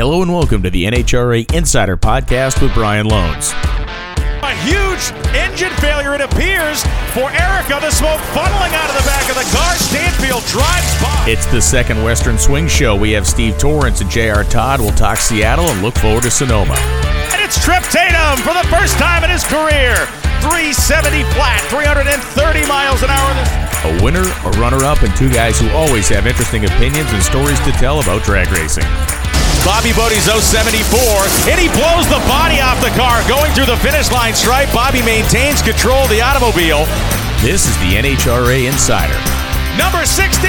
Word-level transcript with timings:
Hello 0.00 0.22
and 0.22 0.32
welcome 0.32 0.62
to 0.62 0.70
the 0.70 0.84
NHRA 0.84 1.52
Insider 1.52 1.94
Podcast 1.94 2.62
with 2.62 2.72
Brian 2.72 3.06
Lohnes. 3.06 3.52
A 4.40 4.54
huge 4.64 5.12
engine 5.36 5.68
failure, 5.76 6.14
it 6.14 6.22
appears, 6.22 6.80
for 7.12 7.28
Erica. 7.28 7.76
The 7.84 7.90
smoke 7.90 8.16
funneling 8.32 8.72
out 8.80 8.88
of 8.88 8.96
the 8.96 9.04
back 9.04 9.28
of 9.28 9.36
the 9.36 9.44
car. 9.52 9.76
Stanfield 9.76 10.40
drives 10.48 11.02
by. 11.04 11.26
It's 11.28 11.44
the 11.52 11.60
second 11.60 12.02
Western 12.02 12.38
Swing 12.38 12.66
Show. 12.66 12.96
We 12.96 13.10
have 13.10 13.26
Steve 13.26 13.58
Torrence 13.58 14.00
and 14.00 14.08
J.R. 14.08 14.44
Todd. 14.44 14.80
We'll 14.80 14.96
talk 14.96 15.18
Seattle 15.18 15.66
and 15.66 15.82
look 15.82 15.98
forward 15.98 16.22
to 16.22 16.30
Sonoma. 16.30 16.76
And 17.36 17.42
it's 17.44 17.62
Trip 17.62 17.82
Tatum 17.92 18.40
for 18.40 18.54
the 18.54 18.66
first 18.72 18.96
time 18.96 19.22
in 19.22 19.28
his 19.28 19.44
career. 19.44 19.92
370 20.40 21.24
flat, 21.36 21.60
330 21.68 22.66
miles 22.66 23.02
an 23.02 23.10
hour. 23.12 23.36
A 23.84 24.02
winner, 24.02 24.24
a 24.24 24.50
runner 24.56 24.82
up, 24.82 25.02
and 25.02 25.14
two 25.14 25.30
guys 25.30 25.60
who 25.60 25.68
always 25.72 26.08
have 26.08 26.26
interesting 26.26 26.64
opinions 26.64 27.12
and 27.12 27.22
stories 27.22 27.60
to 27.66 27.72
tell 27.72 28.00
about 28.00 28.22
drag 28.24 28.50
racing. 28.50 28.88
Bobby 29.60 29.92
Bode's 29.92 30.24
074, 30.24 31.52
and 31.52 31.60
he 31.60 31.68
blows 31.76 32.08
the 32.08 32.20
body 32.24 32.64
off 32.64 32.80
the 32.80 32.92
car 32.96 33.20
going 33.28 33.52
through 33.52 33.68
the 33.68 33.76
finish 33.84 34.08
line 34.10 34.32
stripe. 34.32 34.72
Bobby 34.72 35.04
maintains 35.04 35.60
control 35.60 36.08
of 36.08 36.10
the 36.10 36.20
automobile. 36.24 36.88
This 37.44 37.68
is 37.68 37.76
the 37.84 38.00
NHRA 38.00 38.64
Insider. 38.64 39.16
Number 39.76 40.04
16 40.08 40.40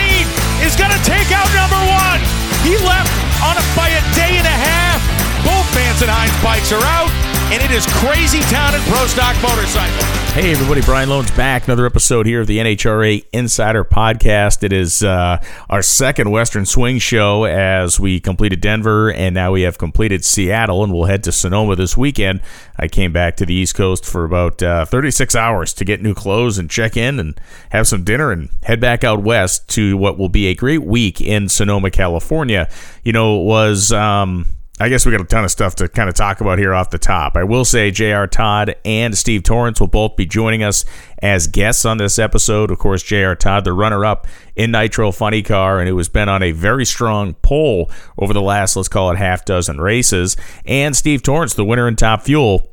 is 0.63 0.79
going 0.79 0.95
to 0.95 1.01
take 1.03 1.27
out 1.35 1.47
number 1.51 1.79
one. 1.91 2.23
He 2.63 2.79
left 2.79 3.11
on 3.43 3.59
a, 3.59 3.63
by 3.75 3.91
a 3.91 4.01
day 4.15 4.39
and 4.39 4.47
a 4.47 4.57
half. 4.57 5.03
Both 5.43 5.73
Vance 5.73 6.01
and 6.01 6.11
Hines 6.11 6.43
bikes 6.43 6.71
are 6.71 6.83
out 6.83 7.09
and 7.51 7.61
it 7.61 7.71
is 7.71 7.85
crazy 7.87 8.39
town 8.41 8.73
in 8.75 8.81
pro 8.83 9.05
stock 9.07 9.35
motorcycle. 9.41 10.05
Hey 10.31 10.53
everybody, 10.53 10.81
Brian 10.81 11.09
Lohnes 11.09 11.35
back. 11.35 11.65
Another 11.65 11.85
episode 11.85 12.25
here 12.25 12.39
of 12.39 12.47
the 12.47 12.59
NHRA 12.59 13.25
Insider 13.33 13.83
Podcast. 13.83 14.63
It 14.63 14.71
is 14.71 15.03
uh, 15.03 15.43
our 15.69 15.81
second 15.81 16.31
Western 16.31 16.65
Swing 16.65 16.97
show 16.99 17.43
as 17.43 17.99
we 17.99 18.21
completed 18.21 18.61
Denver 18.61 19.11
and 19.11 19.35
now 19.35 19.51
we 19.51 19.63
have 19.63 19.77
completed 19.77 20.23
Seattle 20.23 20.83
and 20.83 20.93
we'll 20.93 21.05
head 21.05 21.23
to 21.25 21.31
Sonoma 21.33 21.75
this 21.75 21.97
weekend. 21.97 22.39
I 22.77 22.87
came 22.87 23.11
back 23.11 23.35
to 23.37 23.45
the 23.45 23.53
East 23.53 23.75
Coast 23.75 24.05
for 24.05 24.23
about 24.23 24.63
uh, 24.63 24.85
36 24.85 25.35
hours 25.35 25.73
to 25.73 25.83
get 25.83 26.01
new 26.01 26.13
clothes 26.13 26.57
and 26.57 26.69
check 26.69 26.95
in 26.95 27.19
and 27.19 27.39
have 27.71 27.87
some 27.87 28.05
dinner 28.05 28.31
and 28.31 28.49
head 28.63 28.79
back 28.79 29.03
out 29.03 29.23
west 29.23 29.67
to 29.69 29.97
what 29.97 30.17
will 30.17 30.29
be 30.29 30.47
a 30.47 30.55
great 30.55 30.83
week 30.83 31.19
in 31.19 31.49
Sonoma, 31.49 31.91
California. 31.91 32.69
You 33.03 33.11
know, 33.11 33.41
it 33.41 33.45
was. 33.45 33.91
Um, 33.91 34.45
I 34.81 34.89
guess 34.89 35.05
we 35.05 35.11
got 35.11 35.21
a 35.21 35.25
ton 35.25 35.43
of 35.43 35.51
stuff 35.51 35.75
to 35.75 35.87
kind 35.87 36.09
of 36.09 36.15
talk 36.15 36.41
about 36.41 36.57
here 36.57 36.73
off 36.73 36.89
the 36.89 36.97
top. 36.97 37.37
I 37.37 37.43
will 37.43 37.65
say 37.65 37.91
J.R. 37.91 38.25
Todd 38.25 38.75
and 38.83 39.15
Steve 39.15 39.43
Torrence 39.43 39.79
will 39.79 39.85
both 39.85 40.15
be 40.15 40.25
joining 40.25 40.63
us 40.63 40.85
as 41.19 41.45
guests 41.45 41.85
on 41.85 41.99
this 41.99 42.17
episode. 42.17 42.71
Of 42.71 42.79
course, 42.79 43.03
J.R. 43.03 43.35
Todd, 43.35 43.63
the 43.63 43.73
runner 43.73 44.03
up 44.03 44.25
in 44.55 44.71
Nitro 44.71 45.11
Funny 45.11 45.43
Car, 45.43 45.79
and 45.79 45.87
who 45.87 45.95
has 45.97 46.09
been 46.09 46.29
on 46.29 46.41
a 46.41 46.51
very 46.51 46.83
strong 46.83 47.35
pull 47.43 47.91
over 48.17 48.33
the 48.33 48.41
last, 48.41 48.75
let's 48.75 48.87
call 48.87 49.11
it, 49.11 49.17
half 49.17 49.45
dozen 49.45 49.79
races. 49.79 50.35
And 50.65 50.95
Steve 50.95 51.21
Torrence, 51.21 51.53
the 51.53 51.63
winner 51.63 51.87
in 51.87 51.95
Top 51.95 52.23
Fuel 52.23 52.67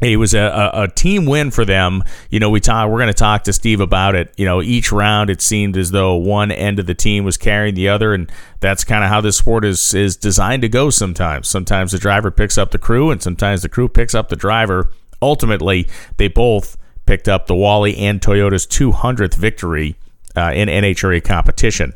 it 0.00 0.16
was 0.16 0.32
a, 0.32 0.70
a, 0.72 0.88
team 0.88 1.26
win 1.26 1.50
for 1.50 1.64
them. 1.64 2.04
You 2.30 2.38
know, 2.38 2.50
we 2.50 2.60
talk, 2.60 2.88
we're 2.88 2.98
going 2.98 3.08
to 3.08 3.14
talk 3.14 3.42
to 3.44 3.52
Steve 3.52 3.80
about 3.80 4.14
it. 4.14 4.32
You 4.36 4.44
know, 4.44 4.62
each 4.62 4.92
round 4.92 5.28
it 5.28 5.40
seemed 5.40 5.76
as 5.76 5.90
though 5.90 6.14
one 6.14 6.52
end 6.52 6.78
of 6.78 6.86
the 6.86 6.94
team 6.94 7.24
was 7.24 7.36
carrying 7.36 7.74
the 7.74 7.88
other, 7.88 8.14
and 8.14 8.30
that's 8.60 8.84
kind 8.84 9.02
of 9.02 9.10
how 9.10 9.20
this 9.20 9.36
sport 9.36 9.64
is 9.64 9.94
is 9.94 10.16
designed 10.16 10.62
to 10.62 10.68
go. 10.68 10.90
Sometimes, 10.90 11.48
sometimes 11.48 11.92
the 11.92 11.98
driver 11.98 12.30
picks 12.30 12.56
up 12.56 12.70
the 12.70 12.78
crew, 12.78 13.10
and 13.10 13.22
sometimes 13.22 13.62
the 13.62 13.68
crew 13.68 13.88
picks 13.88 14.14
up 14.14 14.28
the 14.28 14.36
driver. 14.36 14.92
Ultimately, 15.20 15.88
they 16.16 16.28
both 16.28 16.76
picked 17.04 17.28
up 17.28 17.46
the 17.46 17.56
Wally 17.56 17.96
and 17.96 18.20
Toyota's 18.20 18.66
200th 18.66 19.34
victory 19.34 19.96
uh, 20.36 20.52
in 20.54 20.68
NHRA 20.68 21.24
competition. 21.24 21.92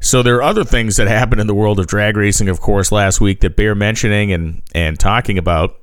So 0.00 0.22
there 0.22 0.36
are 0.36 0.42
other 0.42 0.64
things 0.64 0.96
that 0.96 1.06
happened 1.06 1.40
in 1.40 1.46
the 1.46 1.54
world 1.54 1.78
of 1.78 1.86
drag 1.86 2.16
racing, 2.16 2.48
of 2.48 2.60
course, 2.60 2.90
last 2.90 3.20
week 3.20 3.40
that 3.40 3.56
bear 3.56 3.74
mentioning 3.74 4.32
and 4.32 4.62
and 4.74 4.98
talking 4.98 5.36
about 5.36 5.81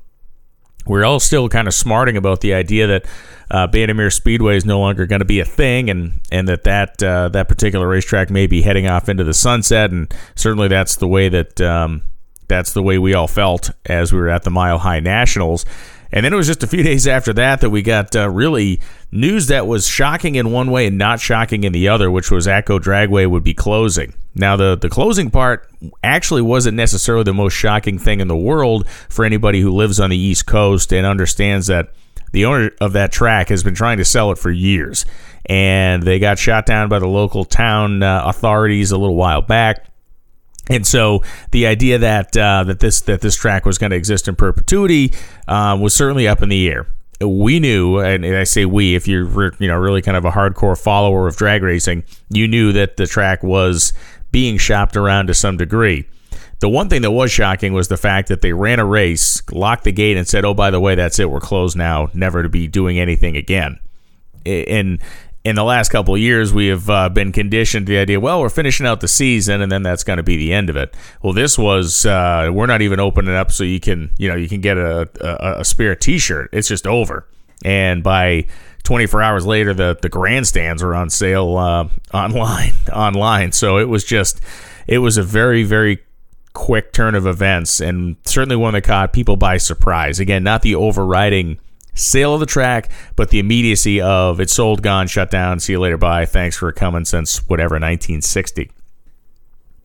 we're 0.86 1.06
all 1.06 1.20
still 1.20 1.50
kind 1.50 1.68
of 1.68 1.74
smarting 1.74 2.18
about 2.18 2.42
the 2.42 2.54
idea 2.54 2.88
that 2.88 3.06
uh, 3.52 3.68
Bandimere 3.68 4.14
Speedway 4.14 4.56
is 4.58 4.66
no 4.66 4.80
longer 4.80 5.06
going 5.06 5.20
to 5.20 5.26
be 5.26 5.40
a 5.40 5.46
thing, 5.46 5.90
and 5.90 6.20
and 6.32 6.48
that 6.48 6.64
that 6.64 7.02
uh, 7.02 7.30
that 7.30 7.48
particular 7.48 7.88
racetrack 7.88 8.30
may 8.30 8.48
be 8.48 8.62
heading 8.62 8.88
off 8.88 9.10
into 9.10 9.24
the 9.24 9.34
sunset, 9.34 9.92
and 9.92 10.14
certainly 10.36 10.68
that's 10.68 10.96
the 10.98 11.08
way 11.08 11.30
that 11.30 11.60
um, 11.62 12.04
that's 12.48 12.74
the 12.74 12.84
way 12.84 12.98
we 12.98 13.14
all 13.14 13.28
felt 13.28 13.72
as 13.86 14.14
we 14.14 14.20
were 14.20 14.30
at 14.30 14.44
the 14.44 14.52
Mile 14.52 14.80
High 14.80 15.00
Nationals. 15.00 15.66
And 16.12 16.26
then 16.26 16.34
it 16.34 16.36
was 16.36 16.48
just 16.48 16.64
a 16.64 16.68
few 16.68 16.84
days 16.84 17.08
after 17.08 17.34
that 17.34 17.62
that 17.62 17.70
we 17.70 17.82
got 17.82 18.16
uh, 18.16 18.30
really 18.30 18.82
news 19.12 19.48
that 19.48 19.68
was 19.68 19.88
shocking 19.88 20.36
in 20.36 20.52
one 20.52 20.72
way 20.72 20.88
and 20.88 20.98
not 20.98 21.20
shocking 21.20 21.64
in 21.64 21.72
the 21.72 21.88
other, 21.88 22.10
which 22.10 22.32
was 22.32 22.48
Atco 22.48 22.80
Dragway 22.80 23.30
would 23.30 23.44
be 23.44 23.54
closing. 23.54 24.14
Now, 24.34 24.56
the, 24.56 24.76
the 24.76 24.90
closing 24.90 25.30
part 25.30 25.70
actually 26.04 26.42
wasn't 26.42 26.78
necessarily 26.78 27.24
the 27.24 27.34
most 27.34 27.54
shocking 27.54 28.00
thing 28.00 28.22
in 28.22 28.28
the 28.28 28.36
world 28.36 28.88
for 29.10 29.26
anybody 29.26 29.62
who 29.62 29.72
lives 29.72 30.00
on 30.00 30.10
the 30.10 30.18
East 30.18 30.46
Coast 30.46 30.92
and 30.94 31.06
understands 31.06 31.68
that 31.68 31.94
the 32.32 32.46
owner 32.46 32.72
of 32.80 32.94
that 32.94 33.12
track 33.12 33.50
has 33.50 33.64
been 33.64 33.76
trying 33.76 33.98
to 33.98 34.06
sell 34.06 34.32
it 34.32 34.38
for 34.38 34.52
years. 34.52 35.06
And 35.46 36.04
they 36.04 36.20
got 36.20 36.38
shot 36.38 36.66
down 36.66 36.90
by 36.90 37.00
the 37.00 37.08
local 37.08 37.44
town 37.44 38.04
uh, 38.04 38.24
authorities 38.26 38.92
a 38.92 38.98
little 38.98 39.16
while 39.16 39.42
back. 39.42 39.89
And 40.70 40.86
so 40.86 41.24
the 41.52 41.66
idea 41.66 41.98
that 41.98 42.38
uh, 42.38 42.64
that 42.66 42.80
this 42.80 43.02
that 43.02 43.22
this 43.22 43.36
track 43.36 43.66
was 43.66 43.78
going 43.78 43.90
to 43.90 43.96
exist 43.96 44.28
in 44.28 44.36
perpetuity 44.36 45.14
uh, 45.48 45.78
was 45.80 45.96
certainly 45.96 46.28
up 46.28 46.42
in 46.42 46.50
the 46.50 46.70
air. 46.70 46.88
We 47.22 47.60
knew, 47.60 48.00
and 48.00 48.26
I 48.26 48.46
say 48.46 48.66
we, 48.66 48.96
if 48.96 49.08
you're 49.08 49.54
you 49.60 49.68
know 49.68 49.78
really 49.78 50.02
kind 50.02 50.16
of 50.16 50.24
a 50.26 50.32
hardcore 50.32 50.80
follower 50.80 51.28
of 51.28 51.36
drag 51.36 51.64
racing, 51.64 52.04
you 52.30 52.48
knew 52.48 52.72
that 52.74 52.98
the 52.98 53.08
track 53.08 53.44
was 53.44 53.92
being 54.32 54.58
shopped 54.58 54.96
around 54.96 55.28
to 55.28 55.34
some 55.34 55.58
degree. 55.58 56.08
The 56.60 56.70
one 56.70 56.88
thing 56.88 57.02
that 57.02 57.12
was 57.12 57.32
shocking 57.32 57.74
was 57.74 57.88
the 57.88 57.98
fact 57.98 58.28
that 58.28 58.42
they 58.42 58.54
ran 58.54 58.80
a 58.80 58.86
race, 58.86 59.42
locked 59.52 59.86
the 59.86 59.92
gate, 59.92 60.18
and 60.18 60.28
said, 60.28 60.46
"Oh, 60.46 60.54
by 60.54 60.70
the 60.70 60.80
way, 60.80 60.96
that's 60.96 61.18
it. 61.18 61.30
We're 61.30 61.40
closed 61.40 61.76
now. 61.76 62.10
Never 62.14 62.44
to 62.44 62.50
be 62.50 62.68
doing 62.68 63.00
anything 63.00 63.36
again." 63.36 63.80
And 64.46 65.00
in 65.44 65.56
the 65.56 65.64
last 65.64 65.90
couple 65.90 66.14
of 66.14 66.20
years, 66.20 66.54
we 66.54 66.68
have 66.68 66.90
uh, 66.90 67.10
been 67.10 67.32
conditioned 67.32 67.86
to 67.86 67.94
the 67.94 67.98
idea, 67.98 68.20
well, 68.20 68.42
we're 68.42 68.50
finishing 68.50 68.86
out 68.86 69.00
the 69.00 69.08
season, 69.08 69.62
and 69.62 69.72
then 69.72 69.84
that's 69.84 70.04
going 70.04 70.18
to 70.18 70.24
be 70.24 70.36
the 70.36 70.54
end 70.54 70.70
of 70.70 70.76
it. 70.76 70.94
Well, 71.22 71.34
this 71.34 71.58
was 71.58 72.06
uh, 72.06 72.50
we're 72.54 72.66
not 72.66 72.82
even 72.82 73.00
opening 73.00 73.34
up 73.34 73.52
so 73.52 73.64
you 73.64 73.80
can 73.80 74.12
you 74.18 74.28
know 74.28 74.36
you 74.36 74.50
can 74.50 74.62
get 74.62 74.78
a, 74.78 75.10
a, 75.22 75.62
a 75.62 75.66
spare 75.66 75.96
T-shirt. 75.96 76.50
It's 76.52 76.68
just 76.68 76.86
over, 76.86 77.26
and 77.64 78.04
by 78.04 78.48
24 78.84 79.22
hours 79.22 79.46
later, 79.46 79.74
the 79.74 79.98
the 80.02 80.10
grandstands 80.10 80.84
are 80.84 80.94
on 80.94 81.10
sale 81.10 81.58
uh, 81.58 81.88
online 82.14 82.74
online. 82.94 83.52
So 83.54 83.78
it 83.78 83.88
was 83.88 84.04
just 84.04 84.42
it 84.88 84.98
was 84.98 85.18
a 85.18 85.24
very 85.24 85.64
very 85.64 86.00
quick 86.54 86.92
turn 86.92 87.16
of 87.16 87.26
events, 87.26 87.80
and 87.80 88.18
certainly 88.26 88.58
one 88.58 88.74
that 88.74 88.84
caught 88.84 89.14
people 89.14 89.38
by 89.38 89.56
surprise. 89.58 90.20
Again, 90.20 90.44
not 90.44 90.64
the 90.64 90.76
overriding 90.76 91.60
sale 91.94 92.34
of 92.34 92.40
the 92.40 92.46
track, 92.46 92.90
but 93.16 93.30
the 93.30 93.40
immediacy 93.40 94.02
of 94.02 94.40
it's 94.40 94.54
sold, 94.54 94.82
gone, 94.82 95.08
shut 95.08 95.32
down, 95.32 95.60
see 95.60 95.74
you 95.74 95.80
later, 95.80 95.98
bye, 95.98 96.26
thanks 96.26 96.58
for 96.58 96.72
coming 96.72 97.06
since 97.06 97.40
whatever, 97.48 97.76
1960. 97.76 98.72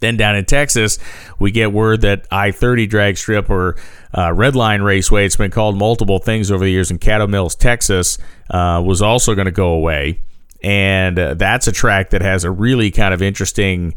Then 0.01 0.17
down 0.17 0.37
in 0.37 0.45
Texas, 0.45 0.99
we 1.39 1.51
get 1.51 1.73
word 1.73 2.03
that 2.03 2.27
I 2.31 2.51
30 2.51 2.87
drag 2.87 3.17
strip 3.17 3.49
or 3.49 3.77
uh, 4.17 4.33
Red 4.33 4.55
Line 4.55 4.83
Raceway, 4.83 5.25
it's 5.25 5.37
been 5.37 5.51
called 5.51 5.79
multiple 5.79 6.19
things 6.19 6.51
over 6.51 6.65
the 6.65 6.71
years 6.71 6.91
in 6.91 6.99
Caddo 6.99 7.29
Mills, 7.29 7.55
Texas, 7.55 8.19
uh, 8.51 8.83
was 8.85 9.01
also 9.01 9.35
going 9.35 9.47
to 9.47 9.53
go 9.53 9.69
away. 9.69 10.21
And 10.63 11.19
uh, 11.19 11.35
that's 11.35 11.67
a 11.69 11.73
track 11.73 12.11
that 12.11 12.23
has 12.23 12.45
a 12.45 12.51
really 12.51 12.91
kind 12.91 13.15
of 13.15 13.23
interesting, 13.23 13.95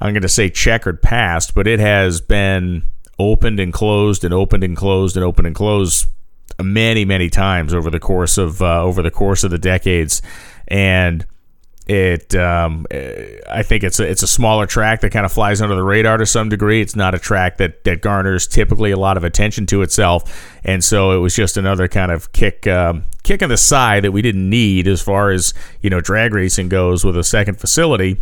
I'm 0.00 0.12
going 0.12 0.22
to 0.22 0.28
say 0.28 0.48
checkered 0.50 1.02
past, 1.02 1.54
but 1.54 1.66
it 1.66 1.80
has 1.80 2.20
been 2.20 2.84
opened 3.18 3.60
and 3.60 3.72
closed 3.72 4.24
and 4.24 4.32
opened 4.32 4.64
and 4.64 4.76
closed 4.76 5.16
and 5.16 5.24
opened 5.24 5.46
and 5.46 5.56
closed 5.56 6.06
many 6.62 7.04
many 7.04 7.30
times 7.30 7.74
over 7.74 7.90
the 7.90 8.00
course 8.00 8.38
of 8.38 8.62
uh, 8.62 8.82
over 8.82 9.02
the 9.02 9.10
course 9.10 9.44
of 9.44 9.50
the 9.50 9.58
decades, 9.58 10.22
and 10.68 11.26
it 11.86 12.36
um, 12.36 12.86
I 13.50 13.64
think 13.64 13.82
it's 13.82 13.98
a 13.98 14.08
it's 14.08 14.22
a 14.22 14.28
smaller 14.28 14.66
track 14.66 15.00
that 15.00 15.10
kind 15.10 15.26
of 15.26 15.32
flies 15.32 15.60
under 15.60 15.74
the 15.74 15.82
radar 15.82 16.18
to 16.18 16.26
some 16.26 16.48
degree. 16.48 16.80
It's 16.80 16.94
not 16.94 17.14
a 17.14 17.18
track 17.18 17.56
that 17.56 17.82
that 17.84 18.00
garners 18.00 18.46
typically 18.46 18.92
a 18.92 18.96
lot 18.96 19.16
of 19.16 19.24
attention 19.24 19.66
to 19.66 19.82
itself, 19.82 20.58
and 20.62 20.84
so 20.84 21.10
it 21.12 21.18
was 21.18 21.34
just 21.34 21.56
another 21.56 21.88
kind 21.88 22.12
of 22.12 22.30
kick 22.32 22.66
um, 22.68 23.04
kick 23.24 23.42
in 23.42 23.48
the 23.48 23.56
side 23.56 24.04
that 24.04 24.12
we 24.12 24.22
didn't 24.22 24.48
need 24.48 24.86
as 24.86 25.02
far 25.02 25.30
as 25.30 25.52
you 25.80 25.90
know 25.90 26.00
drag 26.00 26.32
racing 26.32 26.68
goes 26.68 27.04
with 27.04 27.16
a 27.16 27.24
second 27.24 27.58
facility. 27.58 28.20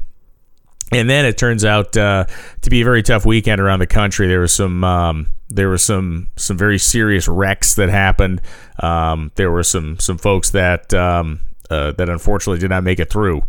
And 0.92 1.08
then 1.08 1.26
it 1.26 1.36
turns 1.36 1.64
out 1.64 1.96
uh, 1.96 2.24
to 2.62 2.70
be 2.70 2.80
a 2.80 2.84
very 2.84 3.02
tough 3.02 3.26
weekend 3.26 3.60
around 3.60 3.80
the 3.80 3.86
country. 3.86 4.26
There 4.26 4.40
was 4.40 4.54
some 4.54 4.82
um, 4.84 5.26
there 5.50 5.68
were 5.68 5.78
some 5.78 6.28
some 6.36 6.56
very 6.56 6.78
serious 6.78 7.28
wrecks 7.28 7.74
that 7.74 7.88
happened. 7.88 8.40
Um, 8.82 9.30
there 9.34 9.50
were 9.50 9.62
some 9.62 9.98
some 9.98 10.18
folks 10.18 10.50
that 10.50 10.94
um, 10.94 11.40
uh, 11.70 11.92
that 11.92 12.08
unfortunately 12.08 12.60
did 12.60 12.70
not 12.70 12.84
make 12.84 13.00
it 13.00 13.10
through 13.10 13.44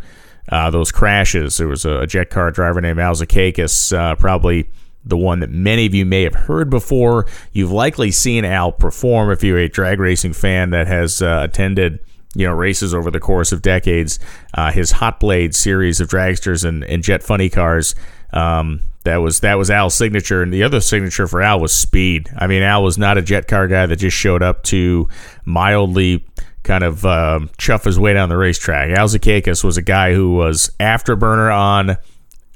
uh, 0.50 0.70
those 0.70 0.92
crashes. 0.92 1.58
There 1.58 1.68
was 1.68 1.86
a, 1.86 2.06
jet 2.08 2.30
car 2.30 2.52
driver 2.52 2.82
named 2.82 3.00
Al 3.00 3.16
Zakakis, 3.16 3.96
uh, 3.96 4.16
probably 4.16 4.70
the 5.06 5.18
one 5.18 5.40
that 5.40 5.50
many 5.50 5.86
of 5.86 5.94
you 5.94 6.06
may 6.06 6.24
have 6.24 6.34
heard 6.34 6.70
before. 6.70 7.26
You've 7.54 7.72
likely 7.72 8.12
seen 8.12 8.46
Al 8.46 8.72
perform 8.72 9.32
if 9.32 9.44
you're 9.44 9.60
a 9.60 9.70
drag 9.70 10.00
racing 10.00 10.34
fan 10.34 10.72
that 10.72 10.88
has 10.88 11.22
uh, 11.22 11.42
attended 11.50 12.00
you 12.36 12.46
know 12.46 12.54
races 12.54 12.94
over 12.94 13.10
the 13.12 13.20
course 13.20 13.52
of 13.52 13.62
decades. 13.62 14.20
Uh, 14.54 14.72
his 14.72 14.92
Hot 14.92 15.20
Blade 15.20 15.56
series 15.56 16.00
of 16.00 16.10
dragsters 16.10 16.64
and, 16.64 16.84
and 16.86 17.04
jet 17.04 17.24
funny 17.24 17.50
cars 17.50 17.96
Um, 18.32 18.82
that 19.06 19.18
was 19.18 19.40
that 19.40 19.56
was 19.56 19.72
Al's 19.72 19.96
signature, 19.96 20.44
and 20.44 20.54
the 20.54 20.64
other 20.64 20.82
signature 20.82 21.26
for 21.28 21.42
Al 21.42 21.60
was 21.60 21.74
speed. 21.74 22.30
I 22.38 22.48
mean, 22.48 22.62
Al 22.62 22.84
was 22.84 22.98
not 22.98 23.18
a 23.18 23.22
jet 23.22 23.48
car 23.48 23.68
guy 23.68 23.86
that 23.86 23.96
just 23.96 24.16
showed 24.16 24.44
up 24.44 24.64
to 24.64 25.08
mildly 25.46 26.26
kind 26.64 26.84
of 26.84 27.06
uh, 27.06 27.40
chuff 27.58 27.86
his 27.86 27.98
way 27.98 28.14
down 28.14 28.30
the 28.30 28.38
racetrack. 28.38 28.92
Al 28.92 29.08
Zakakis 29.08 29.64
was 29.64 29.78
a 29.78 29.82
guy 29.82 30.14
who 30.14 30.36
was 30.36 30.72
afterburner 30.80 31.52
on 31.56 31.98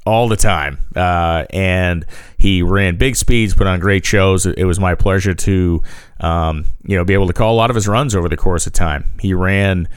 all 0.06 0.28
the 0.28 0.36
time, 0.36 0.78
uh, 0.94 1.46
and 1.50 2.04
he 2.36 2.62
ran 2.62 2.96
big 2.96 3.16
speeds, 3.16 3.54
put 3.54 3.66
on 3.66 3.80
great 3.80 4.04
shows. 4.04 4.44
It 4.44 4.64
was 4.64 4.78
my 4.78 4.94
pleasure 4.94 5.34
to, 5.34 5.82
um, 6.20 6.66
you 6.82 6.96
know, 6.96 7.04
be 7.04 7.14
able 7.14 7.26
to 7.26 7.32
call 7.32 7.54
a 7.54 7.56
lot 7.56 7.70
of 7.70 7.74
his 7.74 7.88
runs 7.88 8.14
over 8.14 8.28
the 8.28 8.36
course 8.36 8.66
of 8.66 8.72
time. 8.74 9.04
He 9.20 9.32
ran 9.32 9.88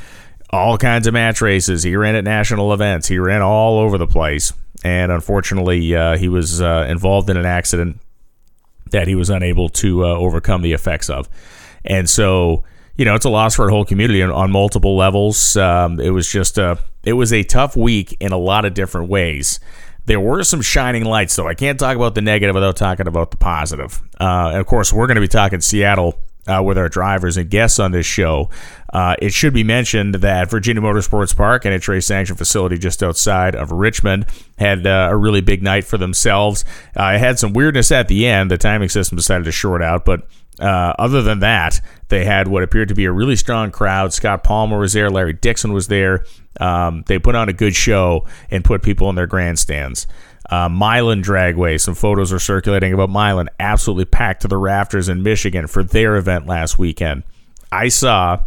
all 0.49 0.77
kinds 0.77 1.07
of 1.07 1.13
match 1.13 1.41
races. 1.41 1.83
He 1.83 1.95
ran 1.95 2.15
at 2.15 2.23
national 2.23 2.73
events. 2.73 3.07
He 3.07 3.19
ran 3.19 3.41
all 3.41 3.79
over 3.79 3.97
the 3.97 4.07
place, 4.07 4.53
and 4.83 5.11
unfortunately, 5.11 5.93
uh, 5.93 6.17
he 6.17 6.29
was 6.29 6.61
uh, 6.61 6.85
involved 6.87 7.29
in 7.29 7.35
an 7.35 7.45
accident 7.45 7.99
that 8.91 9.07
he 9.07 9.15
was 9.15 9.29
unable 9.29 9.67
to 9.67 10.05
uh, 10.05 10.07
overcome 10.07 10.61
the 10.61 10.71
effects 10.71 11.09
of, 11.09 11.27
and 11.83 12.09
so 12.09 12.63
you 12.97 13.05
know, 13.05 13.13
it's 13.13 13.25
a 13.25 13.29
loss 13.29 13.55
for 13.55 13.67
a 13.67 13.71
whole 13.71 13.85
community 13.85 14.23
on, 14.23 14.31
on 14.31 14.51
multiple 14.51 14.97
levels. 14.97 15.55
Um, 15.55 15.99
it 15.99 16.09
was 16.09 16.27
just 16.27 16.57
a, 16.57 16.79
it 17.03 17.13
was 17.13 17.31
a 17.31 17.43
tough 17.43 17.75
week 17.75 18.17
in 18.19 18.31
a 18.31 18.37
lot 18.37 18.65
of 18.65 18.73
different 18.73 19.07
ways. 19.07 19.59
There 20.07 20.21
were 20.21 20.41
some 20.45 20.61
shining 20.61 21.03
lights, 21.03 21.35
though. 21.35 21.49
I 21.49 21.53
can't 21.53 21.77
talk 21.77 21.97
about 21.97 22.15
the 22.15 22.21
negative 22.21 22.55
without 22.55 22.77
talking 22.77 23.07
about 23.07 23.31
the 23.31 23.37
positive. 23.37 24.01
Uh, 24.19 24.51
and 24.51 24.59
of 24.59 24.65
course, 24.65 24.93
we're 24.93 25.05
going 25.05 25.15
to 25.15 25.21
be 25.21 25.27
talking 25.27 25.59
Seattle 25.59 26.17
uh, 26.47 26.63
with 26.63 26.77
our 26.77 26.87
drivers 26.87 27.35
and 27.35 27.49
guests 27.49 27.77
on 27.77 27.91
this 27.91 28.05
show. 28.05 28.49
Uh, 28.93 29.17
it 29.21 29.33
should 29.33 29.53
be 29.53 29.65
mentioned 29.65 30.15
that 30.15 30.49
Virginia 30.49 30.81
Motorsports 30.81 31.35
Park 31.35 31.65
and 31.65 31.73
its 31.73 31.89
race 31.89 32.05
sanction 32.05 32.37
facility 32.37 32.77
just 32.77 33.03
outside 33.03 33.53
of 33.53 33.71
Richmond 33.73 34.27
had 34.57 34.87
uh, 34.87 35.09
a 35.11 35.15
really 35.15 35.41
big 35.41 35.61
night 35.61 35.83
for 35.83 35.97
themselves. 35.97 36.63
Uh, 36.97 37.11
it 37.15 37.19
had 37.19 37.37
some 37.37 37.51
weirdness 37.51 37.91
at 37.91 38.07
the 38.07 38.25
end. 38.25 38.49
The 38.49 38.57
timing 38.57 38.87
system 38.87 39.17
decided 39.17 39.43
to 39.43 39.51
short 39.51 39.81
out, 39.81 40.05
but 40.05 40.25
uh, 40.59 40.93
other 40.97 41.21
than 41.21 41.39
that, 41.39 41.81
they 42.09 42.25
had 42.25 42.47
what 42.47 42.63
appeared 42.63 42.89
to 42.89 42.95
be 42.95 43.05
a 43.05 43.11
really 43.11 43.35
strong 43.35 43.71
crowd. 43.71 44.13
Scott 44.13 44.43
Palmer 44.43 44.79
was 44.79 44.93
there, 44.93 45.09
Larry 45.09 45.33
Dixon 45.33 45.73
was 45.73 45.87
there. 45.87 46.25
Um, 46.59 47.03
they 47.07 47.19
put 47.19 47.35
on 47.35 47.49
a 47.49 47.53
good 47.53 47.75
show 47.75 48.25
and 48.49 48.63
put 48.63 48.81
people 48.81 49.09
in 49.09 49.15
their 49.15 49.27
grandstands. 49.27 50.07
Uh, 50.49 50.69
Milan 50.69 51.21
Dragway, 51.21 51.79
some 51.79 51.95
photos 51.95 52.31
are 52.31 52.39
circulating 52.39 52.93
about 52.93 53.09
Milan, 53.09 53.49
absolutely 53.59 54.05
packed 54.05 54.43
to 54.43 54.47
the 54.47 54.57
rafters 54.57 55.09
in 55.09 55.21
Michigan 55.21 55.67
for 55.67 55.83
their 55.83 56.15
event 56.15 56.47
last 56.47 56.79
weekend. 56.79 57.23
I 57.71 57.89
saw 57.89 58.39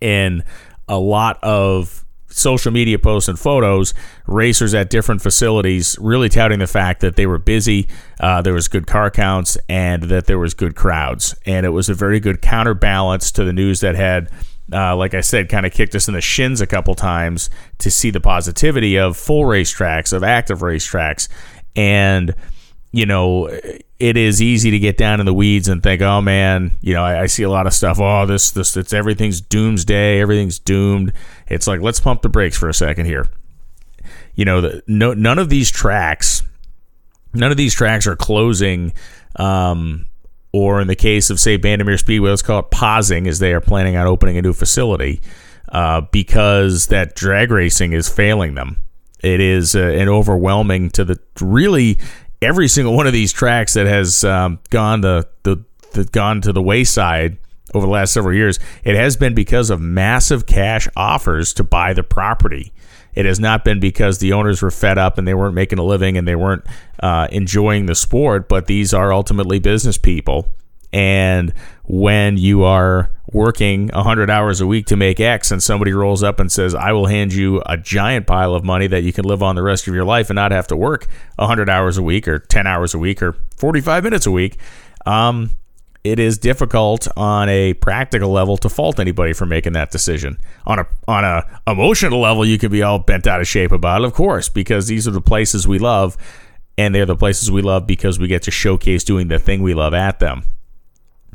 in 0.00 0.42
a 0.88 0.98
lot 0.98 1.38
of 1.42 2.03
social 2.36 2.72
media 2.72 2.98
posts 2.98 3.28
and 3.28 3.38
photos, 3.38 3.94
racers 4.26 4.74
at 4.74 4.90
different 4.90 5.22
facilities 5.22 5.96
really 6.00 6.28
touting 6.28 6.58
the 6.58 6.66
fact 6.66 7.00
that 7.00 7.16
they 7.16 7.26
were 7.26 7.38
busy, 7.38 7.88
uh, 8.20 8.42
there 8.42 8.52
was 8.52 8.68
good 8.68 8.86
car 8.86 9.10
counts, 9.10 9.56
and 9.68 10.04
that 10.04 10.26
there 10.26 10.38
was 10.38 10.54
good 10.54 10.74
crowds. 10.74 11.34
And 11.46 11.64
it 11.64 11.70
was 11.70 11.88
a 11.88 11.94
very 11.94 12.20
good 12.20 12.42
counterbalance 12.42 13.30
to 13.32 13.44
the 13.44 13.52
news 13.52 13.80
that 13.80 13.94
had. 13.94 14.30
Uh, 14.72 14.96
like 14.96 15.12
I 15.12 15.20
said, 15.20 15.50
kind 15.50 15.66
of 15.66 15.72
kicked 15.72 15.94
us 15.94 16.08
in 16.08 16.14
the 16.14 16.22
shins 16.22 16.62
a 16.62 16.66
couple 16.66 16.94
times 16.94 17.50
to 17.76 17.90
see 17.90 18.08
the 18.08 18.18
positivity 18.18 18.96
of 18.96 19.14
full 19.14 19.42
racetracks, 19.42 20.10
of 20.10 20.24
active 20.24 20.60
racetracks. 20.60 21.28
And 21.76 22.34
you 22.94 23.06
know, 23.06 23.48
it 23.98 24.16
is 24.16 24.40
easy 24.40 24.70
to 24.70 24.78
get 24.78 24.96
down 24.96 25.18
in 25.18 25.26
the 25.26 25.34
weeds 25.34 25.66
and 25.66 25.82
think, 25.82 26.00
oh 26.00 26.20
man, 26.20 26.70
you 26.80 26.94
know, 26.94 27.02
I, 27.02 27.22
I, 27.22 27.26
see 27.26 27.42
a 27.42 27.50
lot 27.50 27.66
of 27.66 27.72
stuff. 27.72 27.98
Oh, 27.98 28.24
this, 28.24 28.52
this, 28.52 28.76
it's 28.76 28.92
everything's 28.92 29.40
doomsday, 29.40 30.20
everything's 30.20 30.60
doomed. 30.60 31.12
It's 31.48 31.66
like 31.66 31.80
let's 31.80 32.00
pump 32.00 32.22
the 32.22 32.28
brakes 32.28 32.56
for 32.56 32.68
a 32.68 32.74
second 32.74 33.06
here. 33.06 33.28
You 34.34 34.44
know, 34.44 34.60
the, 34.60 34.82
no, 34.86 35.14
none 35.14 35.38
of 35.38 35.48
these 35.48 35.70
tracks, 35.70 36.42
none 37.32 37.50
of 37.50 37.56
these 37.56 37.74
tracks 37.74 38.06
are 38.06 38.16
closing, 38.16 38.92
um, 39.36 40.06
or 40.52 40.80
in 40.80 40.88
the 40.88 40.96
case 40.96 41.30
of 41.30 41.40
say 41.40 41.58
Bandimere 41.58 41.98
Speedway, 41.98 42.30
let's 42.30 42.42
call 42.42 42.60
it 42.60 42.70
pausing, 42.70 43.26
as 43.26 43.38
they 43.38 43.52
are 43.52 43.60
planning 43.60 43.96
on 43.96 44.06
opening 44.06 44.36
a 44.36 44.42
new 44.42 44.52
facility, 44.52 45.20
uh, 45.70 46.02
because 46.12 46.88
that 46.88 47.14
drag 47.14 47.50
racing 47.50 47.92
is 47.92 48.08
failing 48.08 48.54
them. 48.54 48.78
It 49.22 49.40
is 49.40 49.74
uh, 49.74 49.80
an 49.80 50.08
overwhelming 50.08 50.90
to 50.90 51.04
the 51.04 51.18
really 51.40 51.98
every 52.42 52.68
single 52.68 52.94
one 52.94 53.06
of 53.06 53.12
these 53.12 53.32
tracks 53.32 53.74
that 53.74 53.86
has 53.86 54.22
um, 54.24 54.58
gone 54.70 55.00
the, 55.00 55.26
the, 55.44 55.64
the 55.92 56.04
gone 56.04 56.40
to 56.42 56.52
the 56.52 56.62
wayside 56.62 57.38
over 57.74 57.86
the 57.86 57.92
last 57.92 58.12
several 58.12 58.34
years, 58.34 58.58
it 58.84 58.96
has 58.96 59.16
been 59.16 59.34
because 59.34 59.70
of 59.70 59.80
massive 59.80 60.46
cash 60.46 60.88
offers 60.96 61.52
to 61.54 61.64
buy 61.64 61.92
the 61.92 62.02
property. 62.02 62.72
It 63.14 63.26
has 63.26 63.38
not 63.38 63.64
been 63.64 63.80
because 63.80 64.18
the 64.18 64.32
owners 64.32 64.62
were 64.62 64.70
fed 64.70 64.98
up 64.98 65.18
and 65.18 65.26
they 65.26 65.34
weren't 65.34 65.54
making 65.54 65.78
a 65.78 65.84
living 65.84 66.16
and 66.16 66.26
they 66.26 66.34
weren't 66.34 66.64
uh, 67.00 67.28
enjoying 67.30 67.86
the 67.86 67.94
sport, 67.94 68.48
but 68.48 68.66
these 68.66 68.92
are 68.92 69.12
ultimately 69.12 69.58
business 69.58 69.98
people. 69.98 70.48
And 70.92 71.52
when 71.84 72.36
you 72.36 72.64
are 72.64 73.10
working 73.32 73.88
100 73.88 74.30
hours 74.30 74.60
a 74.60 74.66
week 74.66 74.86
to 74.86 74.96
make 74.96 75.18
X 75.18 75.50
and 75.50 75.62
somebody 75.62 75.92
rolls 75.92 76.22
up 76.22 76.38
and 76.38 76.50
says, 76.50 76.74
I 76.74 76.92
will 76.92 77.06
hand 77.06 77.32
you 77.32 77.62
a 77.66 77.76
giant 77.76 78.26
pile 78.26 78.54
of 78.54 78.64
money 78.64 78.86
that 78.86 79.02
you 79.02 79.12
can 79.12 79.24
live 79.24 79.42
on 79.42 79.56
the 79.56 79.62
rest 79.62 79.88
of 79.88 79.94
your 79.94 80.04
life 80.04 80.30
and 80.30 80.36
not 80.36 80.52
have 80.52 80.68
to 80.68 80.76
work 80.76 81.08
100 81.36 81.68
hours 81.68 81.98
a 81.98 82.02
week 82.02 82.28
or 82.28 82.38
10 82.38 82.66
hours 82.66 82.94
a 82.94 82.98
week 82.98 83.22
or 83.22 83.36
45 83.56 84.04
minutes 84.04 84.26
a 84.26 84.30
week, 84.30 84.58
um, 85.04 85.50
it 86.04 86.18
is 86.18 86.36
difficult 86.36 87.08
on 87.16 87.48
a 87.48 87.72
practical 87.74 88.30
level 88.30 88.58
to 88.58 88.68
fault 88.68 89.00
anybody 89.00 89.32
for 89.32 89.46
making 89.46 89.72
that 89.72 89.90
decision. 89.90 90.38
On 90.66 90.78
a 90.78 90.86
on 91.08 91.24
a 91.24 91.60
emotional 91.66 92.20
level, 92.20 92.44
you 92.44 92.58
can 92.58 92.70
be 92.70 92.82
all 92.82 92.98
bent 92.98 93.26
out 93.26 93.40
of 93.40 93.48
shape 93.48 93.72
about 93.72 94.02
it, 94.02 94.04
of 94.04 94.12
course, 94.12 94.50
because 94.50 94.86
these 94.86 95.08
are 95.08 95.12
the 95.12 95.22
places 95.22 95.66
we 95.66 95.78
love, 95.78 96.18
and 96.76 96.94
they're 96.94 97.06
the 97.06 97.16
places 97.16 97.50
we 97.50 97.62
love 97.62 97.86
because 97.86 98.18
we 98.18 98.28
get 98.28 98.42
to 98.42 98.50
showcase 98.50 99.02
doing 99.02 99.28
the 99.28 99.38
thing 99.38 99.62
we 99.62 99.72
love 99.72 99.94
at 99.94 100.20
them. 100.20 100.44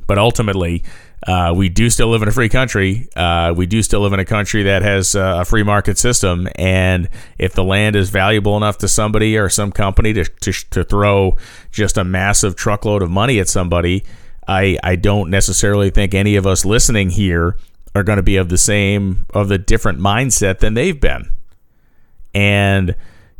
But 0.06 0.20
ultimately, 0.20 0.84
uh, 1.28 1.54
we 1.56 1.70
do 1.70 1.90
still 1.90 2.10
live 2.10 2.22
in 2.22 2.28
a 2.28 2.32
free 2.32 2.50
country. 2.50 3.10
Uh, 3.16 3.54
we 3.56 3.66
do 3.66 3.82
still 3.84 4.02
live 4.02 4.14
in 4.14 4.20
a 4.20 4.26
country 4.26 4.64
that 4.64 4.82
has 4.82 5.16
uh, 5.16 5.40
a 5.42 5.46
free 5.46 5.64
market 5.64 5.98
system. 5.98 6.48
And 6.56 7.10
if 7.38 7.54
the 7.54 7.64
land 7.64 7.96
is 7.96 8.10
valuable 8.10 8.56
enough 8.58 8.78
to 8.80 8.88
somebody 8.88 9.38
or 9.38 9.50
some 9.50 9.72
company 9.72 10.14
to, 10.14 10.26
to, 10.26 10.52
to 10.52 10.84
throw 10.84 11.38
just 11.72 11.98
a 11.98 12.04
massive 12.04 12.56
truckload 12.56 13.02
of 13.04 13.12
money 13.12 13.40
at 13.40 13.48
somebody, 13.50 14.04
I, 14.50 14.80
I 14.84 14.96
don't 14.96 15.30
necessarily 15.30 15.92
think 15.92 16.16
any 16.16 16.36
of 16.36 16.48
us 16.48 16.66
listening 16.66 17.12
here 17.12 17.56
are 17.94 18.02
going 18.02 18.18
to 18.18 18.24
be 18.24 18.38
of 18.38 18.50
the 18.50 18.58
same, 18.58 19.28
of 19.32 19.48
the 19.48 19.60
different 19.60 20.00
mindset 20.00 20.58
than 20.58 20.74
they've 20.74 21.00
been. 21.00 21.30
And 22.34 22.96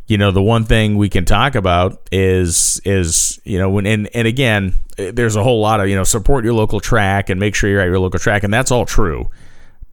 you 0.06 0.18
know 0.18 0.30
the 0.32 0.42
one 0.42 0.64
thing 0.64 0.96
we 0.96 1.08
can 1.08 1.24
talk 1.24 1.54
about 1.54 2.08
is 2.10 2.80
is 2.84 3.40
you 3.44 3.58
know 3.58 3.70
when 3.70 3.86
and, 3.86 4.08
and 4.12 4.26
again 4.26 4.74
there's 4.96 5.36
a 5.36 5.42
whole 5.44 5.60
lot 5.60 5.78
of 5.78 5.88
you 5.88 5.94
know 5.94 6.02
support 6.02 6.44
your 6.44 6.52
local 6.52 6.80
track 6.80 7.30
and 7.30 7.38
make 7.38 7.54
sure 7.54 7.70
you're 7.70 7.80
at 7.80 7.86
your 7.86 8.00
local 8.00 8.18
track 8.18 8.42
and 8.42 8.52
that's 8.52 8.72
all 8.72 8.84
true. 8.84 9.30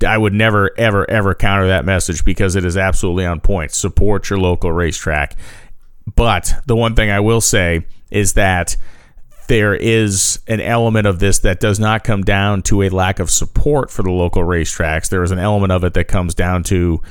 I 0.06 0.18
would 0.18 0.34
never 0.34 0.72
ever 0.78 1.08
ever 1.08 1.36
counter 1.36 1.68
that 1.68 1.86
message 1.86 2.26
because 2.26 2.56
it 2.56 2.66
is 2.66 2.78
absolutely 2.78 3.28
on 3.28 3.40
point. 3.40 3.72
Support 3.72 4.32
your 4.32 4.40
local 4.40 4.72
racetrack. 4.72 5.36
But 6.16 6.52
the 6.66 6.76
one 6.76 6.96
thing 6.96 7.12
i 7.12 7.20
will 7.20 7.42
say 7.42 7.86
is 8.10 8.34
that 8.34 8.76
there 9.48 9.76
is 9.76 10.40
an 10.48 10.60
element 10.62 11.08
of 11.08 11.20
this 11.20 11.40
that 11.40 11.60
does 11.60 11.80
not 11.80 12.04
come 12.04 12.24
down 12.24 12.62
to 12.62 12.82
a 12.84 12.90
lack 12.90 13.20
of 13.20 13.30
support 13.30 13.90
for 13.90 14.04
the 14.04 14.12
local 14.12 14.44
racetracks 14.44 15.10
there 15.10 15.24
is 15.24 15.32
an 15.32 15.40
element 15.40 15.72
of 15.72 15.84
it 15.84 15.94
that 15.94 16.08
comes 16.08 16.34
down 16.34 16.64
to 16.64 17.02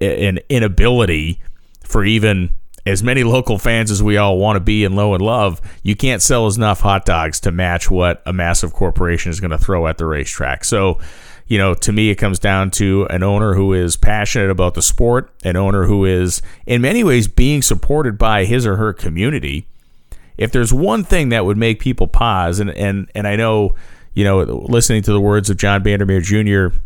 an 0.00 0.38
inability 0.48 1.40
for 1.82 2.04
even 2.04 2.50
as 2.84 3.02
many 3.02 3.22
local 3.22 3.58
fans 3.58 3.90
as 3.90 4.02
we 4.02 4.16
all 4.16 4.38
want 4.38 4.56
to 4.56 4.60
be 4.60 4.84
and 4.84 4.96
low 4.96 5.14
and 5.14 5.22
love, 5.22 5.60
you 5.82 5.94
can't 5.94 6.20
sell 6.20 6.48
enough 6.48 6.80
hot 6.80 7.04
dogs 7.04 7.38
to 7.40 7.52
match 7.52 7.90
what 7.90 8.22
a 8.26 8.32
massive 8.32 8.72
corporation 8.72 9.30
is 9.30 9.40
going 9.40 9.50
to 9.50 9.58
throw 9.58 9.86
at 9.86 9.98
the 9.98 10.06
racetrack. 10.06 10.64
So, 10.64 10.98
you 11.46 11.58
know, 11.58 11.74
to 11.74 11.92
me, 11.92 12.10
it 12.10 12.16
comes 12.16 12.38
down 12.38 12.70
to 12.72 13.06
an 13.10 13.22
owner 13.22 13.54
who 13.54 13.72
is 13.72 13.96
passionate 13.96 14.50
about 14.50 14.74
the 14.74 14.82
sport, 14.82 15.32
an 15.44 15.56
owner 15.56 15.84
who 15.84 16.04
is, 16.04 16.42
in 16.66 16.82
many 16.82 17.04
ways, 17.04 17.28
being 17.28 17.62
supported 17.62 18.18
by 18.18 18.44
his 18.44 18.66
or 18.66 18.76
her 18.76 18.92
community. 18.92 19.68
If 20.36 20.52
there's 20.52 20.72
one 20.72 21.04
thing 21.04 21.30
that 21.30 21.44
would 21.44 21.56
make 21.56 21.80
people 21.80 22.06
pause, 22.06 22.60
and 22.60 22.70
and 22.70 23.10
and 23.14 23.26
I 23.26 23.36
know, 23.36 23.74
you 24.14 24.24
know, 24.24 24.40
listening 24.42 25.02
to 25.02 25.12
the 25.12 25.20
words 25.20 25.50
of 25.50 25.56
John 25.56 25.82
Bandimere 25.82 26.22
Jr. 26.22 26.76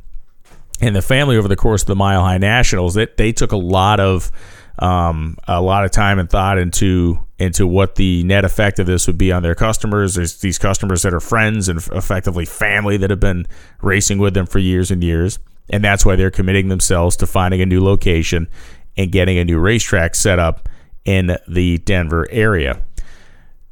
and 0.81 0.97
the 0.97 1.03
family 1.03 1.37
over 1.37 1.49
the 1.49 1.57
course 1.57 1.83
of 1.83 1.88
the 1.88 1.97
Mile 1.97 2.23
High 2.23 2.38
Nationals, 2.38 2.95
that 2.95 3.17
they 3.17 3.33
took 3.33 3.53
a 3.53 3.57
lot 3.57 4.00
of 4.00 4.31
um, 4.79 5.37
a 5.49 5.61
lot 5.61 5.85
of 5.85 5.91
time 5.91 6.19
and 6.19 6.29
thought 6.29 6.59
into 6.59 7.19
into 7.38 7.67
what 7.67 7.97
the 7.97 8.25
net 8.25 8.45
effect 8.45 8.79
of 8.79 8.87
this 8.87 9.07
would 9.07 9.19
be 9.19 9.31
on 9.31 9.43
their 9.43 9.55
customers. 9.55 10.15
There's 10.15 10.38
these 10.41 10.59
customers 10.59 11.03
that 11.03 11.12
are 11.12 11.21
friends 11.21 11.69
and 11.69 11.79
effectively 11.93 12.47
family 12.47 12.97
that 12.99 13.11
have 13.11 13.21
been 13.21 13.47
racing 13.83 14.19
with 14.19 14.35
them 14.35 14.47
for 14.47 14.59
years 14.59 14.91
and 14.91 15.03
years, 15.03 15.38
and 15.71 15.85
that's 15.85 16.05
why 16.05 16.17
they're 16.17 16.31
committing 16.31 16.69
themselves 16.69 17.17
to 17.19 17.26
finding 17.26 17.61
a 17.61 17.67
new 17.67 17.83
location 17.83 18.49
and 18.97 19.12
getting 19.12 19.38
a 19.38 19.45
new 19.45 19.59
racetrack 19.59 20.15
set 20.15 20.38
up 20.38 20.69
in 21.05 21.37
the 21.47 21.79
Denver 21.79 22.26
area. 22.31 22.83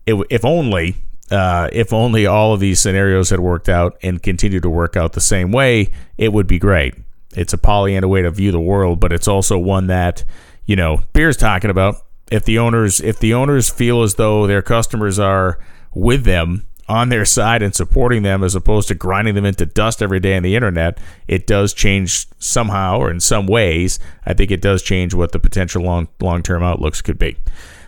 It, 0.06 0.14
if 0.30 0.44
only 0.44 0.96
uh, 1.30 1.68
if 1.73 1.92
only 1.92 2.26
all 2.26 2.52
of 2.52 2.61
these 2.61 2.80
scenarios 2.80 3.30
had 3.30 3.40
worked 3.40 3.68
out 3.68 3.96
and 4.02 4.23
continued 4.23 4.62
to 4.62 4.70
work 4.70 4.96
out 4.96 5.14
the 5.14 5.20
same 5.20 5.52
way, 5.52 5.90
it 6.18 6.32
would 6.32 6.46
be 6.46 6.58
great. 6.58 6.94
It's 7.34 7.52
a 7.52 7.58
Pollyanna 7.58 8.08
way 8.08 8.23
to 8.23 8.30
view 8.30 8.52
the 8.52 8.61
world, 8.61 9.00
but 9.00 9.12
it's 9.12 9.26
also 9.26 9.58
one 9.58 9.87
that 9.88 10.25
you 10.66 10.76
know, 10.76 11.02
Beer's 11.12 11.37
talking 11.37 11.70
about 11.70 11.96
if 12.30 12.44
the 12.44 12.58
owners 12.58 13.00
if 13.00 13.18
the 13.18 13.34
owners 13.34 13.70
feel 13.70 14.02
as 14.02 14.14
though 14.14 14.46
their 14.46 14.62
customers 14.62 15.18
are 15.18 15.58
with 15.94 16.25
them 16.25 16.66
on 16.88 17.08
their 17.08 17.25
side 17.25 17.62
and 17.62 17.75
supporting 17.75 18.23
them 18.23 18.44
as 18.44 18.54
opposed 18.54 18.88
to 18.88 18.94
grinding 18.94 19.34
them 19.34 19.44
into 19.44 19.64
dust 19.64 20.02
every 20.02 20.20
day 20.20 20.37
on 20.37 20.42
the 20.42 20.54
internet, 20.54 20.99
it 21.26 21.46
does 21.46 21.73
change 21.73 22.26
somehow 22.38 22.99
or 22.99 23.11
in 23.11 23.20
some 23.20 23.46
ways. 23.46 23.99
I 24.26 24.34
think 24.34 24.50
it 24.50 24.61
does 24.61 24.82
change 24.82 25.14
what 25.14 25.32
the 25.32 25.38
potential 25.38 25.82
long 25.82 26.08
long 26.20 26.42
term 26.42 26.62
outlooks 26.62 27.02
could 27.02 27.18
be. 27.18 27.37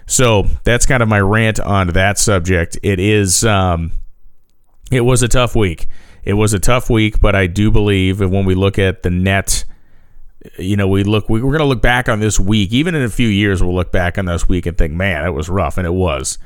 So 0.07 0.45
that's 0.65 0.87
kind 0.87 1.03
of 1.03 1.09
my 1.09 1.21
rant 1.21 1.59
on 1.61 1.89
that 1.89 2.19
subject. 2.19 2.79
It 2.83 3.01
is 3.01 3.45
um, 3.45 3.93
it 4.91 5.03
was 5.03 5.23
a 5.23 5.29
tough 5.29 5.55
week. 5.57 5.89
It 6.23 6.35
was 6.35 6.53
a 6.53 6.59
tough 6.59 6.91
week, 6.91 7.21
but 7.21 7.37
I 7.37 7.47
do 7.47 7.71
believe 7.71 8.21
when 8.21 8.45
we 8.45 8.55
look 8.55 8.79
at 8.79 9.03
the 9.03 9.11
net 9.11 9.65
you 10.59 10.77
know, 10.77 10.89
we 10.89 11.03
look, 11.03 11.29
we, 11.29 11.43
we're 11.43 11.51
going 11.51 11.61
to 11.61 11.67
look 11.67 11.83
back 11.83 12.09
on 12.09 12.21
this 12.21 12.39
week. 12.39 12.73
Even 12.73 12.95
in 12.95 13.03
a 13.03 13.09
few 13.09 13.29
years, 13.29 13.63
we'll 13.63 13.75
look 13.75 13.93
back 13.93 14.19
on 14.19 14.27
this 14.27 14.49
week 14.49 14.67
and 14.67 14.77
think, 14.77 14.93
man, 14.93 15.25
it 15.25 15.31
was 15.31 15.49
rough. 15.49 15.79
And 15.79 15.87
it 15.87 15.93
was. 15.93 16.39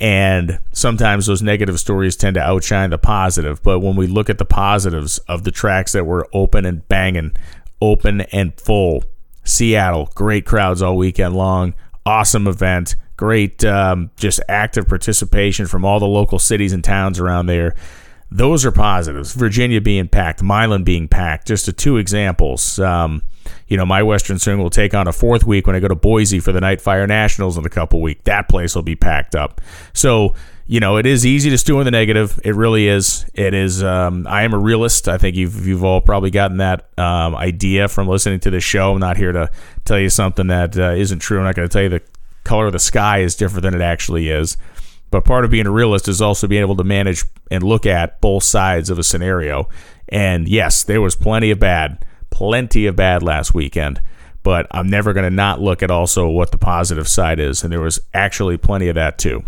And 0.00 0.58
sometimes 0.72 1.26
those 1.26 1.42
negative 1.42 1.78
stories 1.78 2.16
tend 2.16 2.34
to 2.34 2.40
outshine 2.40 2.90
the 2.90 2.98
positive. 2.98 3.62
But 3.62 3.80
when 3.80 3.96
we 3.96 4.06
look 4.06 4.30
at 4.30 4.38
the 4.38 4.44
positives 4.44 5.18
of 5.18 5.44
the 5.44 5.50
tracks 5.50 5.92
that 5.92 6.06
were 6.06 6.28
open 6.32 6.64
and 6.64 6.86
banging, 6.88 7.32
open 7.80 8.22
and 8.32 8.58
full, 8.58 9.04
Seattle, 9.44 10.10
great 10.14 10.46
crowds 10.46 10.82
all 10.82 10.96
weekend 10.96 11.34
long, 11.34 11.74
awesome 12.04 12.46
event, 12.46 12.96
great 13.16 13.64
um, 13.64 14.10
just 14.16 14.40
active 14.48 14.88
participation 14.88 15.66
from 15.66 15.84
all 15.84 16.00
the 16.00 16.06
local 16.06 16.38
cities 16.38 16.72
and 16.72 16.82
towns 16.82 17.20
around 17.20 17.46
there. 17.46 17.74
Those 18.30 18.64
are 18.64 18.72
positives. 18.72 19.34
Virginia 19.34 19.80
being 19.80 20.08
packed, 20.08 20.42
Milan 20.42 20.84
being 20.84 21.06
packed, 21.06 21.46
just 21.46 21.66
the 21.66 21.72
two 21.72 21.98
examples. 21.98 22.78
Um, 22.78 23.22
you 23.68 23.76
know, 23.76 23.84
my 23.84 24.02
Western 24.02 24.38
Swing 24.38 24.58
will 24.58 24.70
take 24.70 24.94
on 24.94 25.06
a 25.06 25.12
fourth 25.12 25.44
week 25.44 25.66
when 25.66 25.76
I 25.76 25.80
go 25.80 25.88
to 25.88 25.94
Boise 25.94 26.40
for 26.40 26.52
the 26.52 26.60
Night 26.60 26.80
Fire 26.80 27.06
Nationals 27.06 27.58
in 27.58 27.66
a 27.66 27.70
couple 27.70 28.00
weeks. 28.00 28.22
That 28.24 28.48
place 28.48 28.74
will 28.74 28.82
be 28.82 28.96
packed 28.96 29.34
up. 29.34 29.60
So, 29.92 30.34
you 30.72 30.80
know, 30.80 30.96
it 30.96 31.04
is 31.04 31.26
easy 31.26 31.50
to 31.50 31.58
stew 31.58 31.80
in 31.80 31.84
the 31.84 31.90
negative. 31.90 32.40
It 32.44 32.54
really 32.54 32.88
is. 32.88 33.26
It 33.34 33.52
is. 33.52 33.84
Um, 33.84 34.26
I 34.26 34.44
am 34.44 34.54
a 34.54 34.58
realist. 34.58 35.06
I 35.06 35.18
think 35.18 35.36
you've 35.36 35.66
you've 35.66 35.84
all 35.84 36.00
probably 36.00 36.30
gotten 36.30 36.56
that 36.56 36.88
um, 36.98 37.36
idea 37.36 37.88
from 37.88 38.08
listening 38.08 38.40
to 38.40 38.50
the 38.50 38.58
show. 38.58 38.94
I'm 38.94 38.98
not 38.98 39.18
here 39.18 39.32
to 39.32 39.50
tell 39.84 39.98
you 39.98 40.08
something 40.08 40.46
that 40.46 40.78
uh, 40.78 40.94
not 40.94 41.20
true. 41.20 41.36
I'm 41.36 41.44
not 41.44 41.56
going 41.56 41.68
to 41.68 41.72
tell 41.72 41.82
you 41.82 41.90
the 41.90 42.00
color 42.44 42.68
of 42.68 42.72
the 42.72 42.78
sky 42.78 43.18
is 43.18 43.36
different 43.36 43.64
than 43.64 43.74
it 43.74 43.82
actually 43.82 44.30
is. 44.30 44.56
But 45.10 45.26
part 45.26 45.44
of 45.44 45.50
being 45.50 45.66
a 45.66 45.70
realist 45.70 46.08
is 46.08 46.22
also 46.22 46.46
being 46.46 46.62
able 46.62 46.76
to 46.76 46.84
manage 46.84 47.22
and 47.50 47.62
look 47.62 47.84
at 47.84 48.22
both 48.22 48.42
sides 48.42 48.88
of 48.88 48.98
a 48.98 49.02
scenario. 49.02 49.68
And 50.08 50.48
yes, 50.48 50.84
there 50.84 51.02
was 51.02 51.14
plenty 51.14 51.50
of 51.50 51.58
bad 51.58 52.02
plenty 52.30 52.86
of 52.86 52.96
bad 52.96 53.22
last 53.22 53.52
weekend, 53.52 54.00
but 54.42 54.66
I'm 54.70 54.88
never 54.88 55.12
going 55.12 55.24
to 55.24 55.30
not 55.30 55.60
look 55.60 55.82
at 55.82 55.90
also 55.90 56.30
what 56.30 56.50
the 56.50 56.56
positive 56.56 57.08
side 57.08 57.40
is. 57.40 57.62
And 57.62 57.70
there 57.70 57.82
was 57.82 58.00
actually 58.14 58.56
plenty 58.56 58.88
of 58.88 58.94
that 58.94 59.18
too. 59.18 59.44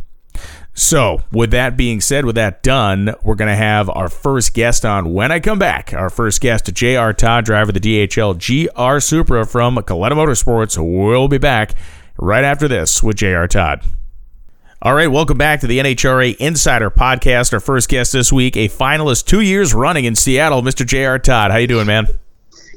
So, 0.77 1.23
with 1.31 1.53
that 1.53 1.77
being 1.77 2.01
said, 2.01 2.25
with 2.25 2.35
that 2.35 2.65
done, 2.65 3.15
we're 3.23 3.37
going 3.37 3.51
to 3.51 3.57
have 3.57 3.89
our 3.89 4.09
first 4.09 4.55
guest 4.55 4.85
on 4.85 5.13
when 5.13 5.31
I 5.31 5.39
come 5.39 5.59
back. 5.59 5.95
Our 5.95 6.11
first 6.11 6.41
guest, 6.41 6.73
J.R. 6.75 7.13
Todd, 7.13 7.45
driver 7.45 7.71
of 7.71 7.81
the 7.81 8.07
DHL 8.09 8.35
GR 8.35 8.99
Supra 8.99 9.47
from 9.47 9.77
Kalitta 9.77 10.15
Motorsports. 10.15 10.77
We'll 10.77 11.29
be 11.29 11.39
back 11.39 11.75
right 12.19 12.43
after 12.43 12.67
this 12.67 13.05
with 13.05 13.17
J.R. 13.17 13.47
Todd. 13.47 13.85
All 14.83 14.95
right, 14.95 15.07
welcome 15.07 15.39
back 15.39 15.61
to 15.61 15.69
the 15.69 15.79
NHRA 15.79 16.37
Insider 16.39 16.91
Podcast. 16.91 17.53
Our 17.53 17.61
first 17.61 17.89
guest 17.89 18.13
this 18.13 18.33
week, 18.33 18.57
a 18.57 18.69
finalist 18.69 19.27
two 19.27 19.43
years 19.43 19.75
running 19.75 20.07
in 20.07 20.17
Seattle, 20.17 20.61
Mr. 20.61 20.85
J.R. 20.85 21.21
Todd. 21.21 21.53
How 21.53 21.59
you 21.59 21.69
doing, 21.69 21.87
man? 21.87 22.09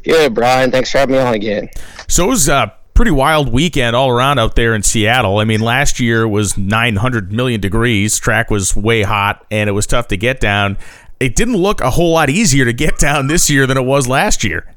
Good, 0.03 0.35
Brian. 0.35 0.69
Thanks 0.69 0.91
for 0.91 0.99
having 0.99 1.15
me 1.15 1.21
on 1.21 1.33
again. 1.33 1.67
So 2.07 2.25
it 2.25 2.29
was 2.29 2.47
a 2.47 2.76
pretty 2.97 3.11
wild 3.11 3.53
weekend 3.53 3.95
all 3.95 4.09
around 4.09 4.39
out 4.39 4.55
there 4.55 4.73
in 4.73 4.81
Seattle. 4.81 5.37
I 5.37 5.43
mean, 5.43 5.59
last 5.59 5.99
year 5.99 6.27
was 6.27 6.57
900 6.57 7.31
million 7.31 7.61
degrees. 7.61 8.17
Track 8.17 8.49
was 8.49 8.75
way 8.75 9.03
hot, 9.03 9.45
and 9.51 9.69
it 9.69 9.73
was 9.73 9.85
tough 9.85 10.07
to 10.07 10.17
get 10.17 10.39
down. 10.39 10.79
It 11.19 11.35
didn't 11.35 11.57
look 11.57 11.79
a 11.79 11.91
whole 11.91 12.13
lot 12.13 12.31
easier 12.31 12.65
to 12.65 12.73
get 12.73 12.97
down 12.99 13.27
this 13.27 13.51
year 13.51 13.67
than 13.67 13.77
it 13.77 13.85
was 13.85 14.07
last 14.07 14.43
year. 14.43 14.73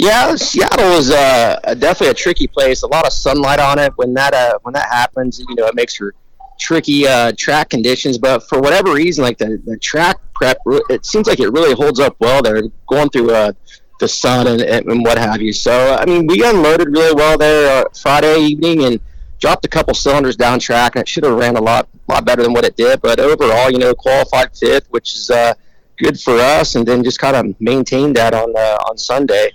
Yeah, 0.00 0.34
Seattle 0.36 0.88
was 0.88 1.10
uh, 1.10 1.60
definitely 1.78 2.08
a 2.08 2.14
tricky 2.14 2.46
place. 2.46 2.82
A 2.82 2.86
lot 2.86 3.06
of 3.06 3.12
sunlight 3.12 3.60
on 3.60 3.78
it. 3.78 3.92
When 3.96 4.14
that 4.14 4.32
uh, 4.32 4.58
when 4.62 4.72
that 4.72 4.88
happens, 4.90 5.38
you 5.38 5.54
know, 5.54 5.66
it 5.66 5.74
makes 5.74 5.94
for 5.94 6.14
tricky 6.58 7.06
uh, 7.06 7.32
track 7.36 7.68
conditions. 7.68 8.16
But 8.16 8.48
for 8.48 8.58
whatever 8.58 8.94
reason, 8.94 9.22
like 9.22 9.36
the, 9.36 9.60
the 9.66 9.76
track 9.76 10.16
prep, 10.34 10.56
it 10.88 11.04
seems 11.04 11.26
like 11.26 11.40
it 11.40 11.50
really 11.50 11.74
holds 11.74 12.00
up 12.00 12.16
well. 12.20 12.40
They're 12.40 12.62
going 12.86 13.10
through 13.10 13.32
a 13.32 13.54
the 14.02 14.08
sun 14.08 14.46
and, 14.48 14.60
and 14.60 15.04
what 15.04 15.16
have 15.16 15.40
you. 15.40 15.52
So 15.52 15.94
I 15.94 16.04
mean, 16.04 16.26
we 16.26 16.44
unloaded 16.44 16.88
really 16.88 17.14
well 17.14 17.38
there 17.38 17.86
uh, 17.86 17.88
Friday 17.94 18.36
evening 18.40 18.84
and 18.84 19.00
dropped 19.38 19.64
a 19.64 19.68
couple 19.68 19.94
cylinders 19.94 20.36
down 20.36 20.58
track, 20.58 20.96
and 20.96 21.02
it 21.02 21.08
should 21.08 21.24
have 21.24 21.38
ran 21.38 21.56
a 21.56 21.60
lot 21.60 21.88
lot 22.08 22.24
better 22.24 22.42
than 22.42 22.52
what 22.52 22.64
it 22.64 22.76
did. 22.76 23.00
But 23.00 23.20
overall, 23.20 23.70
you 23.70 23.78
know, 23.78 23.94
qualified 23.94 24.56
fifth, 24.56 24.88
which 24.90 25.14
is 25.14 25.30
uh, 25.30 25.54
good 25.96 26.20
for 26.20 26.34
us, 26.38 26.74
and 26.74 26.86
then 26.86 27.02
just 27.02 27.20
kind 27.20 27.36
of 27.36 27.58
maintained 27.60 28.16
that 28.16 28.34
on 28.34 28.52
uh, 28.56 28.78
on 28.88 28.98
Sunday 28.98 29.52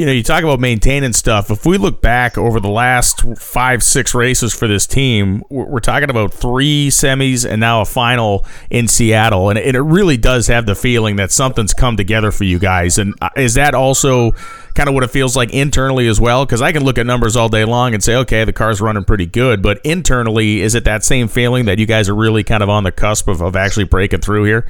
you 0.00 0.06
know, 0.06 0.12
you 0.12 0.22
talk 0.22 0.42
about 0.42 0.60
maintaining 0.60 1.12
stuff. 1.12 1.50
If 1.50 1.66
we 1.66 1.76
look 1.76 2.00
back 2.00 2.38
over 2.38 2.58
the 2.58 2.70
last 2.70 3.20
five, 3.36 3.82
six 3.82 4.14
races 4.14 4.54
for 4.54 4.66
this 4.66 4.86
team, 4.86 5.42
we're 5.50 5.78
talking 5.78 6.08
about 6.08 6.32
three 6.32 6.88
semis 6.88 7.46
and 7.46 7.60
now 7.60 7.82
a 7.82 7.84
final 7.84 8.46
in 8.70 8.88
Seattle. 8.88 9.50
And 9.50 9.58
it 9.58 9.78
really 9.78 10.16
does 10.16 10.46
have 10.46 10.64
the 10.64 10.74
feeling 10.74 11.16
that 11.16 11.30
something's 11.30 11.74
come 11.74 11.98
together 11.98 12.32
for 12.32 12.44
you 12.44 12.58
guys. 12.58 12.96
And 12.96 13.12
uh, 13.20 13.28
is 13.36 13.52
that 13.54 13.74
also 13.74 14.30
kind 14.72 14.88
of 14.88 14.94
what 14.94 15.04
it 15.04 15.10
feels 15.10 15.36
like 15.36 15.52
internally 15.52 16.08
as 16.08 16.18
well? 16.18 16.46
Because 16.46 16.62
I 16.62 16.72
can 16.72 16.82
look 16.82 16.96
at 16.96 17.04
numbers 17.04 17.36
all 17.36 17.50
day 17.50 17.66
long 17.66 17.92
and 17.92 18.02
say, 18.02 18.16
okay, 18.16 18.46
the 18.46 18.54
car's 18.54 18.80
running 18.80 19.04
pretty 19.04 19.26
good. 19.26 19.60
But 19.60 19.82
internally, 19.84 20.62
is 20.62 20.74
it 20.74 20.84
that 20.84 21.04
same 21.04 21.28
feeling 21.28 21.66
that 21.66 21.78
you 21.78 21.84
guys 21.84 22.08
are 22.08 22.16
really 22.16 22.42
kind 22.42 22.62
of 22.62 22.70
on 22.70 22.84
the 22.84 22.92
cusp 22.92 23.28
of, 23.28 23.42
of 23.42 23.54
actually 23.54 23.84
breaking 23.84 24.22
through 24.22 24.44
here? 24.44 24.66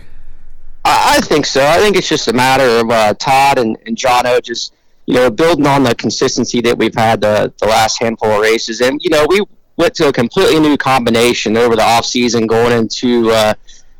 I 0.85 1.21
think 1.21 1.47
so. 1.47 1.65
I 1.65 1.79
think 1.79 1.95
it's 1.95 2.09
just 2.09 2.27
a 2.27 2.33
matter 2.33 2.81
of 2.81 2.91
uh, 2.91 3.15
Todd 3.15 3.61
and, 3.61 3.77
and 3.87 3.97
Jono 3.97 4.43
just 4.43 4.73
you 5.11 5.17
know, 5.17 5.29
building 5.29 5.67
on 5.67 5.83
the 5.83 5.93
consistency 5.93 6.61
that 6.61 6.79
we've 6.79 6.95
had 6.95 7.21
the, 7.21 7.53
the 7.59 7.67
last 7.67 8.01
handful 8.01 8.31
of 8.31 8.41
races. 8.41 8.81
And, 8.81 9.03
you 9.03 9.11
know, 9.11 9.27
we 9.29 9.43
went 9.77 9.93
to 9.97 10.07
a 10.07 10.13
completely 10.13 10.61
new 10.61 10.77
combination 10.77 11.57
over 11.57 11.75
the 11.75 11.83
off 11.83 12.05
season 12.05 12.47
going 12.47 12.71
into 12.71 13.29
uh, 13.33 13.55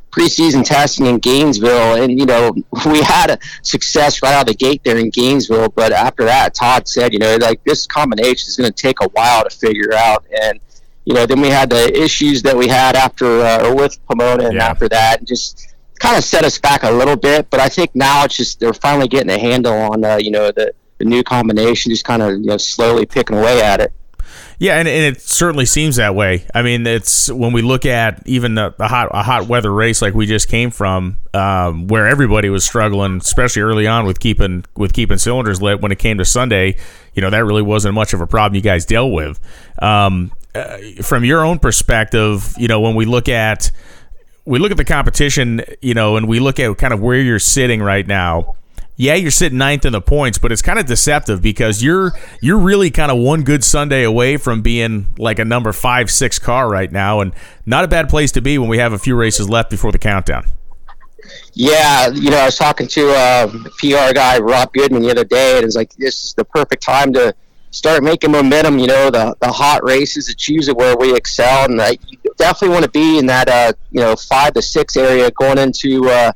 preseason 0.09 0.63
testing 0.63 1.07
in 1.07 1.17
Gainesville. 1.17 2.01
And, 2.01 2.17
you 2.17 2.25
know, 2.25 2.55
we 2.85 3.01
had 3.01 3.31
a 3.31 3.39
success 3.61 4.23
right 4.23 4.33
out 4.33 4.43
of 4.43 4.47
the 4.47 4.53
gate 4.53 4.85
there 4.85 4.97
in 4.97 5.09
Gainesville. 5.09 5.67
But 5.67 5.91
after 5.91 6.23
that, 6.23 6.53
Todd 6.53 6.87
said, 6.87 7.11
you 7.11 7.19
know, 7.19 7.35
like 7.41 7.61
this 7.65 7.85
combination 7.85 8.47
is 8.47 8.55
going 8.55 8.71
to 8.71 8.81
take 8.81 9.01
a 9.01 9.09
while 9.09 9.43
to 9.43 9.49
figure 9.49 9.93
out. 9.93 10.23
And, 10.41 10.61
you 11.03 11.13
know, 11.13 11.25
then 11.25 11.41
we 11.41 11.49
had 11.49 11.69
the 11.69 11.91
issues 12.01 12.41
that 12.43 12.55
we 12.55 12.69
had 12.69 12.95
after 12.95 13.41
uh, 13.41 13.67
or 13.67 13.75
with 13.75 13.99
Pomona 14.05 14.45
and 14.45 14.55
yeah. 14.55 14.67
after 14.67 14.87
that, 14.87 15.19
and 15.19 15.27
just 15.27 15.75
kind 15.99 16.17
of 16.17 16.23
set 16.23 16.45
us 16.45 16.57
back 16.57 16.83
a 16.83 16.91
little 16.91 17.17
bit. 17.17 17.49
But 17.49 17.59
I 17.59 17.67
think 17.67 17.91
now 17.95 18.23
it's 18.23 18.37
just 18.37 18.61
they're 18.61 18.71
finally 18.71 19.09
getting 19.09 19.29
a 19.29 19.37
handle 19.37 19.73
on, 19.73 20.05
uh, 20.05 20.15
you 20.15 20.31
know, 20.31 20.51
the 20.51 20.73
the 21.01 21.09
new 21.09 21.23
combination, 21.23 21.91
just 21.91 22.05
kind 22.05 22.21
of 22.21 22.31
you 22.31 22.45
know 22.45 22.57
slowly 22.57 23.05
picking 23.05 23.37
away 23.37 23.61
at 23.61 23.81
it. 23.81 23.91
Yeah, 24.59 24.77
and, 24.77 24.87
and 24.87 25.15
it 25.15 25.21
certainly 25.21 25.65
seems 25.65 25.95
that 25.95 26.13
way. 26.13 26.45
I 26.53 26.61
mean, 26.61 26.85
it's 26.85 27.31
when 27.31 27.51
we 27.51 27.63
look 27.63 27.83
at 27.87 28.21
even 28.27 28.53
the, 28.53 28.75
the 28.77 28.87
hot 28.87 29.09
a 29.11 29.23
hot 29.23 29.47
weather 29.47 29.73
race 29.73 30.03
like 30.03 30.13
we 30.13 30.27
just 30.27 30.47
came 30.47 30.69
from, 30.69 31.17
um, 31.33 31.87
where 31.87 32.07
everybody 32.07 32.49
was 32.49 32.63
struggling, 32.63 33.17
especially 33.17 33.63
early 33.63 33.87
on 33.87 34.05
with 34.05 34.19
keeping 34.19 34.63
with 34.75 34.93
keeping 34.93 35.17
cylinders 35.17 35.61
lit. 35.61 35.81
When 35.81 35.91
it 35.91 35.97
came 35.97 36.19
to 36.19 36.25
Sunday, 36.25 36.77
you 37.15 37.21
know 37.23 37.31
that 37.31 37.43
really 37.43 37.63
wasn't 37.63 37.95
much 37.95 38.13
of 38.13 38.21
a 38.21 38.27
problem 38.27 38.55
you 38.55 38.61
guys 38.61 38.85
dealt 38.85 39.11
with. 39.11 39.39
Um, 39.81 40.31
uh, 40.53 40.77
from 41.01 41.25
your 41.25 41.43
own 41.43 41.57
perspective, 41.57 42.53
you 42.57 42.67
know 42.67 42.81
when 42.81 42.93
we 42.93 43.05
look 43.05 43.29
at 43.29 43.71
we 44.45 44.59
look 44.59 44.69
at 44.69 44.77
the 44.77 44.85
competition, 44.85 45.63
you 45.81 45.95
know, 45.95 46.17
and 46.17 46.27
we 46.27 46.39
look 46.39 46.59
at 46.59 46.77
kind 46.77 46.93
of 46.93 47.01
where 47.01 47.17
you're 47.17 47.39
sitting 47.39 47.81
right 47.81 48.05
now 48.05 48.57
yeah, 49.01 49.15
you're 49.15 49.31
sitting 49.31 49.57
ninth 49.57 49.83
in 49.83 49.93
the 49.93 50.01
points, 50.01 50.37
but 50.37 50.51
it's 50.51 50.61
kind 50.61 50.77
of 50.77 50.85
deceptive 50.85 51.41
because 51.41 51.81
you're 51.81 52.11
you're 52.39 52.59
really 52.59 52.91
kind 52.91 53.11
of 53.11 53.17
one 53.17 53.41
good 53.41 53.63
Sunday 53.63 54.03
away 54.03 54.37
from 54.37 54.61
being 54.61 55.07
like 55.17 55.39
a 55.39 55.45
number 55.45 55.73
five, 55.73 56.11
six 56.11 56.37
car 56.37 56.69
right 56.69 56.91
now, 56.91 57.19
and 57.19 57.33
not 57.65 57.83
a 57.83 57.87
bad 57.87 58.09
place 58.09 58.31
to 58.33 58.41
be 58.41 58.59
when 58.59 58.69
we 58.69 58.77
have 58.77 58.93
a 58.93 58.99
few 58.99 59.15
races 59.15 59.49
left 59.49 59.71
before 59.71 59.91
the 59.91 59.97
countdown. 59.97 60.45
Yeah, 61.53 62.09
you 62.09 62.29
know, 62.29 62.37
I 62.37 62.45
was 62.45 62.57
talking 62.57 62.87
to 62.89 63.09
a 63.09 63.45
um, 63.45 63.63
PR 63.79 64.13
guy 64.13 64.37
Rob 64.37 64.71
Goodman 64.71 65.01
the 65.01 65.09
other 65.09 65.25
day, 65.25 65.57
and 65.57 65.65
it's 65.65 65.75
like 65.75 65.95
this 65.95 66.23
is 66.23 66.33
the 66.35 66.45
perfect 66.45 66.83
time 66.83 67.11
to 67.13 67.33
start 67.71 68.03
making 68.03 68.29
momentum. 68.31 68.77
You 68.77 68.85
know, 68.85 69.09
the 69.09 69.35
the 69.41 69.51
hot 69.51 69.83
races, 69.83 70.29
it's 70.29 70.47
usually 70.47 70.75
where 70.75 70.95
we 70.95 71.15
excel, 71.15 71.65
and 71.65 71.81
I 71.81 71.97
definitely 72.37 72.75
want 72.75 72.85
to 72.85 72.91
be 72.91 73.17
in 73.17 73.25
that 73.25 73.49
uh, 73.49 73.73
you 73.89 74.01
know 74.01 74.15
five 74.15 74.53
to 74.53 74.61
six 74.61 74.95
area 74.95 75.31
going 75.31 75.57
into. 75.57 76.07
Uh, 76.07 76.33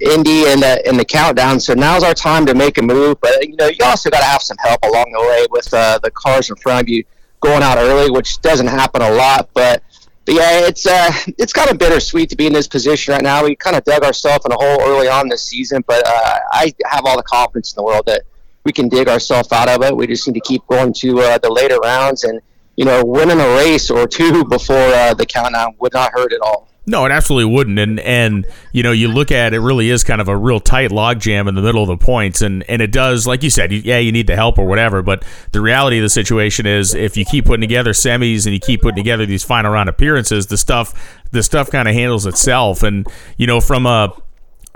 Indy 0.00 0.46
and 0.46 0.62
the 0.62 0.88
in 0.88 0.96
the 0.96 1.04
countdown. 1.04 1.60
So 1.60 1.74
now's 1.74 2.02
our 2.02 2.14
time 2.14 2.46
to 2.46 2.54
make 2.54 2.78
a 2.78 2.82
move. 2.82 3.20
But 3.20 3.46
you 3.46 3.56
know, 3.56 3.68
you 3.68 3.84
also 3.84 4.10
got 4.10 4.20
to 4.20 4.24
have 4.24 4.42
some 4.42 4.56
help 4.58 4.80
along 4.82 5.12
the 5.12 5.20
way 5.20 5.46
with 5.50 5.72
uh, 5.72 5.98
the 6.02 6.10
cars 6.10 6.50
in 6.50 6.56
front 6.56 6.82
of 6.82 6.88
you 6.88 7.04
going 7.40 7.62
out 7.62 7.78
early, 7.78 8.10
which 8.10 8.40
doesn't 8.40 8.66
happen 8.66 9.02
a 9.02 9.10
lot. 9.10 9.48
But, 9.54 9.82
but 10.24 10.34
yeah, 10.34 10.66
it's 10.66 10.86
uh, 10.86 11.10
it's 11.38 11.52
kind 11.52 11.70
of 11.70 11.78
bittersweet 11.78 12.30
to 12.30 12.36
be 12.36 12.46
in 12.46 12.52
this 12.52 12.68
position 12.68 13.12
right 13.12 13.22
now. 13.22 13.44
We 13.44 13.56
kind 13.56 13.76
of 13.76 13.84
dug 13.84 14.04
ourselves 14.04 14.44
in 14.44 14.52
a 14.52 14.56
hole 14.56 14.80
early 14.82 15.08
on 15.08 15.28
this 15.28 15.44
season, 15.44 15.82
but 15.86 16.06
uh, 16.06 16.38
I 16.52 16.72
have 16.86 17.04
all 17.04 17.16
the 17.16 17.22
confidence 17.22 17.72
in 17.72 17.76
the 17.76 17.84
world 17.84 18.06
that 18.06 18.22
we 18.64 18.72
can 18.72 18.88
dig 18.88 19.08
ourselves 19.08 19.50
out 19.52 19.68
of 19.68 19.82
it. 19.82 19.96
We 19.96 20.06
just 20.06 20.26
need 20.28 20.34
to 20.34 20.40
keep 20.40 20.66
going 20.66 20.92
to 20.94 21.20
uh, 21.20 21.38
the 21.38 21.50
later 21.50 21.78
rounds 21.78 22.24
and 22.24 22.40
you 22.80 22.86
know, 22.86 23.04
winning 23.04 23.38
a 23.38 23.48
race 23.56 23.90
or 23.90 24.08
two 24.08 24.42
before 24.48 24.76
uh, 24.76 25.12
the 25.12 25.26
countdown 25.26 25.74
would 25.80 25.92
not 25.92 26.12
hurt 26.12 26.32
at 26.32 26.40
all. 26.40 26.66
No, 26.90 27.06
it 27.06 27.12
absolutely 27.12 27.52
wouldn't. 27.54 27.78
And 27.78 28.00
and 28.00 28.44
you 28.72 28.82
know, 28.82 28.90
you 28.90 29.06
look 29.06 29.30
at 29.30 29.54
it, 29.54 29.60
really 29.60 29.90
is 29.90 30.02
kind 30.02 30.20
of 30.20 30.26
a 30.26 30.36
real 30.36 30.58
tight 30.58 30.90
logjam 30.90 31.48
in 31.48 31.54
the 31.54 31.62
middle 31.62 31.82
of 31.82 31.88
the 31.88 32.04
points, 32.04 32.42
and 32.42 32.64
and 32.68 32.82
it 32.82 32.90
does, 32.90 33.28
like 33.28 33.44
you 33.44 33.50
said, 33.50 33.70
yeah, 33.72 33.98
you 33.98 34.10
need 34.10 34.26
the 34.26 34.34
help 34.34 34.58
or 34.58 34.66
whatever. 34.66 35.00
But 35.00 35.24
the 35.52 35.60
reality 35.60 35.98
of 35.98 36.02
the 36.02 36.10
situation 36.10 36.66
is, 36.66 36.92
if 36.92 37.16
you 37.16 37.24
keep 37.24 37.44
putting 37.44 37.60
together 37.60 37.92
semis 37.92 38.44
and 38.44 38.52
you 38.52 38.58
keep 38.58 38.82
putting 38.82 38.96
together 38.96 39.24
these 39.24 39.44
final 39.44 39.70
round 39.70 39.88
appearances, 39.88 40.48
the 40.48 40.56
stuff 40.56 41.20
the 41.30 41.44
stuff 41.44 41.70
kind 41.70 41.86
of 41.86 41.94
handles 41.94 42.26
itself. 42.26 42.82
And 42.82 43.06
you 43.36 43.46
know, 43.46 43.60
from 43.60 43.86
a 43.86 44.12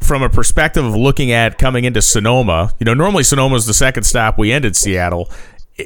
from 0.00 0.23
a 0.23 0.30
perspective 0.30 0.85
of 0.85 0.94
looking 0.94 1.33
at 1.33 1.59
coming 1.59 1.83
into 1.83 2.00
Sonoma, 2.00 2.71
you 2.78 2.85
know, 2.85 2.94
normally 2.94 3.25
Sonoma 3.25 3.56
is 3.56 3.66
the 3.66 3.75
second 3.75 4.04
stop. 4.04 4.38
We 4.38 4.52
ended 4.52 4.76
Seattle. 4.76 5.28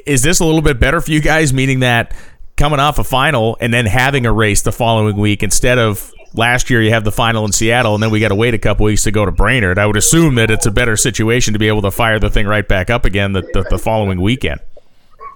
Is 0.05 0.21
this 0.21 0.39
a 0.39 0.45
little 0.45 0.61
bit 0.61 0.79
better 0.79 1.01
for 1.01 1.09
you 1.09 1.21
guys? 1.21 1.51
Meaning 1.51 1.79
that 1.79 2.13
coming 2.55 2.79
off 2.79 2.99
a 2.99 3.03
final 3.03 3.57
and 3.59 3.73
then 3.73 3.87
having 3.87 4.27
a 4.27 4.31
race 4.31 4.61
the 4.61 4.71
following 4.71 5.17
week 5.17 5.41
instead 5.41 5.79
of 5.79 6.13
last 6.33 6.69
year 6.69 6.81
you 6.81 6.91
have 6.91 7.03
the 7.03 7.11
final 7.11 7.45
in 7.45 7.51
Seattle 7.51 7.93
and 7.93 8.03
then 8.03 8.11
we 8.11 8.19
got 8.19 8.29
to 8.29 8.35
wait 8.35 8.53
a 8.53 8.57
couple 8.57 8.85
weeks 8.85 9.03
to 9.03 9.11
go 9.11 9.25
to 9.25 9.31
Brainerd. 9.31 9.77
I 9.79 9.85
would 9.85 9.97
assume 9.97 10.35
that 10.35 10.51
it's 10.51 10.65
a 10.65 10.71
better 10.71 10.95
situation 10.97 11.53
to 11.53 11.59
be 11.59 11.67
able 11.67 11.81
to 11.83 11.91
fire 11.91 12.19
the 12.19 12.29
thing 12.29 12.47
right 12.47 12.67
back 12.67 12.89
up 12.89 13.05
again 13.05 13.33
the, 13.33 13.41
the, 13.53 13.65
the 13.69 13.77
following 13.77 14.21
weekend. 14.21 14.59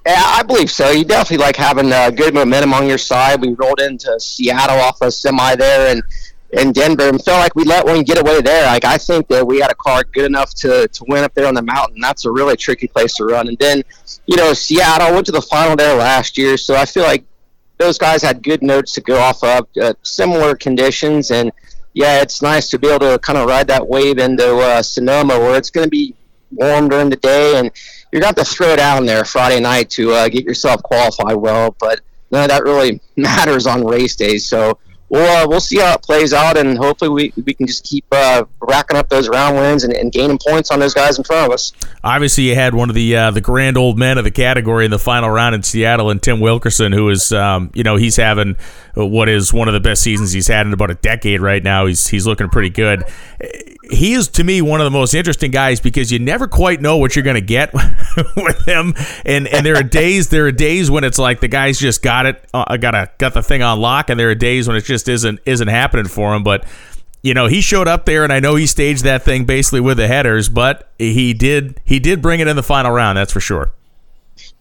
Yeah, 0.06 0.22
I 0.22 0.44
believe 0.44 0.70
so. 0.70 0.92
You 0.92 1.06
definitely 1.06 1.46
like 1.46 1.56
having 1.56 1.92
a 1.94 2.12
good 2.12 2.34
momentum 2.34 2.74
on 2.74 2.88
your 2.88 2.98
side. 2.98 3.42
We 3.42 3.54
rolled 3.54 3.80
into 3.80 4.20
Seattle 4.20 4.80
off 4.80 5.02
a 5.02 5.10
semi 5.10 5.56
there 5.56 5.92
and 5.92 6.04
in 6.54 6.72
Denver 6.72 7.10
and 7.10 7.24
felt 7.24 7.40
like 7.40 7.56
we 7.56 7.64
let 7.64 7.86
one 7.86 8.04
get 8.04 8.20
away 8.20 8.42
there. 8.42 8.66
Like 8.66 8.86
I 8.86 8.98
think 8.98 9.28
that 9.30 9.46
we 9.46 9.60
had 9.60 9.72
a 9.72 9.76
car 9.76 10.04
good 10.04 10.26
enough 10.26 10.54
to, 10.56 10.88
to 10.88 11.06
win 11.08 11.24
up 11.24 11.34
there 11.34 11.48
on 11.48 11.56
the 11.56 11.62
mountain. 11.62 12.00
That's 12.00 12.26
a 12.26 12.32
really 12.32 12.56
tricky 12.56 12.88
place 12.88 13.16
to 13.16 13.26
run. 13.26 13.48
And 13.48 13.58
then, 13.58 13.84
you 14.28 14.38
know, 14.38 14.54
Seattle 14.54 15.14
went 15.14 15.26
to 15.26 15.32
the 15.32 15.42
final 15.42 15.76
there 15.76 15.96
last 15.96 16.38
year, 16.38 16.58
so 16.58 16.76
I 16.76 16.86
feel 16.86 17.04
like 17.04 17.26
those 17.84 17.98
guys 17.98 18.22
had 18.22 18.42
good 18.42 18.64
notes 18.64 18.94
to 18.94 19.02
go 19.02 19.20
off 19.20 19.44
of, 19.44 19.68
uh, 19.82 19.94
similar 20.04 20.56
conditions, 20.56 21.32
and 21.32 21.52
yeah, 21.94 22.22
it's 22.22 22.42
nice 22.42 22.70
to 22.70 22.80
be 22.80 22.88
able 22.88 23.00
to 23.12 23.20
kind 23.20 23.38
of 23.38 23.48
ride 23.48 23.68
that 23.68 23.88
wave 23.88 24.18
into 24.18 24.58
uh, 24.58 24.82
Sonoma, 24.82 25.38
where 25.38 25.58
it's 25.58 25.70
going 25.70 25.86
to 25.86 25.90
be 25.90 26.16
warm 26.52 26.90
during 26.90 27.10
the 27.10 27.18
day, 27.18 27.58
and 27.58 27.70
you're 28.12 28.22
going 28.22 28.34
to 28.34 28.40
have 28.40 28.48
to 28.48 28.56
throw 28.56 28.76
down 28.76 29.06
there 29.06 29.26
Friday 29.26 29.60
night 29.60 29.90
to 29.92 30.12
uh, 30.14 30.30
get 30.30 30.44
yourself 30.46 30.82
qualified 30.84 31.36
well. 31.36 31.76
But 31.80 32.02
none 32.32 32.44
of 32.44 32.50
that 32.50 32.64
really 32.64 33.02
matters 33.16 33.68
on 33.68 33.86
race 33.86 34.16
days. 34.16 34.46
So 34.46 34.80
we'll 35.14 35.44
uh, 35.44 35.48
we'll 35.48 35.62
see 35.62 35.78
how 35.78 35.94
it 35.94 36.02
plays 36.02 36.34
out, 36.34 36.58
and 36.58 36.78
hopefully 36.78 37.10
we, 37.10 37.34
we 37.46 37.54
can 37.54 37.68
just 37.68 37.86
keep 37.86 38.06
uh, 38.12 38.44
racking 38.60 38.98
up 38.98 39.10
those 39.10 39.30
round 39.30 39.56
wins 39.56 39.84
and, 39.84 39.94
and, 39.94 40.12
gaining 40.12 40.40
points 40.40 40.72
on 40.72 40.80
those 40.80 40.94
guys 40.94 41.18
in 41.18 41.24
front 41.24 41.46
of 41.46 41.54
us. 41.54 41.72
Obviously, 42.04 42.46
you 42.46 42.56
had 42.56 42.74
one 42.74 42.90
of 42.90 42.96
the 42.96 43.16
uh, 43.16 43.32
the 43.32 43.42
grand 43.42 43.78
old 43.78 43.98
men 43.98 44.18
of 44.18 44.24
the 44.24 44.32
category 44.32 44.86
in 44.86 44.92
the 44.92 45.00
final 45.00 45.30
round 45.30 45.54
in 45.56 45.62
Seattle, 45.64 46.10
and 46.10 46.22
Tim 46.22 46.40
Wilkerson, 46.40 46.92
who 46.92 47.10
is 47.10 47.32
um, 47.32 47.70
you 47.74 47.84
know 47.84 47.96
he's 47.96 48.18
having 48.18 48.58
what 48.96 49.30
is 49.30 49.54
one 49.54 49.68
of 49.68 49.74
the 49.74 49.80
best 49.80 50.02
seasons 50.02 50.32
he's 50.32 50.48
had 50.48 50.66
in 50.66 50.74
about 50.74 50.90
a 50.90 50.96
decade 50.96 51.42
right 51.42 51.64
now. 51.64 51.86
He's 51.86 52.08
he's 52.08 52.26
looking 52.26 52.50
pretty 52.50 52.72
good 52.72 53.04
he 53.92 54.14
is 54.14 54.28
to 54.30 54.44
me 54.44 54.62
one 54.62 54.80
of 54.82 54.86
the 54.86 54.92
most 54.92 55.14
interesting 55.14 55.52
guys 55.52 55.80
because 55.80 56.12
you 56.12 56.20
never 56.20 56.48
quite 56.48 56.82
know 56.82 56.98
what 56.98 57.16
you're 57.16 57.24
going 57.24 57.36
to 57.36 57.42
get 57.42 57.74
with 58.36 58.66
him, 58.66 58.94
and 59.26 59.48
and 59.48 59.66
there 59.66 59.76
are 59.76 59.84
days 59.84 60.30
there 60.30 60.46
are 60.46 60.52
days 60.52 60.90
when 60.90 61.04
it's 61.04 61.20
like 61.20 61.40
the 61.40 61.48
guy's 61.48 61.80
just 61.80 62.02
got 62.02 62.26
it, 62.26 62.44
uh, 62.54 62.78
got 62.78 62.96
a 62.96 63.12
got 63.18 63.34
the 63.34 63.44
thing 63.44 63.62
on 63.62 63.80
lock, 63.80 64.10
and 64.10 64.20
there 64.20 64.30
are 64.30 64.36
days 64.36 64.68
when 64.68 64.78
it 64.78 64.86
just 64.86 65.08
isn't 65.08 65.40
isn't 65.46 65.68
happening 65.68 66.08
for 66.08 66.34
him, 66.36 66.44
but. 66.44 66.66
You 67.26 67.34
know, 67.34 67.48
he 67.48 67.62
showed 67.62 67.88
up 67.88 68.04
there, 68.04 68.26
and 68.26 68.34
I 68.34 68.42
know 68.42 68.56
he 68.56 68.68
staged 68.68 69.06
that 69.06 69.24
thing 69.24 69.46
basically 69.46 69.80
with 69.80 69.96
the 69.96 70.10
headers, 70.10 70.50
but 70.50 70.90
he 70.98 71.34
did 71.34 71.80
he 71.86 71.98
did 71.98 72.22
bring 72.22 72.42
it 72.42 72.50
in 72.50 72.58
the 72.58 72.64
final 72.64 72.92
round. 72.92 73.18
That's 73.18 73.32
for 73.32 73.40
sure. 73.40 73.72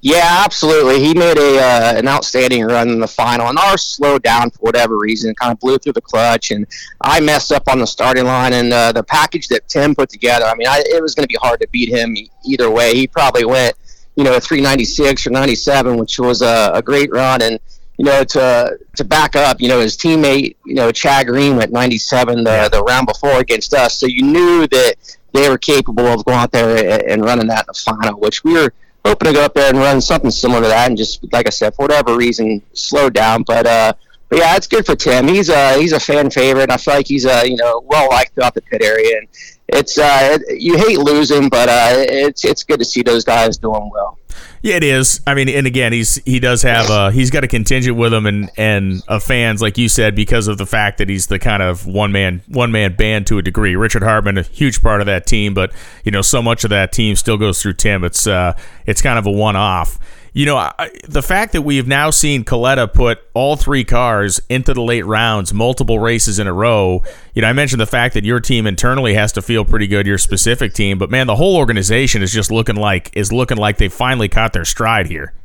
Yeah, 0.05 0.43
absolutely. 0.45 0.99
He 0.99 1.15
made 1.15 1.39
a 1.39 1.59
uh, 1.61 1.95
an 1.97 2.09
outstanding 2.09 2.65
run 2.65 2.89
in 2.89 2.99
the 2.99 3.07
final, 3.07 3.49
and 3.49 3.57
ours 3.57 3.85
slowed 3.85 4.25
down 4.25 4.51
for 4.51 4.59
whatever 4.59 4.99
reason. 4.99 5.33
Kind 5.37 5.53
of 5.53 5.61
blew 5.61 5.79
through 5.79 5.93
the 5.93 6.01
clutch, 6.01 6.51
and 6.51 6.67
I 7.01 7.21
messed 7.21 7.53
up 7.53 7.69
on 7.69 7.79
the 7.79 7.87
starting 7.87 8.25
line. 8.25 8.53
And 8.53 8.73
uh, 8.73 8.91
the 8.91 9.05
package 9.05 9.47
that 9.49 9.69
Tim 9.69 9.95
put 9.95 10.09
together, 10.09 10.45
I 10.45 10.57
mean, 10.57 10.67
I, 10.67 10.83
it 10.87 11.01
was 11.01 11.15
going 11.15 11.23
to 11.23 11.29
be 11.29 11.39
hard 11.41 11.61
to 11.61 11.69
beat 11.69 11.89
him 11.89 12.17
either 12.45 12.69
way. 12.69 12.97
He 12.97 13.07
probably 13.07 13.45
went, 13.45 13.77
you 14.17 14.25
know, 14.25 14.35
a 14.35 14.41
396 14.41 15.29
or 15.29 15.31
97, 15.31 15.97
which 15.97 16.19
was 16.19 16.43
a, 16.43 16.73
a 16.75 16.83
great 16.83 17.13
run. 17.13 17.41
And 17.41 17.61
you 17.97 18.07
know, 18.07 18.25
to 18.25 18.79
to 18.97 19.05
back 19.05 19.37
up, 19.37 19.61
you 19.61 19.69
know, 19.69 19.79
his 19.79 19.97
teammate, 19.97 20.57
you 20.67 20.75
know, 20.75 20.91
Chad 20.91 21.29
Green 21.29 21.55
went 21.55 21.71
97 21.71 22.43
the, 22.43 22.69
the 22.73 22.83
round 22.83 23.07
before 23.07 23.39
against 23.39 23.73
us, 23.73 24.01
so 24.01 24.07
you 24.07 24.23
knew 24.23 24.67
that 24.67 24.95
they 25.33 25.49
were 25.49 25.59
capable 25.59 26.07
of 26.07 26.25
going 26.25 26.39
out 26.39 26.51
there 26.51 27.09
and 27.09 27.25
running 27.25 27.47
that 27.47 27.61
in 27.61 27.67
the 27.69 27.75
final, 27.75 28.19
which 28.19 28.43
we 28.43 28.55
were 28.55 28.73
hoping 29.05 29.29
to 29.29 29.33
go 29.35 29.45
up 29.45 29.55
there 29.55 29.69
and 29.69 29.79
run 29.79 30.01
something 30.01 30.31
similar 30.31 30.63
to 30.63 30.69
that, 30.69 30.89
and 30.89 30.97
just 30.97 31.33
like 31.33 31.47
I 31.47 31.51
said, 31.51 31.75
for 31.75 31.83
whatever 31.83 32.17
reason, 32.17 32.63
slow 32.73 33.11
down. 33.11 33.43
But 33.43 33.67
uh, 33.67 33.93
but 34.29 34.39
yeah, 34.39 34.57
it's 34.57 34.67
good 34.67 34.87
for 34.87 34.97
Tim. 34.97 35.29
He's 35.29 35.49
a 35.49 35.79
he's 35.79 35.93
a 35.93 36.01
fan 36.01 36.31
favorite. 36.31 36.65
And 36.65 36.73
I 36.73 36.77
feel 36.79 36.95
like 36.95 37.07
he's 37.07 37.27
a 37.27 37.47
you 37.49 37.57
know 37.57 37.83
well 37.87 38.09
liked 38.09 38.35
throughout 38.35 38.55
the 38.55 38.63
pit 38.63 38.83
area, 38.83 39.19
and 39.19 39.29
it's 39.73 39.99
uh, 39.99 40.39
you 40.49 40.77
hate 40.77 40.99
losing, 40.99 41.49
but 41.49 41.69
uh, 41.69 41.95
it's 41.97 42.45
it's 42.45 42.63
good 42.65 42.79
to 42.79 42.85
see 42.85 43.03
those 43.03 43.25
guys 43.25 43.57
doing 43.59 43.91
well. 43.93 44.19
Yeah, 44.63 44.77
it 44.77 44.85
is. 44.85 45.21
I 45.27 45.35
mean, 45.35 45.49
and 45.49 45.67
again, 45.67 45.93
he's 45.93 46.17
he 46.25 46.39
does 46.39 46.63
have 46.63 46.89
a 46.89 47.11
he's 47.11 47.31
got 47.31 47.43
a 47.43 47.49
contingent 47.49 47.97
with 47.97 48.15
him 48.15 48.27
and 48.27 48.51
and 48.57 49.03
of 49.09 49.25
fans, 49.25 49.61
like 49.61 49.77
you 49.77 49.89
said, 49.89 50.15
because 50.15 50.47
of 50.47 50.57
the 50.57 50.67
fact 50.67 50.99
that 50.99 51.09
he's 51.09 51.27
the 51.27 51.41
kind 51.41 51.63
of 51.63 51.85
one 51.85 52.13
man 52.13 52.43
one 52.47 52.71
man 52.71 52.95
band 52.95 53.27
to 53.27 53.39
a 53.39 53.43
degree. 53.43 53.75
Richard 53.75 54.05
Hartman, 54.05 54.39
a 54.39 54.43
huge 54.43 54.81
part 54.81 55.01
of 55.01 55.07
that 55.07 55.27
team, 55.27 55.53
but 55.53 55.73
you 56.05 56.13
know, 56.13 56.23
so 56.23 56.41
much 56.43 56.63
of 56.63 56.71
that 56.71 56.93
team 56.93 57.17
still 57.17 57.37
goes 57.37 57.61
through 57.61 57.75
Tim. 57.75 58.05
It's 58.05 58.27
uh, 58.27 58.57
it's 58.87 59.03
kind 59.03 59.19
of 59.19 59.27
a 59.27 59.33
one 59.33 59.57
off 59.57 59.99
you 60.35 60.47
know, 60.47 60.57
I, 60.57 60.91
the 61.07 61.23
fact 61.23 61.53
that 61.53 61.63
we've 61.63 61.87
now 61.87 62.09
seen 62.09 62.45
Kalitta 62.45 62.91
put 62.93 63.19
all 63.35 63.57
three 63.57 63.85
cars 63.85 64.41
into 64.49 64.73
the 64.73 64.81
late 64.81 65.05
rounds, 65.05 65.53
multiple 65.53 65.99
races 65.99 66.39
in 66.39 66.47
a 66.47 66.53
row. 66.53 67.03
You 67.35 67.43
know, 67.43 67.49
I 67.49 67.53
mentioned 67.53 67.81
the 67.81 67.87
fact 67.87 68.15
that 68.15 68.25
your 68.25 68.41
team 68.41 68.67
internally 68.67 69.13
has 69.15 69.33
to 69.33 69.43
feel 69.43 69.65
pretty 69.65 69.87
good, 69.87 70.07
your 70.07 70.17
specific 70.17 70.73
team, 70.73 70.99
but 70.99 71.11
man, 71.11 71.27
the 71.27 71.37
whole 71.37 71.57
organization 71.57 72.23
is 72.23 72.33
just 72.33 72.51
looking 72.51 72.77
like 72.77 73.11
is 73.15 73.31
looking 73.31 73.59
like 73.59 73.77
they 73.77 73.89
finally 73.89 74.29
caught 74.29 74.55
their 74.55 74.65
stride 74.65 75.07
here. 75.07 75.35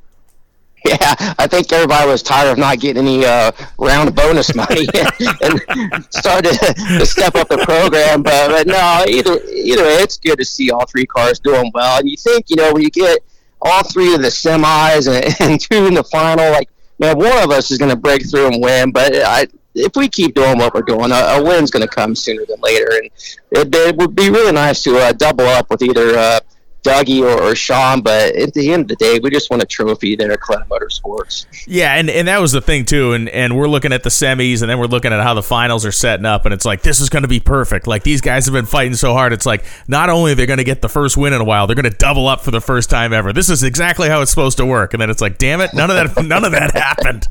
Yeah, 0.85 1.15
I 1.37 1.47
think 1.47 1.73
everybody 1.73 2.07
was 2.07 2.23
tired 2.23 2.51
of 2.51 2.57
not 2.57 2.79
getting 2.79 3.05
any 3.05 3.25
uh, 3.25 3.51
round 3.77 4.15
bonus 4.15 4.55
money 4.55 4.87
and 5.41 6.05
started 6.11 6.53
to 6.53 7.05
step 7.05 7.35
up 7.35 7.49
the 7.49 7.57
program. 7.57 8.21
But, 8.21 8.49
but 8.49 8.67
no, 8.67 9.03
either 9.09 9.33
either 9.51 9.83
way, 9.83 9.95
it's 9.95 10.17
good 10.17 10.37
to 10.37 10.45
see 10.45 10.71
all 10.71 10.85
three 10.85 11.05
cars 11.05 11.39
doing 11.39 11.71
well. 11.73 11.99
And 11.99 12.07
you 12.07 12.15
think, 12.15 12.45
you 12.49 12.55
know, 12.55 12.71
when 12.71 12.83
you 12.83 12.89
get 12.89 13.19
all 13.61 13.83
three 13.83 14.13
of 14.13 14.21
the 14.21 14.27
semis 14.29 15.07
and, 15.07 15.35
and 15.51 15.59
two 15.59 15.85
in 15.85 15.93
the 15.93 16.03
final. 16.03 16.49
Like, 16.51 16.69
man, 16.99 17.17
one 17.17 17.43
of 17.43 17.51
us 17.51 17.71
is 17.71 17.77
going 17.77 17.91
to 17.91 17.97
break 17.97 18.29
through 18.29 18.47
and 18.47 18.61
win. 18.61 18.91
But 18.91 19.15
I, 19.15 19.47
if 19.75 19.95
we 19.95 20.07
keep 20.07 20.35
doing 20.35 20.57
what 20.57 20.73
we're 20.73 20.81
doing, 20.81 21.11
a, 21.11 21.15
a 21.15 21.43
win's 21.43 21.71
going 21.71 21.87
to 21.87 21.93
come 21.93 22.15
sooner 22.15 22.45
than 22.45 22.59
later. 22.61 22.87
And 22.91 23.09
it, 23.51 23.75
it 23.75 23.95
would 23.97 24.15
be 24.15 24.29
really 24.29 24.51
nice 24.51 24.83
to 24.83 24.97
uh, 24.97 25.11
double 25.13 25.45
up 25.45 25.69
with 25.69 25.81
either 25.81 26.17
uh, 26.17 26.39
Dougie 26.87 27.21
or, 27.21 27.41
or, 27.41 27.55
Shawn, 27.55 28.01
but 28.01 28.35
at 28.35 28.53
the 28.53 28.71
end 28.71 28.83
of 28.83 28.87
the 28.87 28.95
day, 28.95 29.19
we 29.19 29.29
just 29.29 29.49
want 29.49 29.61
a 29.61 29.65
trophy 29.65 30.15
there 30.15 30.31
at 30.31 30.39
Kalitta 30.39 30.67
Motorsports. 30.67 31.45
Yeah, 31.67 31.95
and, 31.95 32.09
and 32.09 32.27
that 32.27 32.39
was 32.39 32.51
the 32.51 32.61
thing 32.61 32.85
too. 32.85 33.13
And 33.13 33.27
and 33.29 33.57
we're 33.57 33.67
looking 33.67 33.91
at 33.91 34.03
the 34.03 34.09
semis, 34.09 34.61
and 34.61 34.69
then 34.69 34.79
we're 34.79 34.85
looking 34.85 35.11
at 35.11 35.21
how 35.21 35.33
the 35.33 35.43
finals 35.43 35.85
are 35.85 35.91
setting 35.91 36.25
up, 36.25 36.45
and 36.45 36.53
it's 36.53 36.65
like 36.65 36.81
this 36.81 36.99
is 36.99 37.09
going 37.09 37.23
to 37.23 37.27
be 37.27 37.39
perfect. 37.39 37.87
Like 37.87 38.03
these 38.03 38.21
guys 38.21 38.45
have 38.45 38.53
been 38.53 38.65
fighting 38.65 38.95
so 38.95 39.13
hard. 39.13 39.33
It's 39.33 39.45
like 39.45 39.65
not 39.87 40.09
only 40.09 40.33
they're 40.33 40.45
going 40.45 40.57
to 40.57 40.63
get 40.63 40.81
the 40.81 40.89
first 40.89 41.17
win 41.17 41.33
in 41.33 41.41
a 41.41 41.45
while, 41.45 41.67
they're 41.67 41.75
going 41.75 41.91
to 41.91 41.97
double 41.97 42.27
up 42.27 42.41
for 42.41 42.51
the 42.51 42.61
first 42.61 42.89
time 42.89 43.13
ever. 43.13 43.33
This 43.33 43.49
is 43.49 43.63
exactly 43.63 44.07
how 44.07 44.21
it's 44.21 44.31
supposed 44.31 44.57
to 44.57 44.65
work. 44.65 44.93
And 44.93 45.01
then 45.01 45.09
it's 45.09 45.21
like, 45.21 45.37
damn 45.37 45.61
it, 45.61 45.73
none 45.73 45.89
of 45.89 45.95
that 45.95 46.23
none 46.25 46.45
of 46.45 46.51
that 46.51 46.73
happened. 46.73 47.27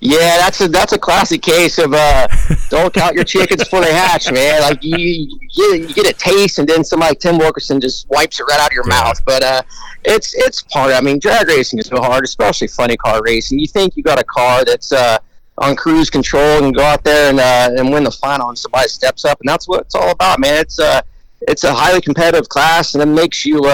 Yeah, 0.00 0.38
that's 0.38 0.60
a 0.60 0.68
that's 0.68 0.92
a 0.92 0.98
classic 0.98 1.42
case 1.42 1.78
of 1.78 1.92
uh, 1.92 2.28
don't 2.70 2.92
count 2.92 3.14
your 3.14 3.24
chickens 3.24 3.62
before 3.62 3.80
they 3.80 3.92
hatch, 3.92 4.30
man. 4.30 4.62
Like 4.62 4.82
you, 4.82 4.96
you, 4.96 5.38
get, 5.56 5.88
you 5.88 5.94
get 5.94 6.06
a 6.10 6.12
taste, 6.12 6.58
and 6.58 6.68
then 6.68 6.84
somebody 6.84 7.10
like 7.10 7.20
Tim 7.20 7.38
Wilkerson 7.38 7.80
just 7.80 8.08
wipes 8.08 8.40
it 8.40 8.44
right 8.44 8.60
out 8.60 8.68
of 8.68 8.72
your 8.72 8.88
yeah. 8.88 9.00
mouth. 9.02 9.24
But 9.24 9.42
uh, 9.42 9.62
it's 10.04 10.34
it's 10.34 10.62
part. 10.62 10.92
I 10.92 11.00
mean, 11.00 11.18
drag 11.18 11.48
racing 11.48 11.78
is 11.78 11.86
so 11.86 12.00
hard, 12.00 12.24
especially 12.24 12.68
funny 12.68 12.96
car 12.96 13.20
racing. 13.22 13.58
You 13.58 13.66
think 13.66 13.96
you 13.96 14.02
got 14.02 14.20
a 14.20 14.24
car 14.24 14.64
that's 14.64 14.92
uh, 14.92 15.18
on 15.58 15.76
cruise 15.76 16.10
control 16.10 16.64
and 16.64 16.74
go 16.74 16.82
out 16.82 17.04
there 17.04 17.30
and 17.30 17.40
uh, 17.40 17.80
and 17.80 17.92
win 17.92 18.04
the 18.04 18.10
final, 18.10 18.48
and 18.48 18.58
somebody 18.58 18.88
steps 18.88 19.24
up, 19.24 19.40
and 19.40 19.48
that's 19.48 19.68
what 19.68 19.82
it's 19.82 19.94
all 19.94 20.10
about, 20.10 20.40
man. 20.40 20.60
It's 20.60 20.78
uh, 20.78 21.02
it's 21.42 21.64
a 21.64 21.72
highly 21.72 22.00
competitive 22.00 22.48
class, 22.48 22.94
and 22.94 23.02
it 23.02 23.06
makes 23.06 23.44
you. 23.44 23.66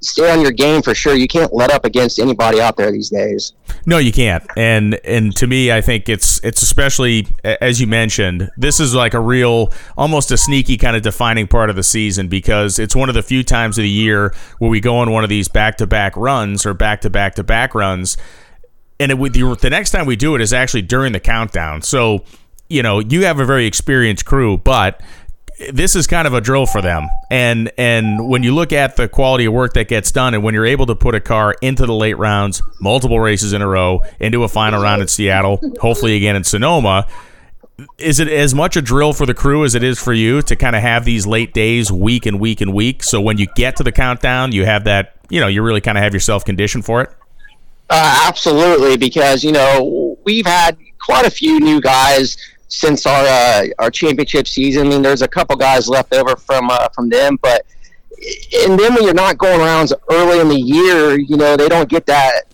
Stay 0.00 0.30
on 0.30 0.40
your 0.40 0.52
game 0.52 0.82
for 0.82 0.94
sure. 0.94 1.14
You 1.14 1.26
can't 1.26 1.52
let 1.52 1.70
up 1.70 1.84
against 1.84 2.18
anybody 2.18 2.60
out 2.60 2.76
there 2.76 2.90
these 2.92 3.10
days. 3.10 3.52
No, 3.86 3.98
you 3.98 4.12
can't. 4.12 4.44
And 4.56 4.94
and 5.04 5.34
to 5.36 5.46
me, 5.46 5.72
I 5.72 5.80
think 5.80 6.08
it's 6.08 6.42
it's 6.44 6.62
especially 6.62 7.26
as 7.44 7.80
you 7.80 7.86
mentioned, 7.86 8.50
this 8.56 8.80
is 8.80 8.94
like 8.94 9.14
a 9.14 9.20
real, 9.20 9.72
almost 9.96 10.30
a 10.30 10.36
sneaky 10.36 10.76
kind 10.76 10.96
of 10.96 11.02
defining 11.02 11.46
part 11.46 11.70
of 11.70 11.76
the 11.76 11.82
season 11.82 12.28
because 12.28 12.78
it's 12.78 12.94
one 12.94 13.08
of 13.08 13.14
the 13.14 13.22
few 13.22 13.42
times 13.42 13.78
of 13.78 13.82
the 13.82 13.88
year 13.88 14.34
where 14.58 14.70
we 14.70 14.80
go 14.80 14.96
on 14.96 15.10
one 15.10 15.24
of 15.24 15.30
these 15.30 15.48
back 15.48 15.76
to 15.78 15.86
back 15.86 16.16
runs 16.16 16.64
or 16.66 16.74
back 16.74 17.00
to 17.02 17.10
back 17.10 17.34
to 17.34 17.44
back 17.44 17.74
runs, 17.74 18.16
and 19.00 19.12
it, 19.12 19.32
the, 19.32 19.58
the 19.60 19.70
next 19.70 19.90
time 19.90 20.06
we 20.06 20.16
do 20.16 20.34
it 20.34 20.40
is 20.40 20.52
actually 20.52 20.82
during 20.82 21.12
the 21.12 21.20
countdown. 21.20 21.82
So 21.82 22.24
you 22.68 22.82
know 22.82 23.00
you 23.00 23.24
have 23.24 23.40
a 23.40 23.46
very 23.46 23.66
experienced 23.66 24.24
crew, 24.24 24.58
but 24.58 25.00
this 25.72 25.96
is 25.96 26.06
kind 26.06 26.26
of 26.26 26.34
a 26.34 26.40
drill 26.40 26.66
for 26.66 26.80
them. 26.80 27.08
And 27.30 27.70
and 27.76 28.28
when 28.28 28.42
you 28.42 28.54
look 28.54 28.72
at 28.72 28.96
the 28.96 29.08
quality 29.08 29.46
of 29.46 29.52
work 29.52 29.74
that 29.74 29.88
gets 29.88 30.12
done, 30.12 30.34
and 30.34 30.42
when 30.42 30.54
you're 30.54 30.66
able 30.66 30.86
to 30.86 30.94
put 30.94 31.14
a 31.14 31.20
car 31.20 31.54
into 31.60 31.86
the 31.86 31.94
late 31.94 32.16
rounds, 32.16 32.62
multiple 32.80 33.20
races 33.20 33.52
in 33.52 33.62
a 33.62 33.66
row, 33.66 34.02
into 34.20 34.44
a 34.44 34.48
final 34.48 34.82
round 34.82 35.02
in 35.02 35.08
Seattle, 35.08 35.60
hopefully 35.80 36.16
again 36.16 36.36
in 36.36 36.44
Sonoma. 36.44 37.06
Is 37.96 38.18
it 38.18 38.26
as 38.26 38.56
much 38.56 38.76
a 38.76 38.82
drill 38.82 39.12
for 39.12 39.24
the 39.24 39.34
crew 39.34 39.64
as 39.64 39.76
it 39.76 39.84
is 39.84 40.00
for 40.00 40.12
you 40.12 40.42
to 40.42 40.56
kind 40.56 40.74
of 40.74 40.82
have 40.82 41.04
these 41.04 41.28
late 41.28 41.54
days 41.54 41.92
week 41.92 42.26
and 42.26 42.40
week 42.40 42.60
and 42.60 42.74
week? 42.74 43.04
So 43.04 43.20
when 43.20 43.38
you 43.38 43.46
get 43.54 43.76
to 43.76 43.84
the 43.84 43.92
countdown, 43.92 44.50
you 44.50 44.64
have 44.64 44.84
that, 44.84 45.14
you 45.28 45.40
know, 45.40 45.46
you 45.46 45.62
really 45.62 45.80
kind 45.80 45.96
of 45.96 46.02
have 46.02 46.12
yourself 46.12 46.44
conditioned 46.44 46.84
for 46.84 47.02
it? 47.02 47.10
Uh, 47.88 48.24
absolutely, 48.26 48.96
because, 48.96 49.44
you 49.44 49.52
know, 49.52 50.18
we've 50.24 50.44
had 50.44 50.76
quite 51.00 51.24
a 51.24 51.30
few 51.30 51.60
new 51.60 51.80
guys 51.80 52.36
since 52.68 53.06
our 53.06 53.24
uh, 53.26 53.66
our 53.78 53.90
championship 53.90 54.46
season. 54.46 54.86
I 54.86 54.90
mean, 54.90 55.02
there's 55.02 55.22
a 55.22 55.28
couple 55.28 55.56
guys 55.56 55.88
left 55.88 56.14
over 56.14 56.36
from 56.36 56.70
uh, 56.70 56.88
from 56.90 57.08
them, 57.08 57.38
but 57.42 57.66
and 58.64 58.78
then 58.78 58.94
when 58.94 59.04
you're 59.04 59.14
not 59.14 59.38
going 59.38 59.60
rounds 59.60 59.92
early 60.10 60.40
in 60.40 60.48
the 60.48 60.60
year, 60.60 61.18
you 61.18 61.36
know 61.36 61.56
they 61.56 61.68
don't 61.68 61.88
get 61.88 62.06
that 62.06 62.44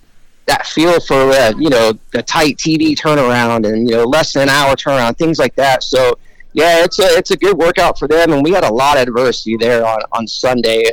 that 0.46 0.66
feel 0.66 1.00
for 1.00 1.30
uh, 1.30 1.52
you 1.58 1.68
know 1.68 1.92
the 2.12 2.22
tight 2.22 2.56
TV 2.56 2.96
turnaround 2.96 3.68
and 3.68 3.88
you 3.88 3.96
know 3.96 4.04
less 4.04 4.32
than 4.32 4.44
an 4.44 4.48
hour 4.48 4.74
turnaround, 4.74 5.16
things 5.18 5.38
like 5.38 5.54
that. 5.56 5.82
So 5.82 6.18
yeah, 6.52 6.84
it's 6.84 6.98
a 6.98 7.06
it's 7.16 7.30
a 7.30 7.36
good 7.36 7.56
workout 7.56 7.98
for 7.98 8.08
them, 8.08 8.32
and 8.32 8.42
we 8.42 8.52
had 8.52 8.64
a 8.64 8.72
lot 8.72 8.96
of 8.96 9.02
adversity 9.02 9.56
there 9.56 9.84
on 9.86 10.00
on 10.12 10.26
Sunday 10.26 10.84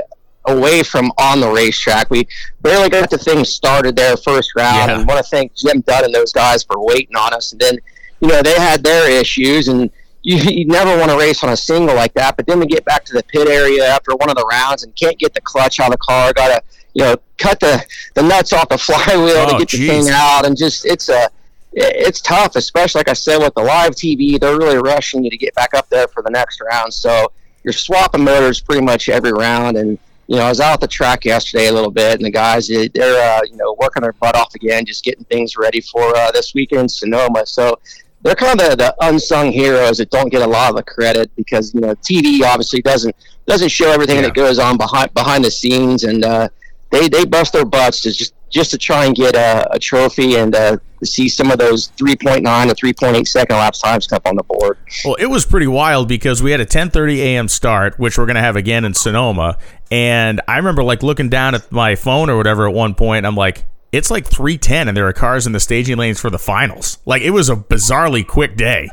away 0.46 0.82
from 0.82 1.12
on 1.18 1.40
the 1.40 1.50
racetrack. 1.50 2.10
We 2.10 2.28
barely 2.62 2.90
got 2.90 3.10
the 3.10 3.18
thing 3.18 3.46
started 3.46 3.96
there 3.96 4.18
first 4.18 4.56
round, 4.56 4.90
yeah. 4.90 4.98
and 4.98 5.08
want 5.08 5.24
to 5.24 5.30
thank 5.30 5.54
Jim 5.54 5.82
Dunn 5.82 6.06
and 6.06 6.16
those 6.16 6.32
guys 6.32 6.64
for 6.64 6.84
waiting 6.84 7.16
on 7.16 7.34
us, 7.34 7.52
and 7.52 7.62
then 7.62 7.78
you 8.22 8.28
know, 8.28 8.42
they 8.42 8.54
had 8.54 8.84
their 8.84 9.10
issues 9.12 9.68
and 9.68 9.90
you, 10.24 10.38
you 10.52 10.66
never 10.66 10.98
want 10.98 11.12
to 11.12 11.18
race 11.18 11.44
on 11.44 11.50
a 11.50 11.58
single 11.58 11.96
like 11.96 12.14
that. 12.14 12.38
But 12.38 12.48
then 12.48 12.60
we 12.60 12.66
get 12.66 12.86
back 12.86 13.04
to 13.06 13.14
the 13.14 13.24
pit 13.24 13.48
area 13.48 13.86
after 13.88 14.16
one 14.16 14.30
of 14.30 14.36
the 14.36 14.46
rounds 14.46 14.84
and 14.84 14.96
can't 14.96 15.18
get 15.18 15.34
the 15.34 15.42
clutch 15.42 15.80
out 15.80 15.88
of 15.88 15.94
the 15.94 15.98
car. 15.98 16.34
Got 16.34 16.48
to, 16.48 16.64
you 16.94 17.04
know, 17.04 17.16
cut 17.38 17.60
the, 17.60 17.84
the 18.16 18.24
nuts 18.24 18.54
off 18.54 18.70
the 18.70 18.78
flywheel 18.78 19.38
oh, 19.38 19.52
to 19.52 19.58
get 19.58 19.70
geez. 19.70 19.80
the 19.80 19.88
thing 19.88 20.10
out. 20.14 20.46
And 20.46 20.56
just, 20.56 20.86
it's 20.86 21.10
a, 21.10 21.30
it's 21.74 22.20
tough, 22.22 22.56
especially 22.58 23.00
like 23.00 23.10
I 23.10 23.14
said 23.14 23.38
with 23.38 23.54
the 23.54 23.64
live 23.64 23.94
TV. 23.94 24.40
They're 24.40 24.58
really 24.58 24.78
rushing 24.78 25.24
you 25.24 25.30
to 25.30 25.38
get 25.38 25.56
back 25.56 25.74
up 25.74 25.90
there 25.90 26.08
for 26.10 26.22
the 26.22 26.30
next 26.30 26.62
round. 26.62 26.94
So 26.94 27.32
you're 27.64 27.74
swapping 27.74 28.24
motors 28.24 28.60
pretty 28.60 28.84
much 28.84 29.08
every 29.08 29.32
round. 29.32 29.78
And 29.78 29.98
you 30.28 30.38
know, 30.38 30.44
I 30.44 30.50
was 30.50 30.60
out 30.60 30.74
at 30.74 30.82
the 30.82 30.88
track 30.88 31.26
yesterday 31.26 31.68
a 31.68 31.74
little 31.74 31.92
bit, 31.92 32.14
and 32.14 32.26
the 32.26 32.32
guys 32.32 32.68
they're 32.68 32.88
uh, 32.94 33.42
you 33.44 33.58
know 33.58 33.76
working 33.80 34.02
their 34.02 34.14
butt 34.14 34.36
off 34.36 34.56
again, 34.56 34.86
just 34.86 35.04
getting 35.04 35.26
things 35.26 35.58
ready 35.58 35.82
for 35.82 36.16
uh, 36.16 36.32
this 36.32 36.54
weekend 36.54 36.84
in 36.84 36.90
Sonoma. 36.90 37.46
So 37.46 37.80
they're 38.24 38.36
kind 38.36 38.60
of 38.62 38.70
the, 38.70 38.76
the, 38.76 38.96
unsung 39.02 39.52
heroes 39.52 39.98
that 39.98 40.10
don't 40.10 40.30
get 40.30 40.42
a 40.42 40.48
lot 40.48 40.70
of 40.70 40.76
the 40.76 40.84
credit 40.84 41.32
because 41.36 41.74
you 41.74 41.82
know 41.82 41.96
TV 41.96 42.44
obviously 42.44 42.82
doesn't 42.82 43.16
doesn't 43.48 43.70
show 43.70 43.92
everything 43.92 44.18
yeah. 44.18 44.24
that 44.24 44.34
goes 44.34 44.60
on 44.60 44.78
behind 44.78 45.14
behind 45.14 45.44
the 45.44 45.52
scenes, 45.52 46.04
and 46.04 46.24
uh, 46.24 46.48
they 46.92 47.10
they 47.10 47.26
bust 47.26 47.54
their 47.54 47.66
butts 47.66 48.02
to 48.02 48.12
just 48.12 48.34
just 48.50 48.72
to 48.72 48.78
try 48.78 49.06
and 49.06 49.16
get 49.16 49.36
a, 49.36 49.68
a 49.72 49.80
trophy 49.80 50.36
and 50.36 50.54
uh, 50.56 50.78
to 51.00 51.06
see 51.06 51.30
some 51.30 51.52
of 51.52 51.58
those 51.58 51.90
3.9 51.92 52.42
to 52.68 52.76
3.8 52.76 53.26
second 53.26 53.56
lapse 53.56 53.80
times 53.80 54.08
come 54.08 54.18
up 54.18 54.28
on 54.28 54.36
the 54.36 54.44
board. 54.44 54.78
Well, 55.06 55.16
it 55.16 55.28
was 55.28 55.46
pretty 55.46 55.68
wild 55.68 56.10
because 56.10 56.44
we 56.44 56.52
had 56.52 56.60
a 56.60 56.66
10:30 56.66 57.18
a.m. 57.18 57.48
start, 57.48 57.98
which 57.98 58.18
we're 58.18 58.26
going 58.26 58.36
to 58.36 58.42
have 58.42 58.56
again 58.56 58.86
in 58.86 58.94
Sonoma, 58.94 59.58
and 59.90 60.42
I 60.48 60.58
remember 60.58 60.84
like 60.84 61.02
looking 61.02 61.30
down 61.30 61.56
at 61.56 61.72
my 61.72 61.96
phone 61.96 62.30
or 62.30 62.38
whatever 62.38 62.68
at 62.68 62.74
one 62.74 62.94
point. 62.94 63.26
I'm 63.26 63.36
like, 63.36 63.66
it's 63.92 64.10
like 64.10 64.26
310 64.26 64.88
and 64.88 64.96
there 64.96 65.08
are 65.08 65.14
cars 65.14 65.46
in 65.46 65.54
the 65.54 65.60
staging 65.60 65.98
lanes 65.98 66.20
for 66.20 66.30
the 66.30 66.40
finals. 66.40 66.98
Like 67.06 67.22
it 67.22 67.32
was 67.32 67.50
a 67.50 67.56
bizarrely 67.56 68.26
quick 68.26 68.56
day. 68.56 68.90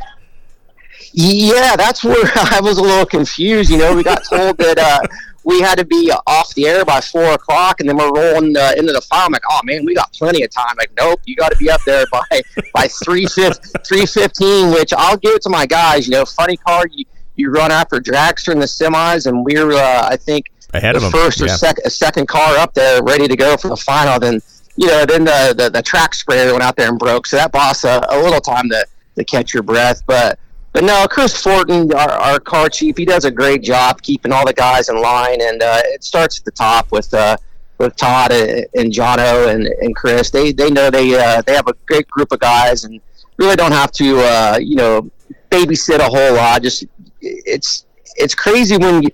Yeah, 1.12 1.76
that's 1.76 2.04
where 2.04 2.16
I 2.34 2.60
was 2.60 2.78
a 2.78 2.82
little 2.82 3.06
confused. 3.06 3.70
You 3.70 3.78
know, 3.78 3.94
we 3.94 4.02
got 4.02 4.24
told 4.24 4.58
that 4.58 4.78
uh, 4.78 5.00
we 5.44 5.60
had 5.60 5.78
to 5.78 5.84
be 5.84 6.12
off 6.26 6.54
the 6.54 6.66
air 6.66 6.84
by 6.84 7.00
four 7.00 7.32
o'clock, 7.32 7.80
and 7.80 7.88
then 7.88 7.96
we're 7.96 8.12
rolling 8.12 8.56
uh, 8.56 8.72
into 8.76 8.92
the 8.92 9.00
final. 9.00 9.26
I'm 9.26 9.32
like, 9.32 9.42
oh 9.50 9.60
man, 9.64 9.84
we 9.84 9.94
got 9.94 10.12
plenty 10.12 10.42
of 10.42 10.50
time. 10.50 10.74
Like, 10.76 10.90
nope, 10.98 11.20
you 11.24 11.36
got 11.36 11.50
to 11.52 11.58
be 11.58 11.70
up 11.70 11.80
there 11.86 12.04
by 12.12 12.22
by 12.74 12.88
three 13.04 13.26
three 13.26 14.06
fifteen. 14.06 14.70
Which 14.70 14.92
I'll 14.96 15.16
give 15.16 15.34
it 15.34 15.42
to 15.42 15.50
my 15.50 15.64
guys. 15.64 16.06
You 16.06 16.14
know, 16.14 16.24
funny 16.24 16.56
car. 16.56 16.84
You 16.90 17.04
you 17.36 17.50
run 17.50 17.70
after 17.70 18.00
Dragster 18.00 18.52
in 18.52 18.58
the 18.58 18.66
semis, 18.66 19.26
and 19.26 19.44
we're 19.44 19.72
uh, 19.72 20.08
I 20.08 20.16
think 20.16 20.46
ahead 20.74 20.96
of 20.96 21.02
them. 21.02 21.12
first 21.12 21.40
or 21.40 21.46
yeah. 21.46 21.56
second 21.56 21.90
second 21.90 22.28
car 22.28 22.56
up 22.58 22.74
there, 22.74 23.02
ready 23.02 23.28
to 23.28 23.36
go 23.36 23.56
for 23.56 23.68
the 23.68 23.76
final. 23.76 24.18
Then 24.20 24.40
you 24.78 24.86
know, 24.86 25.04
then 25.04 25.24
the, 25.24 25.54
the, 25.58 25.70
the 25.70 25.82
track 25.82 26.14
sprayer 26.14 26.52
went 26.52 26.62
out 26.62 26.76
there 26.76 26.88
and 26.88 27.00
broke. 27.00 27.26
So 27.26 27.36
that 27.36 27.50
boss 27.50 27.82
a, 27.82 28.00
a 28.10 28.22
little 28.22 28.40
time 28.40 28.68
to, 28.70 28.86
to 29.16 29.24
catch 29.24 29.52
your 29.52 29.64
breath. 29.64 30.02
But 30.06 30.38
but 30.72 30.84
no, 30.84 31.04
Chris 31.10 31.42
Fortin, 31.42 31.92
our, 31.92 32.10
our 32.10 32.38
car 32.38 32.68
chief, 32.68 32.96
he 32.96 33.04
does 33.04 33.24
a 33.24 33.30
great 33.30 33.62
job 33.62 34.00
keeping 34.02 34.30
all 34.30 34.46
the 34.46 34.52
guys 34.52 34.88
in 34.88 35.00
line. 35.02 35.40
And 35.42 35.60
uh, 35.60 35.82
it 35.86 36.04
starts 36.04 36.38
at 36.38 36.44
the 36.44 36.52
top 36.52 36.92
with 36.92 37.12
uh, 37.12 37.36
with 37.78 37.96
Todd 37.96 38.30
and 38.30 38.92
Jono 38.92 39.52
and, 39.52 39.66
and 39.66 39.96
Chris. 39.96 40.30
They 40.30 40.52
they 40.52 40.70
know 40.70 40.90
they 40.90 41.12
uh, 41.18 41.42
they 41.42 41.54
have 41.54 41.66
a 41.66 41.74
great 41.88 42.08
group 42.08 42.30
of 42.30 42.38
guys 42.38 42.84
and 42.84 43.00
really 43.36 43.56
don't 43.56 43.72
have 43.72 43.90
to 43.92 44.20
uh, 44.20 44.58
you 44.62 44.76
know 44.76 45.10
babysit 45.50 45.98
a 45.98 46.04
whole 46.04 46.36
lot. 46.36 46.62
Just 46.62 46.84
it's 47.20 47.84
it's 48.14 48.36
crazy 48.36 48.76
when 48.76 49.02
you, 49.02 49.10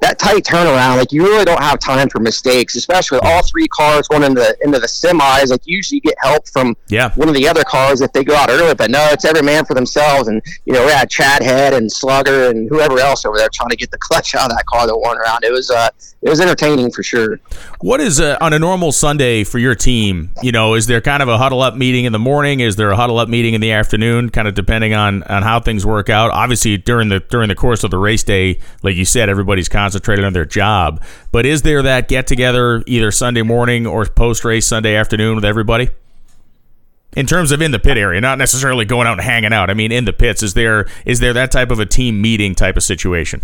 that 0.00 0.18
tight 0.18 0.44
turnaround, 0.44 0.98
like 0.98 1.12
you 1.12 1.22
really 1.22 1.44
don't 1.44 1.62
have 1.62 1.78
time 1.78 2.08
for 2.08 2.20
mistakes, 2.20 2.76
especially 2.76 3.16
with 3.16 3.24
all 3.24 3.42
three 3.42 3.68
cars 3.68 4.08
going 4.08 4.22
into 4.22 4.40
the 4.40 4.56
into 4.62 4.78
the 4.78 4.86
semis. 4.86 5.48
Like 5.48 5.66
you 5.66 5.76
usually 5.76 6.00
get 6.00 6.14
help 6.22 6.48
from 6.48 6.76
yeah. 6.88 7.12
one 7.14 7.28
of 7.28 7.34
the 7.34 7.48
other 7.48 7.64
cars 7.64 8.00
if 8.00 8.12
they 8.12 8.24
go 8.24 8.34
out 8.34 8.50
early, 8.50 8.74
but 8.74 8.90
no, 8.90 9.06
it's 9.10 9.24
every 9.24 9.42
man 9.42 9.64
for 9.64 9.74
themselves. 9.74 10.28
And 10.28 10.42
you 10.64 10.72
know, 10.72 10.84
we 10.84 10.92
had 10.92 11.10
Chad 11.10 11.42
Head 11.42 11.74
and 11.74 11.90
Slugger 11.90 12.50
and 12.50 12.68
whoever 12.68 12.98
else 12.98 13.24
over 13.24 13.38
there 13.38 13.48
trying 13.52 13.70
to 13.70 13.76
get 13.76 13.90
the 13.90 13.98
clutch 14.00 14.34
out 14.34 14.50
of 14.50 14.56
that 14.56 14.66
car 14.66 14.86
that 14.86 14.96
won 14.96 15.18
around. 15.18 15.44
It 15.44 15.52
was 15.52 15.70
uh, 15.70 15.90
it 16.26 16.30
was 16.30 16.40
entertaining 16.40 16.90
for 16.90 17.04
sure. 17.04 17.38
What 17.80 18.00
is 18.00 18.18
uh, 18.18 18.36
on 18.40 18.52
a 18.52 18.58
normal 18.58 18.90
Sunday 18.90 19.44
for 19.44 19.60
your 19.60 19.76
team? 19.76 20.30
You 20.42 20.50
know, 20.50 20.74
is 20.74 20.88
there 20.88 21.00
kind 21.00 21.22
of 21.22 21.28
a 21.28 21.38
huddle 21.38 21.62
up 21.62 21.76
meeting 21.76 22.04
in 22.04 22.12
the 22.12 22.18
morning? 22.18 22.58
Is 22.58 22.74
there 22.74 22.90
a 22.90 22.96
huddle 22.96 23.18
up 23.18 23.28
meeting 23.28 23.54
in 23.54 23.60
the 23.60 23.70
afternoon? 23.70 24.30
Kind 24.30 24.48
of 24.48 24.54
depending 24.54 24.92
on 24.92 25.22
on 25.22 25.44
how 25.44 25.60
things 25.60 25.86
work 25.86 26.10
out. 26.10 26.32
Obviously, 26.32 26.78
during 26.78 27.10
the 27.10 27.20
during 27.20 27.48
the 27.48 27.54
course 27.54 27.84
of 27.84 27.92
the 27.92 27.98
race 27.98 28.24
day, 28.24 28.58
like 28.82 28.96
you 28.96 29.04
said, 29.04 29.28
everybody's 29.28 29.68
concentrated 29.68 30.24
on 30.24 30.32
their 30.32 30.44
job. 30.44 31.00
But 31.30 31.46
is 31.46 31.62
there 31.62 31.80
that 31.82 32.08
get 32.08 32.26
together 32.26 32.82
either 32.88 33.12
Sunday 33.12 33.42
morning 33.42 33.86
or 33.86 34.04
post 34.06 34.44
race 34.44 34.66
Sunday 34.66 34.96
afternoon 34.96 35.36
with 35.36 35.44
everybody? 35.44 35.90
In 37.16 37.26
terms 37.26 37.52
of 37.52 37.62
in 37.62 37.70
the 37.70 37.78
pit 37.78 37.96
area, 37.96 38.20
not 38.20 38.36
necessarily 38.36 38.84
going 38.84 39.06
out 39.06 39.12
and 39.12 39.22
hanging 39.22 39.52
out. 39.52 39.70
I 39.70 39.74
mean, 39.74 39.92
in 39.92 40.06
the 40.06 40.12
pits, 40.12 40.42
is 40.42 40.54
there 40.54 40.86
is 41.04 41.20
there 41.20 41.32
that 41.34 41.52
type 41.52 41.70
of 41.70 41.78
a 41.78 41.86
team 41.86 42.20
meeting 42.20 42.56
type 42.56 42.76
of 42.76 42.82
situation? 42.82 43.42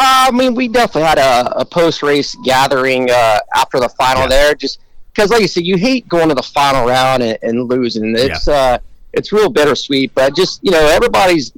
Uh, 0.00 0.26
I 0.28 0.30
mean, 0.30 0.54
we 0.54 0.68
definitely 0.68 1.08
had 1.08 1.18
a, 1.18 1.60
a 1.60 1.64
post 1.64 2.04
race 2.04 2.36
gathering 2.44 3.10
uh, 3.10 3.40
after 3.54 3.80
the 3.80 3.88
final 3.88 4.22
yeah. 4.22 4.28
there, 4.28 4.54
just 4.54 4.78
because, 5.12 5.30
like 5.30 5.42
you 5.42 5.48
said, 5.48 5.64
you 5.64 5.76
hate 5.76 6.08
going 6.08 6.28
to 6.28 6.36
the 6.36 6.42
final 6.42 6.86
round 6.86 7.22
and, 7.24 7.36
and 7.42 7.68
losing. 7.68 8.16
It's 8.16 8.46
yeah. 8.46 8.54
uh, 8.54 8.78
it's 9.12 9.32
real 9.32 9.50
bittersweet, 9.50 10.14
but 10.14 10.36
just 10.36 10.62
you 10.62 10.70
know, 10.70 10.86
everybody's 10.86 11.52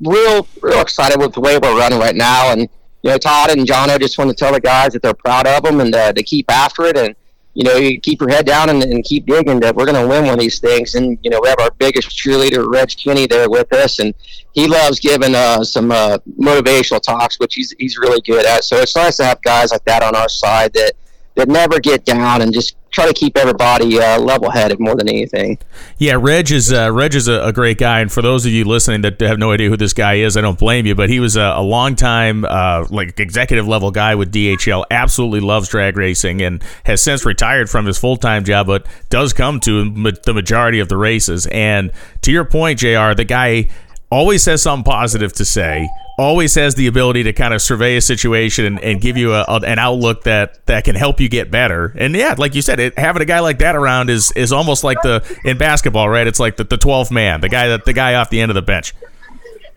real 0.00 0.46
real 0.60 0.80
excited 0.80 1.18
with 1.18 1.32
the 1.32 1.40
way 1.40 1.58
we're 1.58 1.76
running 1.76 1.98
right 1.98 2.14
now, 2.14 2.52
and 2.52 2.68
you 3.02 3.10
know, 3.10 3.18
Todd 3.18 3.50
and 3.50 3.66
Jono 3.66 3.98
just 3.98 4.16
want 4.16 4.30
to 4.30 4.36
tell 4.36 4.52
the 4.52 4.60
guys 4.60 4.92
that 4.92 5.02
they're 5.02 5.12
proud 5.12 5.48
of 5.48 5.64
them 5.64 5.80
and 5.80 5.92
uh, 5.92 6.12
to 6.12 6.22
keep 6.22 6.48
after 6.50 6.84
it. 6.84 6.96
And, 6.96 7.16
you 7.54 7.64
know, 7.64 7.76
you 7.76 8.00
keep 8.00 8.20
your 8.20 8.30
head 8.30 8.46
down 8.46 8.70
and, 8.70 8.82
and 8.82 9.04
keep 9.04 9.26
digging 9.26 9.60
that 9.60 9.76
we're 9.76 9.84
going 9.84 10.00
to 10.00 10.08
win 10.08 10.24
one 10.24 10.34
of 10.34 10.40
these 10.40 10.58
things. 10.58 10.94
And, 10.94 11.18
you 11.22 11.30
know, 11.30 11.40
we 11.42 11.48
have 11.48 11.60
our 11.60 11.70
biggest 11.72 12.08
cheerleader, 12.10 12.66
Reg 12.66 12.88
Kinney, 12.88 13.26
there 13.26 13.50
with 13.50 13.72
us. 13.74 13.98
And 13.98 14.14
he 14.52 14.66
loves 14.66 15.00
giving 15.00 15.34
uh, 15.34 15.62
some 15.62 15.92
uh, 15.92 16.18
motivational 16.38 17.00
talks, 17.02 17.38
which 17.38 17.54
he's, 17.54 17.74
he's 17.78 17.98
really 17.98 18.20
good 18.22 18.46
at. 18.46 18.64
So 18.64 18.76
it's 18.76 18.96
nice 18.96 19.16
to 19.18 19.24
have 19.24 19.42
guys 19.42 19.70
like 19.70 19.84
that 19.84 20.02
on 20.02 20.16
our 20.16 20.30
side 20.30 20.72
that, 20.72 20.92
that 21.34 21.48
never 21.48 21.78
get 21.78 22.04
down 22.04 22.40
and 22.40 22.54
just 22.54 22.76
try 22.92 23.06
to 23.06 23.12
keep 23.12 23.36
everybody 23.36 23.98
uh, 23.98 24.20
level-headed 24.20 24.78
more 24.78 24.94
than 24.94 25.08
anything. 25.08 25.58
Yeah, 25.98 26.16
Reg 26.20 26.52
is 26.52 26.72
uh, 26.72 26.92
Reg 26.92 27.14
is 27.14 27.26
a, 27.26 27.42
a, 27.42 27.52
great 27.52 27.78
guy, 27.78 28.00
and 28.00 28.12
for 28.12 28.22
those 28.22 28.46
of 28.46 28.52
you 28.52 28.64
listening 28.64 29.00
that 29.02 29.20
have 29.20 29.38
no 29.38 29.50
idea 29.50 29.68
who 29.68 29.76
this 29.76 29.92
guy 29.92 30.14
is, 30.14 30.36
I 30.36 30.42
don't 30.42 30.58
blame 30.58 30.86
you. 30.86 30.94
But 30.94 31.08
he 31.08 31.18
was 31.18 31.36
a, 31.36 31.54
a 31.56 31.62
long 31.62 31.96
time 31.96 32.44
uh, 32.44 32.86
like 32.90 33.18
executive 33.18 33.66
level 33.66 33.90
guy 33.90 34.14
with 34.14 34.32
DHL. 34.32 34.84
Absolutely 34.90 35.40
loves 35.40 35.68
drag 35.68 35.96
racing, 35.96 36.42
and 36.42 36.62
has 36.84 37.02
since 37.02 37.24
retired 37.24 37.70
from 37.70 37.86
his 37.86 37.98
full 37.98 38.16
time 38.16 38.44
job, 38.44 38.66
but 38.66 38.86
does 39.08 39.32
come 39.32 39.58
to 39.60 39.90
the 40.24 40.34
majority 40.34 40.78
of 40.78 40.88
the 40.88 40.96
races. 40.96 41.46
And 41.46 41.90
to 42.22 42.30
your 42.30 42.44
point, 42.44 42.78
J.R., 42.78 43.14
the 43.14 43.24
guy 43.24 43.68
always 44.12 44.44
has 44.44 44.62
something 44.62 44.84
positive 44.84 45.32
to 45.32 45.44
say 45.44 45.88
always 46.18 46.54
has 46.54 46.74
the 46.74 46.86
ability 46.86 47.22
to 47.22 47.32
kind 47.32 47.54
of 47.54 47.62
survey 47.62 47.96
a 47.96 48.00
situation 48.00 48.66
and, 48.66 48.80
and 48.80 49.00
give 49.00 49.16
you 49.16 49.32
a, 49.32 49.42
a, 49.48 49.60
an 49.60 49.78
outlook 49.78 50.24
that 50.24 50.64
that 50.66 50.84
can 50.84 50.94
help 50.94 51.18
you 51.18 51.28
get 51.30 51.50
better. 51.50 51.94
And 51.96 52.14
yeah 52.14 52.34
like 52.36 52.54
you 52.54 52.60
said 52.60 52.78
it, 52.78 52.98
having 52.98 53.22
a 53.22 53.24
guy 53.24 53.40
like 53.40 53.58
that 53.60 53.74
around 53.74 54.10
is 54.10 54.30
is 54.32 54.52
almost 54.52 54.84
like 54.84 55.00
the 55.02 55.24
in 55.44 55.56
basketball 55.56 56.10
right? 56.10 56.26
It's 56.26 56.38
like 56.38 56.56
the, 56.56 56.64
the 56.64 56.76
12th 56.76 57.10
man 57.10 57.40
the 57.40 57.48
guy 57.48 57.68
that 57.68 57.86
the 57.86 57.94
guy 57.94 58.14
off 58.14 58.28
the 58.28 58.40
end 58.40 58.50
of 58.50 58.54
the 58.54 58.62
bench. 58.62 58.94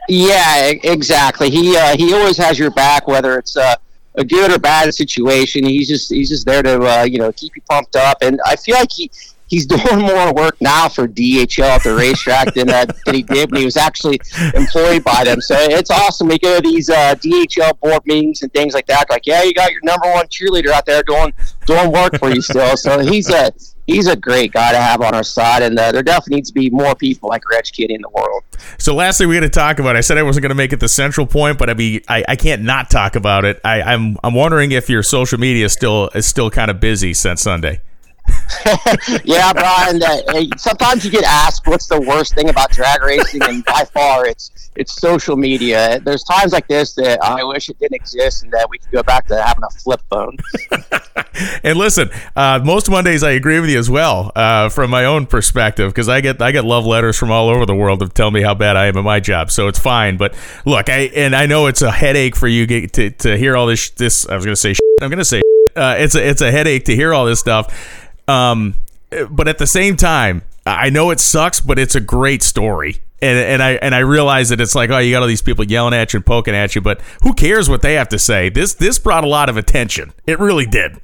Yeah 0.10 0.72
exactly. 0.84 1.50
He 1.50 1.76
uh, 1.78 1.96
he 1.96 2.14
always 2.14 2.38
has 2.38 2.60
your 2.60 2.72
back 2.72 3.08
whether 3.08 3.40
it's 3.40 3.56
uh, 3.56 3.76
a 4.16 4.26
good 4.26 4.52
or 4.52 4.60
bad 4.60 4.94
situation. 4.94 5.66
He's 5.66 5.88
just 5.88 6.12
he's 6.12 6.30
just 6.30 6.46
there 6.46 6.62
to 6.62 6.82
uh, 6.84 7.04
you 7.04 7.20
know 7.20 7.32
keep 7.32 7.56
you 7.56 7.62
pumped 7.70 7.96
up. 7.96 8.18
And 8.22 8.42
i 8.46 8.58
feel 8.58 8.76
like 8.76 8.92
he 8.92 9.10
he's 9.48 9.66
doing 9.76 10.00
more 10.00 10.34
work 10.34 10.58
now 10.62 10.90
for 10.90 11.08
DHL 11.08 11.64
at 11.64 11.84
the 11.84 11.96
racetrack 11.96 12.54
than, 12.54 12.70
uh, 12.70 12.86
than 13.06 13.16
he 13.16 13.24
did 13.24 13.52
when 13.52 13.62
he 13.62 13.66
was 13.66 13.78
actually 13.78 14.20
employed 14.54 15.04
by 15.04 15.24
them. 15.24 15.42
So 15.42 15.56
it's 15.58 15.92
awesome. 15.92 16.28
We 16.28 16.40
go 16.40 16.58
to 16.58 16.62
these 16.62 16.90
uh, 16.90 17.16
DHL 17.16 17.80
board 17.80 18.06
meetings 18.06 18.42
and 18.42 18.52
things 18.54 18.74
like 18.74 18.88
that. 18.88 19.10
Like, 19.10 19.26
yeah, 19.26 19.44
you 19.44 19.54
got 19.54 19.72
your 19.72 19.82
number 19.84 20.12
one 20.12 20.28
cheerleader 20.28 20.70
out 20.70 20.86
there 20.86 21.04
doing 21.04 21.34
doing 21.66 21.92
work 21.92 22.18
for 22.20 22.30
you 22.30 22.42
still. 22.42 22.78
So 22.78 23.00
he's 23.00 23.30
a 23.30 23.52
he's 23.88 24.08
a 24.08 24.16
great 24.16 24.52
guy 24.52 24.72
to 24.72 24.78
have 24.78 25.02
on 25.02 25.14
our 25.14 25.24
side, 25.24 25.62
and 25.64 25.78
uh, 25.78 25.92
there 25.92 26.04
definitely 26.04 26.38
needs 26.38 26.50
to 26.50 26.54
be 26.54 26.70
more 26.70 26.96
people 26.96 27.30
like 27.30 27.48
Reg 27.50 27.66
Kinney 27.66 27.94
in 27.94 28.02
the 28.02 28.10
world. 28.10 28.44
So, 28.78 28.96
lastly, 28.96 29.26
we 29.26 29.36
got 29.36 29.42
to 29.42 29.50
talk 29.50 29.80
about. 29.80 29.96
I 29.96 30.02
said 30.02 30.18
I 30.18 30.24
wasn't 30.24 30.44
going 30.44 30.50
to 30.50 30.56
make 30.56 30.74
it 30.74 30.80
the 30.80 30.90
central 30.90 31.28
point, 31.28 31.58
but 31.58 31.70
I 31.70 31.74
mean, 31.74 32.02
I, 32.08 32.24
I 32.28 32.36
can't 32.36 32.64
not 32.64 32.90
talk 32.90 33.16
about 33.16 33.46
it. 33.46 33.60
I, 33.64 33.82
I'm 33.82 34.18
I'm 34.24 34.34
wondering 34.34 34.72
if 34.72 34.90
your 34.90 35.04
social 35.04 35.40
media 35.40 35.70
still 35.70 36.10
is 36.16 36.26
still 36.26 36.50
kind 36.50 36.72
of 36.72 36.80
busy 36.80 37.14
since 37.14 37.42
Sunday. 37.42 37.82
yeah, 39.24 39.54
Brian. 39.54 40.02
Uh, 40.02 40.46
sometimes 40.58 41.06
you 41.06 41.12
get 41.12 41.24
asked 41.24 41.68
what's 41.68 41.88
the 41.88 42.02
worst 42.02 42.34
thing 42.36 42.50
about 42.50 42.72
drag 42.72 43.02
racing, 43.04 43.42
and 43.44 43.64
by 43.66 43.86
far, 43.94 44.26
it's 44.26 44.72
it's 44.76 44.94
social 44.94 45.36
media. 45.36 46.00
There's 46.00 46.24
times 46.24 46.52
like 46.52 46.68
this 46.68 46.94
that 46.96 47.24
I 47.24 47.44
wish 47.44 47.70
it 47.70 47.80
didn't 47.80 47.96
exist, 47.96 48.44
and 48.44 48.52
that 48.54 48.70
we 48.70 48.78
could 48.78 48.92
go 48.92 49.04
back 49.04 49.28
to 49.28 49.42
having 49.42 49.64
a 49.64 49.70
flip 49.70 50.02
phone. 50.10 50.38
and 51.64 51.78
listen, 51.78 52.10
uh, 52.36 52.60
most 52.64 52.90
Mondays 52.90 53.24
I 53.24 53.32
agree 53.32 53.60
with 53.60 53.70
you 53.70 53.80
as 53.80 53.90
well, 53.90 54.32
uh, 54.36 54.70
from 54.70 54.90
my 54.90 55.06
own 55.06 55.28
perspective, 55.28 55.92
because 55.92 56.10
I 56.10 56.22
get 56.22 56.42
I 56.42 56.52
get 56.52 56.66
love 56.66 56.86
letters 56.86 57.18
from 57.18 57.32
all 57.32 57.50
over 57.50 57.66
the 57.66 57.76
world 57.76 58.00
to 58.00 58.10
tell 58.10 58.32
me 58.32 58.42
how 58.42 58.54
bad 58.56 58.76
I 58.76 58.88
am 58.88 58.98
at 58.98 59.04
my 59.04 59.20
job. 59.20 59.52
So 59.52 59.68
it's 59.68 59.80
fine. 59.80 60.18
But 60.18 60.36
look, 60.66 60.90
I 60.90 61.12
and 61.16 61.36
I 61.36 61.46
know 61.46 61.68
it's 61.68 61.82
a 61.82 61.92
headache 61.92 62.36
for 62.36 62.48
you 62.48 62.66
to 62.88 63.12
to 63.12 63.38
hear 63.38 63.56
all 63.56 63.68
this. 63.68 63.90
This 63.92 64.28
I 64.28 64.36
was 64.36 64.46
to 64.46 64.56
say. 64.56 64.76
I'm 65.02 65.10
going 65.10 65.20
to 65.20 65.26
say. 65.26 65.42
Uh, 65.76 65.96
it's 65.98 66.16
a 66.16 66.26
it's 66.26 66.42
a 66.42 66.50
headache 66.52 66.86
to 66.86 66.96
hear 66.96 67.14
all 67.14 67.26
this 67.26 67.40
stuff 67.40 68.05
um, 68.28 68.76
but 69.30 69.48
at 69.48 69.58
the 69.58 69.68
same 69.68 69.96
time, 69.96 70.44
I 70.66 70.90
know 70.90 71.12
it 71.12 71.20
sucks, 71.20 71.60
but 71.60 71.78
it's 71.78 71.96
a 71.96 72.00
great 72.00 72.42
story. 72.42 72.98
And, 73.22 73.38
and 73.38 73.64
I 73.64 73.72
and 73.74 73.96
I 73.96 74.00
realize 74.00 74.50
that 74.50 74.60
it's 74.60 74.76
like 74.76 74.90
oh 74.90 74.98
you 74.98 75.12
got 75.12 75.22
all 75.22 75.28
these 75.28 75.42
people 75.42 75.64
yelling 75.64 75.94
at 75.94 76.14
you 76.14 76.18
and 76.18 76.26
poking 76.26 76.54
at 76.54 76.76
you, 76.76 76.82
but 76.82 77.02
who 77.24 77.34
cares 77.34 77.70
what 77.70 77.82
they 77.82 77.94
have 77.94 78.10
to 78.10 78.20
say? 78.20 78.50
This 78.50 78.74
this 78.74 79.00
brought 79.00 79.24
a 79.24 79.28
lot 79.28 79.48
of 79.48 79.58
attention. 79.58 80.12
It 80.28 80.40
really 80.40 80.66
did. 80.66 81.00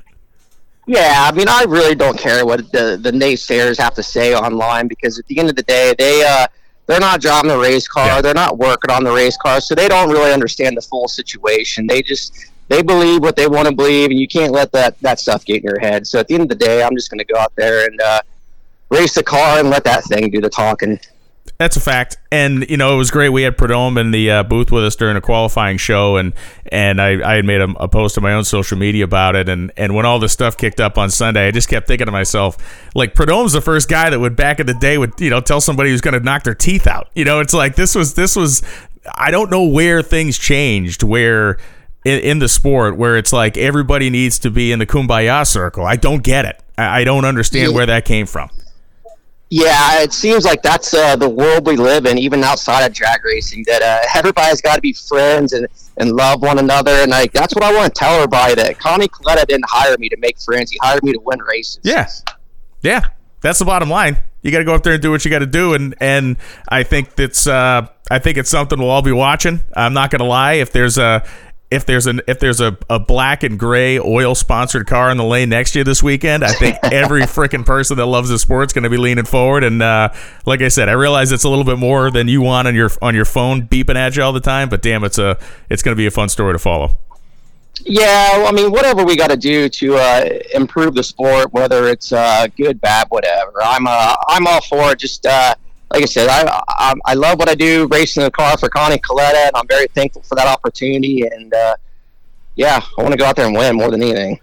Yeah, 0.87 1.29
I 1.31 1.31
mean 1.31 1.47
I 1.47 1.63
really 1.63 1.95
don't 1.95 2.19
care 2.19 2.45
what 2.45 2.71
the 2.71 2.99
the 3.01 3.11
naysayers 3.11 3.77
have 3.77 3.93
to 3.95 4.03
say 4.03 4.35
online 4.35 4.87
because 4.87 5.19
at 5.19 5.25
the 5.27 5.39
end 5.39 5.49
of 5.49 5.55
the 5.55 5.63
day 5.63 5.95
they 5.97 6.23
uh 6.23 6.47
they're 6.87 6.99
not 6.99 7.21
driving 7.21 7.49
the 7.49 7.57
race 7.57 7.87
car, 7.87 8.07
yeah. 8.07 8.21
they're 8.21 8.33
not 8.33 8.57
working 8.57 8.91
on 8.91 9.05
the 9.05 9.11
race 9.11 9.37
car, 9.37 9.61
so 9.61 9.73
they 9.73 9.87
don't 9.87 10.09
really 10.09 10.33
understand 10.33 10.75
the 10.75 10.81
full 10.81 11.07
situation. 11.07 11.87
They 11.87 12.01
just 12.01 12.50
they 12.71 12.81
believe 12.81 13.21
what 13.21 13.35
they 13.35 13.47
want 13.47 13.67
to 13.67 13.75
believe, 13.75 14.11
and 14.11 14.19
you 14.19 14.29
can't 14.29 14.53
let 14.53 14.71
that 14.71 14.97
that 15.01 15.19
stuff 15.19 15.43
get 15.43 15.57
in 15.57 15.63
your 15.63 15.79
head. 15.79 16.07
So 16.07 16.19
at 16.19 16.29
the 16.29 16.35
end 16.35 16.43
of 16.43 16.49
the 16.49 16.55
day, 16.55 16.81
I'm 16.81 16.95
just 16.95 17.11
going 17.11 17.19
to 17.19 17.25
go 17.25 17.37
out 17.37 17.51
there 17.57 17.85
and 17.85 17.99
uh, 17.99 18.21
race 18.89 19.13
the 19.13 19.23
car 19.23 19.59
and 19.59 19.69
let 19.69 19.83
that 19.83 20.05
thing 20.05 20.29
do 20.31 20.39
the 20.39 20.49
talking. 20.49 20.97
That's 21.57 21.75
a 21.75 21.81
fact, 21.81 22.15
and 22.31 22.67
you 22.69 22.77
know 22.77 22.93
it 22.93 22.97
was 22.97 23.11
great. 23.11 23.27
We 23.29 23.41
had 23.41 23.57
Prudhomme 23.57 23.97
in 23.97 24.11
the 24.11 24.31
uh, 24.31 24.43
booth 24.43 24.71
with 24.71 24.85
us 24.85 24.95
during 24.95 25.17
a 25.17 25.21
qualifying 25.21 25.75
show, 25.75 26.15
and 26.15 26.31
and 26.71 27.01
I, 27.01 27.29
I 27.29 27.35
had 27.35 27.45
made 27.45 27.59
a, 27.59 27.69
a, 27.71 27.89
post 27.89 28.17
on 28.17 28.23
my 28.23 28.33
own 28.33 28.45
social 28.45 28.77
media 28.77 29.03
about 29.03 29.35
it. 29.35 29.49
And 29.49 29.73
and 29.75 29.93
when 29.93 30.05
all 30.05 30.17
this 30.17 30.31
stuff 30.31 30.55
kicked 30.55 30.79
up 30.79 30.97
on 30.97 31.09
Sunday, 31.09 31.49
I 31.49 31.51
just 31.51 31.67
kept 31.67 31.87
thinking 31.87 32.05
to 32.05 32.11
myself, 32.11 32.57
like 32.95 33.15
Prudhomme's 33.15 33.51
the 33.51 33.61
first 33.61 33.89
guy 33.89 34.09
that 34.09 34.19
would 34.19 34.37
back 34.37 34.61
in 34.61 34.65
the 34.65 34.73
day 34.73 34.97
would 34.97 35.19
you 35.19 35.29
know 35.29 35.41
tell 35.41 35.59
somebody 35.59 35.89
who's 35.89 36.01
going 36.01 36.13
to 36.13 36.21
knock 36.21 36.43
their 36.43 36.55
teeth 36.55 36.87
out. 36.87 37.09
You 37.15 37.25
know, 37.25 37.41
it's 37.41 37.53
like 37.53 37.75
this 37.75 37.95
was 37.95 38.13
this 38.13 38.37
was 38.37 38.63
I 39.13 39.29
don't 39.29 39.51
know 39.51 39.65
where 39.65 40.01
things 40.01 40.37
changed 40.37 41.03
where 41.03 41.57
in, 42.03 42.19
in, 42.19 42.39
the 42.39 42.49
sport 42.49 42.97
where 42.97 43.17
it's 43.17 43.31
like 43.31 43.57
everybody 43.57 44.09
needs 44.09 44.39
to 44.39 44.51
be 44.51 44.71
in 44.71 44.79
the 44.79 44.85
kumbaya 44.85 45.45
circle. 45.45 45.85
I 45.85 45.95
don't 45.95 46.23
get 46.23 46.45
it. 46.45 46.61
I, 46.77 47.01
I 47.01 47.03
don't 47.03 47.25
understand 47.25 47.71
yeah. 47.71 47.75
where 47.75 47.85
that 47.85 48.05
came 48.05 48.25
from. 48.25 48.49
Yeah, 49.53 50.01
it 50.01 50.13
seems 50.13 50.45
like 50.45 50.61
that's 50.61 50.93
uh, 50.93 51.17
the 51.17 51.27
world 51.27 51.67
we 51.67 51.75
live 51.75 52.05
in, 52.05 52.17
even 52.17 52.41
outside 52.41 52.85
of 52.85 52.93
drag 52.93 53.25
racing. 53.25 53.65
That 53.67 53.81
uh, 53.81 53.99
everybody's 54.17 54.61
got 54.61 54.75
to 54.75 54.81
be 54.81 54.93
friends 54.93 55.51
and, 55.51 55.67
and 55.97 56.13
love 56.13 56.41
one 56.41 56.57
another, 56.57 56.91
and 56.91 57.11
like 57.11 57.33
that's 57.33 57.53
what 57.53 57.61
I 57.61 57.75
want 57.75 57.93
to 57.93 57.99
tell 57.99 58.15
everybody. 58.15 58.55
That 58.55 58.79
Connie 58.79 59.09
Kalitta 59.09 59.45
didn't 59.45 59.65
hire 59.67 59.97
me 59.99 60.07
to 60.07 60.15
make 60.17 60.39
friends; 60.39 60.71
he 60.71 60.79
hired 60.81 61.03
me 61.03 61.11
to 61.11 61.19
win 61.19 61.39
races. 61.41 61.81
Yeah, 61.83 62.07
yeah, 62.81 63.09
that's 63.41 63.59
the 63.59 63.65
bottom 63.65 63.89
line. 63.89 64.19
You 64.41 64.51
got 64.51 64.59
to 64.59 64.63
go 64.63 64.73
up 64.73 64.83
there 64.83 64.93
and 64.93 65.01
do 65.01 65.11
what 65.11 65.25
you 65.25 65.29
got 65.29 65.39
to 65.39 65.45
do, 65.45 65.73
and 65.73 65.95
and 65.99 66.37
I 66.69 66.83
think 66.83 67.15
that's 67.15 67.45
uh, 67.45 67.87
I 68.09 68.19
think 68.19 68.37
it's 68.37 68.49
something 68.49 68.79
we'll 68.79 68.89
all 68.89 69.01
be 69.01 69.11
watching. 69.11 69.59
I'm 69.75 69.93
not 69.93 70.11
going 70.11 70.19
to 70.19 70.25
lie. 70.25 70.53
If 70.53 70.71
there's 70.71 70.97
a 70.97 71.25
if 71.71 71.85
there's 71.85 72.05
an 72.05 72.21
if 72.27 72.39
there's 72.39 72.59
a, 72.59 72.77
a 72.89 72.99
black 72.99 73.43
and 73.43 73.57
gray 73.57 73.97
oil 73.97 74.35
sponsored 74.35 74.85
car 74.85 75.09
in 75.09 75.17
the 75.17 75.23
lane 75.23 75.49
next 75.49 75.71
to 75.71 75.79
you 75.79 75.83
this 75.85 76.03
weekend, 76.03 76.43
I 76.43 76.51
think 76.51 76.77
every 76.83 77.21
freaking 77.21 77.65
person 77.65 77.97
that 77.97 78.05
loves 78.05 78.29
the 78.29 78.37
sport's 78.37 78.73
going 78.73 78.83
to 78.83 78.89
be 78.89 78.97
leaning 78.97 79.25
forward. 79.25 79.63
And 79.63 79.81
uh, 79.81 80.09
like 80.45 80.61
I 80.61 80.67
said, 80.67 80.89
I 80.89 80.93
realize 80.93 81.31
it's 81.31 81.45
a 81.45 81.49
little 81.49 81.63
bit 81.63 81.79
more 81.79 82.11
than 82.11 82.27
you 82.27 82.41
want 82.41 82.67
on 82.67 82.75
your 82.75 82.91
on 83.01 83.15
your 83.15 83.25
phone 83.25 83.67
beeping 83.67 83.95
at 83.95 84.17
you 84.17 84.23
all 84.23 84.33
the 84.33 84.41
time, 84.41 84.69
but 84.69 84.81
damn, 84.81 85.03
it's 85.05 85.17
a 85.17 85.37
it's 85.69 85.81
going 85.81 85.95
to 85.95 85.97
be 85.97 86.05
a 86.05 86.11
fun 86.11 86.27
story 86.29 86.53
to 86.53 86.59
follow. 86.59 86.97
Yeah, 87.83 88.37
well, 88.37 88.47
I 88.47 88.51
mean, 88.51 88.71
whatever 88.71 89.03
we 89.03 89.15
got 89.15 89.29
to 89.31 89.37
do 89.37 89.67
to 89.69 89.95
uh, 89.95 90.29
improve 90.53 90.93
the 90.93 91.03
sport, 91.03 91.51
whether 91.51 91.87
it's 91.87 92.11
uh, 92.11 92.47
good, 92.55 92.79
bad, 92.79 93.07
whatever, 93.09 93.63
I'm 93.63 93.87
uh, 93.87 94.15
I'm 94.27 94.45
all 94.45 94.61
for 94.61 94.91
it. 94.91 94.99
Just 94.99 95.25
uh, 95.25 95.55
like 95.91 96.03
I 96.03 96.05
said, 96.05 96.29
I, 96.29 96.61
I, 96.69 96.93
I 97.05 97.13
love 97.15 97.37
what 97.37 97.49
I 97.49 97.55
do, 97.55 97.87
racing 97.91 98.23
the 98.23 98.31
car 98.31 98.57
for 98.57 98.69
Connie 98.69 98.97
Kalitta, 98.97 99.47
and 99.47 99.51
I'm 99.55 99.67
very 99.67 99.87
thankful 99.87 100.21
for 100.21 100.35
that 100.35 100.47
opportunity. 100.47 101.23
And 101.23 101.53
uh, 101.53 101.75
yeah, 102.55 102.81
I 102.97 103.01
want 103.01 103.11
to 103.11 103.17
go 103.17 103.25
out 103.25 103.35
there 103.35 103.45
and 103.45 103.55
win 103.55 103.75
more 103.75 103.91
than 103.91 104.01
anything. 104.01 104.39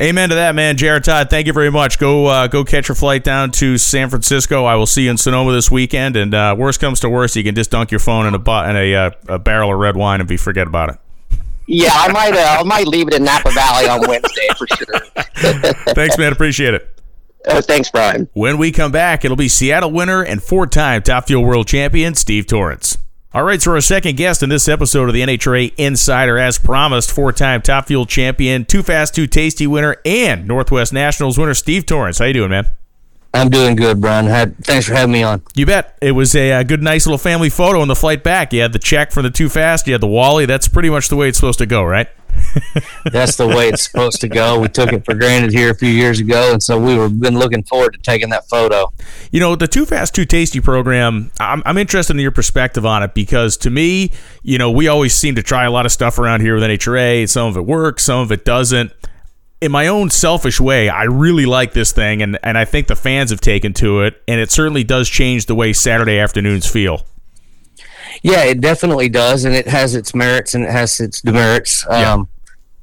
Amen 0.00 0.28
to 0.28 0.36
that, 0.36 0.54
man. 0.54 0.76
J.R. 0.76 1.00
Todd, 1.00 1.28
thank 1.28 1.48
you 1.48 1.52
very 1.52 1.72
much. 1.72 1.98
Go 1.98 2.26
uh, 2.26 2.46
go 2.46 2.64
catch 2.64 2.88
your 2.88 2.94
flight 2.94 3.24
down 3.24 3.50
to 3.52 3.76
San 3.76 4.08
Francisco. 4.08 4.64
I 4.64 4.76
will 4.76 4.86
see 4.86 5.04
you 5.04 5.10
in 5.10 5.16
Sonoma 5.16 5.52
this 5.52 5.70
weekend. 5.72 6.14
And 6.16 6.34
uh, 6.34 6.54
worst 6.56 6.80
comes 6.80 7.00
to 7.00 7.08
worst, 7.08 7.34
you 7.34 7.42
can 7.42 7.56
just 7.56 7.72
dunk 7.72 7.90
your 7.90 7.98
phone 7.98 8.26
in 8.26 8.34
a 8.34 8.38
in 8.38 8.76
a, 8.76 8.94
uh, 8.94 9.10
a 9.28 9.38
barrel 9.40 9.72
of 9.72 9.78
red 9.78 9.96
wine 9.96 10.20
and 10.20 10.28
be 10.28 10.36
forget 10.36 10.68
about 10.68 10.90
it. 10.90 10.98
Yeah, 11.66 11.90
I 11.92 12.12
might 12.12 12.32
uh, 12.32 12.58
I 12.60 12.62
might 12.62 12.86
leave 12.86 13.08
it 13.08 13.14
in 13.14 13.24
Napa 13.24 13.50
Valley 13.50 13.88
on 13.88 14.00
Wednesday 14.08 14.48
for 14.56 14.66
sure. 14.68 15.00
Thanks, 15.94 16.16
man. 16.16 16.32
Appreciate 16.32 16.74
it. 16.74 16.97
Uh, 17.48 17.62
thanks, 17.62 17.90
Brian. 17.90 18.28
When 18.34 18.58
we 18.58 18.70
come 18.70 18.92
back, 18.92 19.24
it'll 19.24 19.36
be 19.36 19.48
Seattle 19.48 19.90
winner 19.90 20.22
and 20.22 20.42
four 20.42 20.66
time 20.66 21.02
Top 21.02 21.26
Fuel 21.26 21.44
World 21.44 21.66
Champion 21.66 22.14
Steve 22.14 22.46
Torrence. 22.46 22.98
All 23.34 23.42
right, 23.44 23.60
so 23.60 23.72
our 23.72 23.80
second 23.80 24.16
guest 24.16 24.42
in 24.42 24.48
this 24.48 24.68
episode 24.68 25.08
of 25.08 25.14
the 25.14 25.20
NHRA 25.20 25.74
Insider, 25.76 26.38
as 26.38 26.58
promised, 26.58 27.12
four 27.12 27.32
time 27.32 27.60
Top 27.60 27.86
Fuel 27.86 28.06
champion, 28.06 28.64
Too 28.64 28.82
Fast, 28.82 29.14
Too 29.14 29.26
Tasty 29.26 29.66
winner, 29.66 29.96
and 30.04 30.46
Northwest 30.48 30.92
Nationals 30.92 31.38
winner, 31.38 31.54
Steve 31.54 31.84
Torrence. 31.84 32.18
How 32.18 32.24
you 32.24 32.32
doing, 32.32 32.50
man? 32.50 32.66
I'm 33.34 33.50
doing 33.50 33.76
good, 33.76 34.00
Brian. 34.00 34.54
Thanks 34.62 34.86
for 34.86 34.94
having 34.94 35.12
me 35.12 35.22
on. 35.22 35.42
You 35.54 35.66
bet. 35.66 35.98
It 36.00 36.12
was 36.12 36.34
a, 36.34 36.52
a, 36.52 36.64
good, 36.64 36.82
nice 36.82 37.06
little 37.06 37.18
family 37.18 37.50
photo 37.50 37.80
on 37.80 37.88
the 37.88 37.94
flight 37.94 38.24
back. 38.24 38.52
You 38.52 38.62
had 38.62 38.72
the 38.72 38.78
check 38.78 39.12
for 39.12 39.22
the 39.22 39.30
Too 39.30 39.48
Fast, 39.48 39.86
you 39.86 39.92
had 39.92 40.00
the 40.00 40.08
Wally. 40.08 40.46
That's 40.46 40.66
pretty 40.66 40.88
much 40.88 41.08
the 41.08 41.16
way 41.16 41.28
it's 41.28 41.38
supposed 41.38 41.58
to 41.58 41.66
go, 41.66 41.84
right? 41.84 42.08
That's 43.12 43.36
the 43.36 43.46
way 43.46 43.68
it's 43.68 43.82
supposed 43.82 44.20
to 44.20 44.28
go. 44.28 44.60
We 44.60 44.68
took 44.68 44.92
it 44.92 45.04
for 45.04 45.14
granted 45.14 45.52
here 45.52 45.70
a 45.70 45.74
few 45.74 45.88
years 45.88 46.20
ago, 46.20 46.52
and 46.52 46.62
so 46.62 46.78
we 46.78 46.96
were 46.96 47.08
been 47.08 47.38
looking 47.38 47.62
forward 47.62 47.92
to 47.94 47.98
taking 47.98 48.30
that 48.30 48.48
photo. 48.48 48.92
You 49.30 49.40
know, 49.40 49.56
the 49.56 49.68
Too 49.68 49.86
Fast, 49.86 50.14
Too 50.14 50.24
Tasty 50.24 50.60
program. 50.60 51.30
I'm, 51.40 51.62
I'm 51.66 51.78
interested 51.78 52.14
in 52.14 52.20
your 52.20 52.30
perspective 52.30 52.84
on 52.86 53.02
it 53.02 53.14
because 53.14 53.56
to 53.58 53.70
me, 53.70 54.12
you 54.42 54.58
know, 54.58 54.70
we 54.70 54.88
always 54.88 55.14
seem 55.14 55.34
to 55.36 55.42
try 55.42 55.64
a 55.64 55.70
lot 55.70 55.86
of 55.86 55.92
stuff 55.92 56.18
around 56.18 56.40
here 56.40 56.54
with 56.54 56.62
NHRA. 56.62 57.28
Some 57.28 57.48
of 57.48 57.56
it 57.56 57.66
works, 57.66 58.04
some 58.04 58.20
of 58.20 58.32
it 58.32 58.44
doesn't. 58.44 58.92
In 59.60 59.72
my 59.72 59.88
own 59.88 60.08
selfish 60.10 60.60
way, 60.60 60.88
I 60.88 61.04
really 61.04 61.44
like 61.44 61.72
this 61.72 61.90
thing, 61.90 62.22
and, 62.22 62.38
and 62.44 62.56
I 62.56 62.64
think 62.64 62.86
the 62.86 62.94
fans 62.94 63.30
have 63.30 63.40
taken 63.40 63.72
to 63.74 64.02
it, 64.02 64.22
and 64.28 64.40
it 64.40 64.52
certainly 64.52 64.84
does 64.84 65.08
change 65.08 65.46
the 65.46 65.54
way 65.54 65.72
Saturday 65.72 66.18
afternoons 66.18 66.64
feel. 66.70 67.04
Yeah, 68.22 68.44
it 68.44 68.60
definitely 68.60 69.08
does, 69.08 69.44
and 69.44 69.54
it 69.54 69.66
has 69.68 69.94
its 69.94 70.14
merits 70.14 70.54
and 70.54 70.64
it 70.64 70.70
has 70.70 71.00
its 71.00 71.20
demerits. 71.20 71.84
Yeah. 71.88 72.12
Um, 72.12 72.28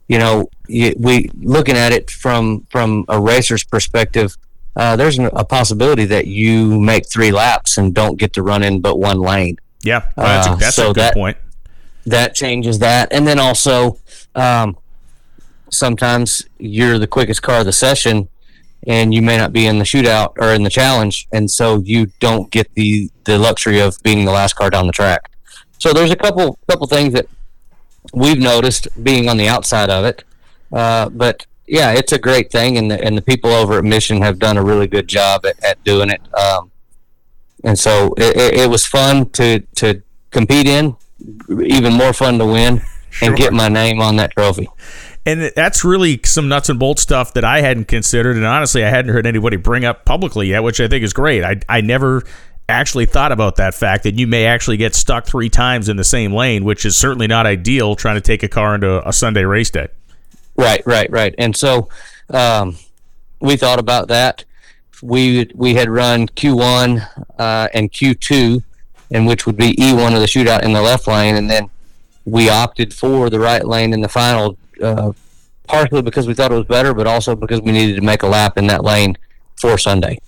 you 0.07 0.19
know, 0.19 0.49
we 0.67 1.29
looking 1.39 1.75
at 1.75 1.91
it 1.91 2.11
from 2.11 2.65
from 2.69 3.05
a 3.09 3.19
racer's 3.19 3.63
perspective. 3.63 4.37
Uh, 4.75 4.95
there's 4.95 5.17
a 5.17 5.45
possibility 5.45 6.05
that 6.05 6.27
you 6.27 6.79
make 6.79 7.09
three 7.09 7.31
laps 7.31 7.77
and 7.77 7.93
don't 7.93 8.19
get 8.19 8.33
to 8.33 8.43
run 8.43 8.61
in 8.61 8.81
but 8.81 8.99
one 8.99 9.19
lane. 9.19 9.57
Yeah, 9.83 10.11
well, 10.17 10.25
that's, 10.25 10.47
a, 10.47 10.67
uh, 10.67 10.71
so 10.71 10.83
a 10.83 10.87
good 10.87 10.95
that, 11.01 11.13
point. 11.13 11.37
That 12.05 12.35
changes 12.35 12.79
that, 12.79 13.11
and 13.11 13.25
then 13.25 13.39
also 13.39 13.99
um, 14.35 14.77
sometimes 15.69 16.45
you're 16.59 16.99
the 16.99 17.07
quickest 17.07 17.41
car 17.41 17.59
of 17.59 17.65
the 17.65 17.73
session, 17.73 18.27
and 18.87 19.13
you 19.13 19.21
may 19.21 19.37
not 19.37 19.53
be 19.53 19.65
in 19.67 19.79
the 19.79 19.85
shootout 19.85 20.33
or 20.37 20.53
in 20.53 20.63
the 20.63 20.69
challenge, 20.69 21.27
and 21.31 21.49
so 21.49 21.79
you 21.79 22.07
don't 22.19 22.51
get 22.51 22.73
the 22.75 23.09
the 23.25 23.37
luxury 23.37 23.79
of 23.79 24.01
being 24.03 24.25
the 24.25 24.31
last 24.31 24.55
car 24.55 24.69
down 24.69 24.87
the 24.87 24.93
track. 24.93 25.31
So 25.79 25.93
there's 25.93 26.11
a 26.11 26.15
couple 26.15 26.57
couple 26.67 26.87
things 26.87 27.13
that 27.13 27.27
we've 28.13 28.39
noticed 28.39 28.87
being 29.03 29.29
on 29.29 29.37
the 29.37 29.47
outside 29.47 29.89
of 29.89 30.05
it. 30.05 30.23
Uh, 30.71 31.09
but 31.09 31.45
yeah, 31.67 31.93
it's 31.93 32.11
a 32.11 32.19
great 32.19 32.51
thing, 32.51 32.77
and 32.77 32.91
the, 32.91 33.03
and 33.03 33.17
the 33.17 33.21
people 33.21 33.51
over 33.51 33.77
at 33.77 33.83
Mission 33.83 34.21
have 34.21 34.39
done 34.39 34.57
a 34.57 34.63
really 34.63 34.87
good 34.87 35.07
job 35.07 35.45
at, 35.45 35.61
at 35.63 35.83
doing 35.83 36.09
it. 36.09 36.21
Um, 36.35 36.71
and 37.63 37.77
so 37.77 38.13
it, 38.17 38.53
it, 38.53 38.69
was 38.69 38.85
fun 38.85 39.29
to 39.31 39.61
to 39.75 40.01
compete 40.29 40.67
in, 40.67 40.95
even 41.49 41.93
more 41.93 42.13
fun 42.13 42.37
to 42.37 42.45
win, 42.45 42.81
sure. 43.09 43.29
and 43.29 43.37
get 43.37 43.53
my 43.53 43.67
name 43.67 43.99
on 43.99 44.17
that 44.17 44.31
trophy. 44.31 44.69
And 45.25 45.51
that's 45.55 45.83
really 45.83 46.19
some 46.23 46.47
nuts 46.47 46.69
and 46.69 46.77
bolts 46.77 47.01
stuff 47.01 47.33
that 47.33 47.43
I 47.43 47.61
hadn't 47.61 47.87
considered, 47.87 48.35
and 48.35 48.45
honestly, 48.45 48.83
I 48.83 48.89
hadn't 48.89 49.11
heard 49.11 49.25
anybody 49.25 49.57
bring 49.57 49.83
up 49.83 50.05
publicly 50.05 50.47
yet, 50.49 50.61
which 50.61 50.79
I 50.79 50.87
think 50.87 51.03
is 51.03 51.13
great. 51.13 51.43
I 51.43 51.59
I 51.67 51.81
never 51.81 52.23
actually 52.67 53.05
thought 53.05 53.31
about 53.31 53.55
that 53.57 53.73
fact 53.73 54.03
that 54.03 54.15
you 54.15 54.27
may 54.27 54.45
actually 54.45 54.77
get 54.77 54.95
stuck 54.95 55.25
three 55.25 55.49
times 55.49 55.89
in 55.89 55.97
the 55.97 56.03
same 56.03 56.33
lane, 56.33 56.63
which 56.63 56.85
is 56.85 56.95
certainly 56.95 57.27
not 57.27 57.45
ideal 57.45 57.95
trying 57.95 58.15
to 58.15 58.21
take 58.21 58.43
a 58.43 58.47
car 58.47 58.75
into 58.75 59.07
a 59.07 59.13
Sunday 59.13 59.45
race 59.45 59.69
day. 59.69 59.87
Right, 60.55 60.81
right, 60.85 61.09
right. 61.11 61.35
And 61.37 61.55
so 61.55 61.89
um, 62.29 62.77
we 63.39 63.57
thought 63.57 63.79
about 63.79 64.07
that. 64.07 64.45
We 65.01 65.49
we 65.53 65.75
had 65.75 65.89
run 65.89 66.27
Q1 66.27 67.07
uh, 67.37 67.67
and 67.73 67.91
Q2, 67.91 68.63
and 69.11 69.27
which 69.27 69.45
would 69.45 69.57
be 69.57 69.75
E1 69.75 70.13
of 70.13 70.19
the 70.19 70.25
shootout 70.25 70.63
in 70.63 70.73
the 70.73 70.81
left 70.81 71.07
lane, 71.07 71.35
and 71.35 71.49
then 71.49 71.69
we 72.23 72.49
opted 72.49 72.93
for 72.93 73.29
the 73.29 73.39
right 73.39 73.65
lane 73.65 73.93
in 73.93 74.01
the 74.01 74.09
final, 74.09 74.57
uh, 74.81 75.11
partially 75.67 76.01
because 76.01 76.27
we 76.27 76.33
thought 76.33 76.51
it 76.51 76.55
was 76.55 76.65
better, 76.65 76.93
but 76.93 77.07
also 77.07 77.35
because 77.35 77.61
we 77.61 77.71
needed 77.71 77.95
to 77.95 78.01
make 78.01 78.23
a 78.23 78.27
lap 78.27 78.57
in 78.57 78.67
that 78.67 78.83
lane 78.83 79.17
for 79.59 79.77
Sunday. 79.77 80.19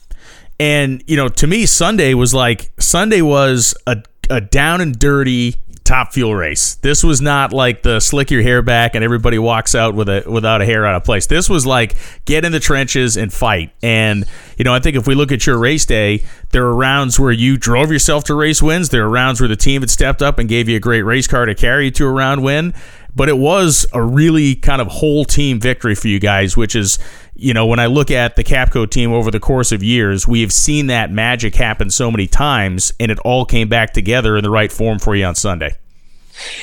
And 0.60 1.04
you 1.08 1.16
know, 1.16 1.28
to 1.30 1.48
me, 1.48 1.66
Sunday 1.66 2.14
was 2.14 2.34
like 2.34 2.72
Sunday 2.80 3.22
was 3.22 3.76
a 3.86 4.04
a 4.30 4.42
down 4.42 4.82
and 4.82 4.98
dirty 4.98 5.56
top 5.88 6.12
fuel 6.12 6.36
race. 6.36 6.76
This 6.76 7.02
was 7.02 7.22
not 7.22 7.54
like 7.54 7.82
the 7.82 8.02
slick 8.02 8.30
your 8.30 8.42
hair 8.42 8.62
back 8.62 8.94
and 8.94 9.04
everybody 9.06 9.40
walks 9.40 9.74
out 9.74 9.96
with 9.96 10.10
a 10.10 10.24
without 10.28 10.62
a 10.62 10.66
hair 10.66 10.86
out 10.86 10.96
of 10.96 11.06
place. 11.06 11.28
This 11.28 11.50
was 11.50 11.66
like 11.66 11.96
get 12.26 12.44
in 12.44 12.52
the 12.52 12.60
trenches 12.60 13.16
and 13.16 13.32
fight. 13.32 13.72
And 13.82 14.26
you 14.58 14.66
know, 14.66 14.74
I 14.74 14.80
think 14.80 14.98
if 14.98 15.08
we 15.08 15.16
look 15.16 15.32
at 15.32 15.48
your 15.48 15.58
race 15.58 15.86
day, 15.86 16.26
there 16.52 16.66
are 16.66 16.76
rounds 16.76 17.20
where 17.20 17.32
you 17.32 17.56
drove 17.56 17.90
yourself 17.90 18.26
to 18.26 18.36
race 18.36 18.62
wins. 18.62 18.90
There 18.90 19.06
are 19.06 19.10
rounds 19.10 19.40
where 19.40 19.48
the 19.48 19.56
team 19.56 19.82
had 19.82 19.90
stepped 19.90 20.22
up 20.22 20.40
and 20.40 20.50
gave 20.50 20.68
you 20.68 20.76
a 20.76 20.80
great 20.82 21.04
race 21.04 21.26
car 21.26 21.46
to 21.46 21.56
carry 21.56 21.86
you 21.86 21.92
to 21.92 22.06
a 22.06 22.12
round 22.12 22.44
win. 22.44 22.74
But 23.16 23.30
it 23.30 23.38
was 23.38 23.88
a 23.94 24.02
really 24.04 24.56
kind 24.56 24.80
of 24.80 24.88
whole 24.88 25.26
team 25.26 25.60
victory 25.60 25.96
for 25.96 26.08
you 26.08 26.20
guys, 26.20 26.56
which 26.56 26.76
is 26.76 27.00
you 27.40 27.54
know, 27.54 27.68
when 27.68 27.80
I 27.80 27.86
look 27.86 28.10
at 28.10 28.36
the 28.36 28.44
Capco 28.44 28.90
team 28.90 29.14
over 29.14 29.30
the 29.30 29.40
course 29.40 29.72
of 29.72 29.84
years, 29.84 30.28
we 30.28 30.42
have 30.42 30.52
seen 30.52 30.88
that 30.88 31.12
magic 31.12 31.56
happen 31.56 31.92
so 31.92 32.10
many 32.10 32.26
times, 32.26 32.92
and 33.00 33.12
it 33.12 33.20
all 33.20 33.46
came 33.46 33.70
back 33.70 33.94
together 33.94 34.36
in 34.38 34.44
the 34.44 34.50
right 34.50 34.72
form 34.72 34.98
for 34.98 35.16
you 35.16 35.24
on 35.24 35.36
Sunday. 35.36 35.76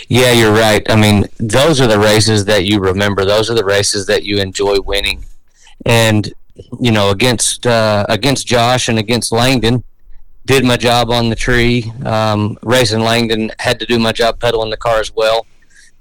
Yeah, 0.08 0.32
you're 0.32 0.52
right. 0.52 0.84
I 0.90 0.96
mean, 0.96 1.26
those 1.38 1.80
are 1.80 1.86
the 1.86 1.98
races 1.98 2.44
that 2.46 2.64
you 2.64 2.80
remember. 2.80 3.24
Those 3.24 3.50
are 3.50 3.54
the 3.54 3.64
races 3.64 4.06
that 4.06 4.24
you 4.24 4.38
enjoy 4.38 4.80
winning. 4.80 5.24
And 5.86 6.32
you 6.80 6.90
know, 6.90 7.10
against 7.10 7.66
uh, 7.66 8.04
against 8.08 8.46
Josh 8.46 8.88
and 8.88 8.98
against 8.98 9.32
Langdon, 9.32 9.84
did 10.46 10.64
my 10.64 10.76
job 10.76 11.10
on 11.10 11.28
the 11.28 11.36
tree. 11.36 11.92
Um, 12.04 12.58
racing 12.62 13.00
Langdon 13.00 13.52
had 13.60 13.78
to 13.80 13.86
do 13.86 13.98
my 13.98 14.12
job 14.12 14.40
pedaling 14.40 14.70
the 14.70 14.76
car 14.76 14.98
as 14.98 15.12
well. 15.14 15.46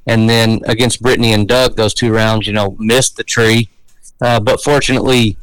And 0.06 0.30
then 0.30 0.62
against 0.66 1.02
Brittany 1.02 1.34
and 1.34 1.48
Doug, 1.48 1.76
those 1.76 1.94
two 1.94 2.12
rounds, 2.12 2.46
you 2.46 2.54
know, 2.54 2.76
missed 2.78 3.18
the 3.18 3.24
tree 3.24 3.70
uh, 4.24 4.40
but 4.40 4.62
fortunately, 4.62 5.38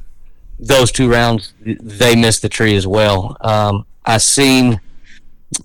those 0.59 0.91
two 0.91 1.11
rounds 1.11 1.53
they 1.61 2.17
missed 2.17 2.43
the 2.43 2.49
tree 2.49 2.75
as 2.77 2.87
well. 2.87 3.37
Um, 3.43 3.87
I 4.05 4.17
seen, 4.17 4.81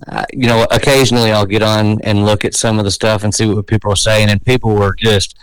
uh, 0.06 0.26
you 0.32 0.46
know, 0.46 0.66
occasionally 0.70 1.32
I'll 1.32 1.46
get 1.46 1.62
on 1.62 2.00
and 2.02 2.26
look 2.26 2.44
at 2.44 2.54
some 2.54 2.78
of 2.78 2.84
the 2.84 2.90
stuff 2.90 3.24
and 3.24 3.34
see 3.34 3.46
what 3.46 3.66
people 3.66 3.90
are 3.90 3.96
saying, 3.96 4.28
and 4.28 4.44
people 4.44 4.74
were 4.74 4.94
just 4.94 5.36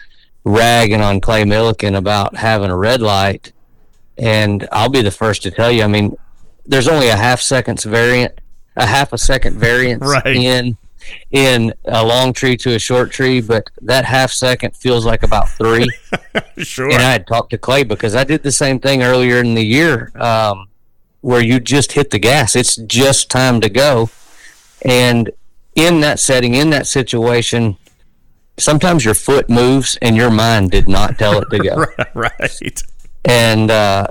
ragging 0.44 1.02
on 1.02 1.20
Clay 1.20 1.44
Millican 1.44 1.98
about 1.98 2.36
having 2.36 2.70
a 2.70 2.78
red 2.78 3.02
light. 3.02 3.52
And 4.18 4.68
I'll 4.72 4.90
be 4.90 5.02
the 5.02 5.12
first 5.12 5.42
to 5.44 5.52
tell 5.52 5.72
you. 5.72 5.84
I 5.84 5.88
mean, 5.88 6.16
there's 6.68 6.88
only 6.88 7.10
a 7.10 7.16
half 7.16 7.42
seconds 7.42 7.84
variant, 7.84 8.40
a 8.76 8.86
half 8.86 9.14
a 9.14 9.18
second 9.18 9.58
variance 9.58 10.06
right. 10.06 10.36
in 10.36 10.78
in 11.32 11.74
a 11.86 12.06
long 12.06 12.34
tree 12.34 12.58
to 12.58 12.76
a 12.76 12.80
short 12.80 13.12
tree, 13.12 13.42
but 13.42 13.70
that 13.82 14.06
half 14.06 14.32
second 14.32 14.76
feels 14.76 15.06
like 15.06 15.24
about 15.24 15.50
three. 15.50 15.90
sure. 16.58 16.92
And 16.92 17.02
I 17.02 17.12
had 17.12 17.28
talked 17.28 17.52
to 17.52 17.58
Clay 17.58 17.84
because 17.84 18.16
I 18.16 18.24
did 18.24 18.44
the 18.44 18.52
same 18.52 18.80
thing 18.80 19.04
earlier 19.04 19.40
in 19.40 19.56
the 19.56 19.66
year, 19.66 20.12
um, 20.16 20.68
where 21.22 21.42
you 21.42 21.60
just 21.60 21.94
hit 21.94 22.12
the 22.12 22.20
gas. 22.20 22.56
It's 22.56 22.76
just 22.76 23.30
time 23.30 23.62
to 23.62 23.70
go. 23.70 24.10
And 24.84 25.32
in 25.76 26.02
that 26.02 26.20
setting, 26.20 26.54
in 26.54 26.70
that 26.72 26.88
situation, 26.88 27.78
sometimes 28.58 29.06
your 29.06 29.14
foot 29.14 29.50
moves 29.50 29.98
and 30.02 30.16
your 30.16 30.30
mind 30.30 30.72
did 30.72 30.88
not 30.88 31.18
tell 31.18 31.42
it 31.42 31.50
to 31.50 31.60
go. 31.60 31.86
right. 32.14 32.84
And 33.26 33.72
uh, 33.72 34.08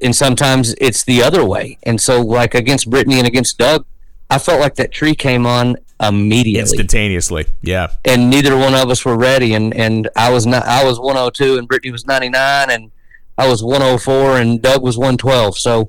and 0.00 0.14
sometimes 0.14 0.74
it's 0.80 1.02
the 1.04 1.22
other 1.22 1.44
way. 1.44 1.78
And 1.82 2.00
so, 2.00 2.20
like 2.20 2.54
against 2.54 2.90
Brittany 2.90 3.18
and 3.18 3.26
against 3.26 3.58
Doug, 3.58 3.86
I 4.34 4.38
felt 4.38 4.58
like 4.58 4.74
that 4.76 4.90
tree 4.90 5.14
came 5.14 5.46
on 5.46 5.76
immediately, 6.00 6.58
instantaneously. 6.58 7.46
Yeah, 7.62 7.92
and 8.04 8.28
neither 8.28 8.56
one 8.56 8.74
of 8.74 8.90
us 8.90 9.04
were 9.04 9.16
ready. 9.16 9.54
And 9.54 9.72
and 9.72 10.08
I 10.16 10.32
was 10.32 10.44
not. 10.44 10.64
I 10.64 10.82
was 10.82 10.98
102, 10.98 11.56
and 11.56 11.68
Brittany 11.68 11.92
was 11.92 12.04
99, 12.04 12.68
and 12.68 12.90
I 13.38 13.46
was 13.46 13.62
104, 13.62 14.38
and 14.38 14.60
Doug 14.60 14.82
was 14.82 14.98
112. 14.98 15.56
So 15.56 15.88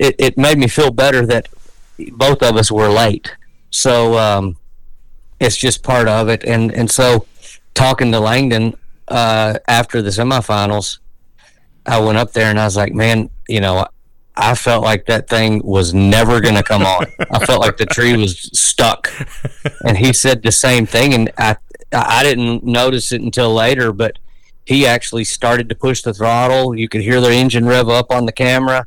it 0.00 0.16
it 0.18 0.36
made 0.36 0.58
me 0.58 0.66
feel 0.66 0.90
better 0.90 1.24
that 1.26 1.46
both 2.10 2.42
of 2.42 2.56
us 2.56 2.72
were 2.72 2.88
late. 2.88 3.36
So 3.70 4.18
um, 4.18 4.56
it's 5.38 5.56
just 5.56 5.84
part 5.84 6.08
of 6.08 6.28
it. 6.28 6.42
And 6.42 6.72
and 6.72 6.90
so 6.90 7.26
talking 7.72 8.10
to 8.10 8.18
Langdon 8.18 8.74
uh, 9.06 9.58
after 9.68 10.02
the 10.02 10.10
semifinals, 10.10 10.98
I 11.86 12.00
went 12.00 12.18
up 12.18 12.32
there 12.32 12.50
and 12.50 12.58
I 12.58 12.64
was 12.64 12.76
like, 12.76 12.94
man, 12.94 13.30
you 13.48 13.60
know, 13.60 13.86
I 14.36 14.54
felt 14.54 14.84
like 14.84 15.06
that 15.06 15.28
thing 15.28 15.62
was 15.64 15.94
never 15.94 16.40
going 16.40 16.56
to 16.56 16.62
come 16.62 16.82
on. 16.82 17.06
I 17.30 17.44
felt 17.46 17.60
like 17.60 17.78
the 17.78 17.86
tree 17.86 18.16
was 18.16 18.50
stuck. 18.58 19.10
And 19.84 19.96
he 19.96 20.12
said 20.12 20.42
the 20.42 20.52
same 20.52 20.86
thing, 20.86 21.14
and 21.14 21.32
I 21.38 21.56
I 21.92 22.22
didn't 22.22 22.64
notice 22.64 23.12
it 23.12 23.20
until 23.20 23.54
later, 23.54 23.92
but 23.92 24.18
he 24.64 24.86
actually 24.86 25.24
started 25.24 25.68
to 25.68 25.74
push 25.74 26.02
the 26.02 26.12
throttle. 26.12 26.76
You 26.76 26.88
could 26.88 27.00
hear 27.00 27.20
the 27.20 27.30
engine 27.30 27.66
rev 27.66 27.88
up 27.88 28.10
on 28.10 28.26
the 28.26 28.32
camera, 28.32 28.86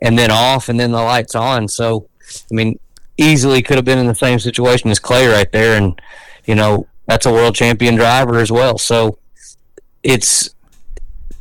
and 0.00 0.18
then 0.18 0.30
off, 0.30 0.68
and 0.68 0.80
then 0.80 0.92
the 0.92 1.02
lights 1.02 1.34
on. 1.34 1.68
So, 1.68 2.08
I 2.50 2.54
mean, 2.54 2.78
easily 3.16 3.62
could 3.62 3.76
have 3.76 3.84
been 3.84 3.98
in 3.98 4.06
the 4.06 4.14
same 4.14 4.38
situation 4.38 4.90
as 4.90 4.98
Clay 4.98 5.26
right 5.26 5.50
there, 5.52 5.76
and 5.76 6.00
you 6.46 6.54
know 6.54 6.86
that's 7.06 7.26
a 7.26 7.32
world 7.32 7.54
champion 7.54 7.94
driver 7.94 8.38
as 8.38 8.50
well. 8.50 8.78
So, 8.78 9.18
it's 10.02 10.54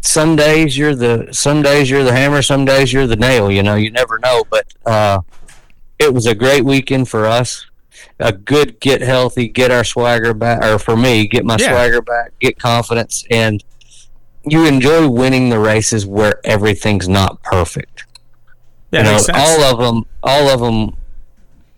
some 0.01 0.35
days 0.35 0.77
you're 0.77 0.95
the 0.95 1.29
some 1.31 1.61
days 1.61 1.89
you're 1.89 2.03
the 2.03 2.13
hammer, 2.13 2.41
some 2.41 2.65
days 2.65 2.93
you're 2.93 3.07
the 3.07 3.15
nail. 3.15 3.51
You 3.51 3.63
know, 3.63 3.75
you 3.75 3.91
never 3.91 4.19
know. 4.19 4.43
But 4.49 4.73
uh, 4.85 5.21
it 5.99 6.13
was 6.13 6.25
a 6.25 6.35
great 6.35 6.63
weekend 6.63 7.09
for 7.09 7.25
us. 7.25 7.65
A 8.19 8.31
good 8.31 8.79
get 8.79 9.01
healthy, 9.01 9.47
get 9.47 9.71
our 9.71 9.83
swagger 9.83 10.33
back, 10.33 10.63
or 10.63 10.79
for 10.79 10.95
me, 10.95 11.27
get 11.27 11.45
my 11.45 11.57
yeah. 11.59 11.69
swagger 11.69 12.01
back, 12.01 12.37
get 12.39 12.57
confidence, 12.57 13.23
and 13.29 13.63
you 14.43 14.65
enjoy 14.65 15.07
winning 15.07 15.49
the 15.49 15.59
races 15.59 16.05
where 16.05 16.39
everything's 16.45 17.07
not 17.07 17.41
perfect. 17.43 18.05
Yeah, 18.91 18.99
you 18.99 19.05
know, 19.05 19.33
all 19.33 19.61
of 19.61 19.79
them, 19.79 20.05
all 20.23 20.47
of 20.47 20.59
them. 20.59 20.95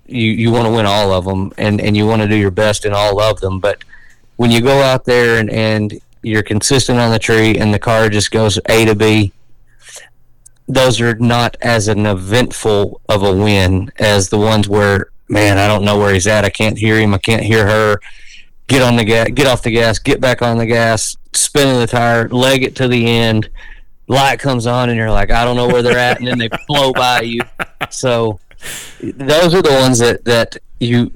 You 0.05 0.31
you 0.31 0.51
want 0.51 0.65
to 0.65 0.71
win 0.71 0.85
all 0.85 1.11
of 1.11 1.25
them, 1.25 1.51
and 1.57 1.81
and 1.81 1.95
you 1.95 2.07
want 2.07 2.21
to 2.21 2.27
do 2.27 2.35
your 2.35 2.51
best 2.51 2.85
in 2.85 2.93
all 2.93 3.21
of 3.21 3.39
them. 3.39 3.59
But 3.59 3.83
when 4.37 4.51
you 4.51 4.61
go 4.61 4.81
out 4.81 5.05
there 5.05 5.39
and 5.39 5.49
and 5.49 5.99
you're 6.21 6.43
consistent 6.43 6.99
on 6.99 7.11
the 7.11 7.19
tree, 7.19 7.57
and 7.57 7.73
the 7.73 7.79
car 7.79 8.09
just 8.09 8.31
goes 8.31 8.59
A 8.67 8.85
to 8.85 8.95
B. 8.95 9.31
Those 10.67 11.01
are 11.01 11.15
not 11.15 11.57
as 11.61 11.87
an 11.87 12.05
eventful 12.05 13.01
of 13.09 13.23
a 13.23 13.33
win 13.33 13.91
as 13.97 14.29
the 14.29 14.37
ones 14.37 14.69
where, 14.69 15.09
man, 15.27 15.57
I 15.57 15.67
don't 15.67 15.83
know 15.83 15.97
where 15.97 16.13
he's 16.13 16.27
at. 16.27 16.45
I 16.45 16.49
can't 16.49 16.77
hear 16.77 16.99
him. 16.99 17.13
I 17.13 17.17
can't 17.17 17.43
hear 17.43 17.65
her. 17.65 17.99
Get 18.67 18.83
on 18.83 18.95
the 18.95 19.03
gas. 19.03 19.29
Get 19.29 19.47
off 19.47 19.63
the 19.63 19.71
gas. 19.71 19.97
Get 19.97 20.21
back 20.21 20.41
on 20.41 20.57
the 20.57 20.67
gas. 20.67 21.17
Spinning 21.33 21.79
the 21.79 21.87
tire. 21.87 22.29
Leg 22.29 22.63
it 22.63 22.75
to 22.75 22.87
the 22.87 23.07
end. 23.07 23.49
Light 24.07 24.39
comes 24.39 24.67
on, 24.67 24.89
and 24.89 24.97
you're 24.97 25.11
like, 25.11 25.31
I 25.31 25.43
don't 25.43 25.55
know 25.55 25.67
where 25.67 25.81
they're 25.81 25.97
at, 25.97 26.19
and 26.19 26.27
then 26.27 26.37
they 26.37 26.49
blow 26.67 26.93
by 26.93 27.21
you. 27.21 27.41
So 27.89 28.39
those 29.01 29.55
are 29.55 29.61
the 29.61 29.71
ones 29.71 29.99
that 29.99 30.25
that 30.25 30.57
you 30.79 31.11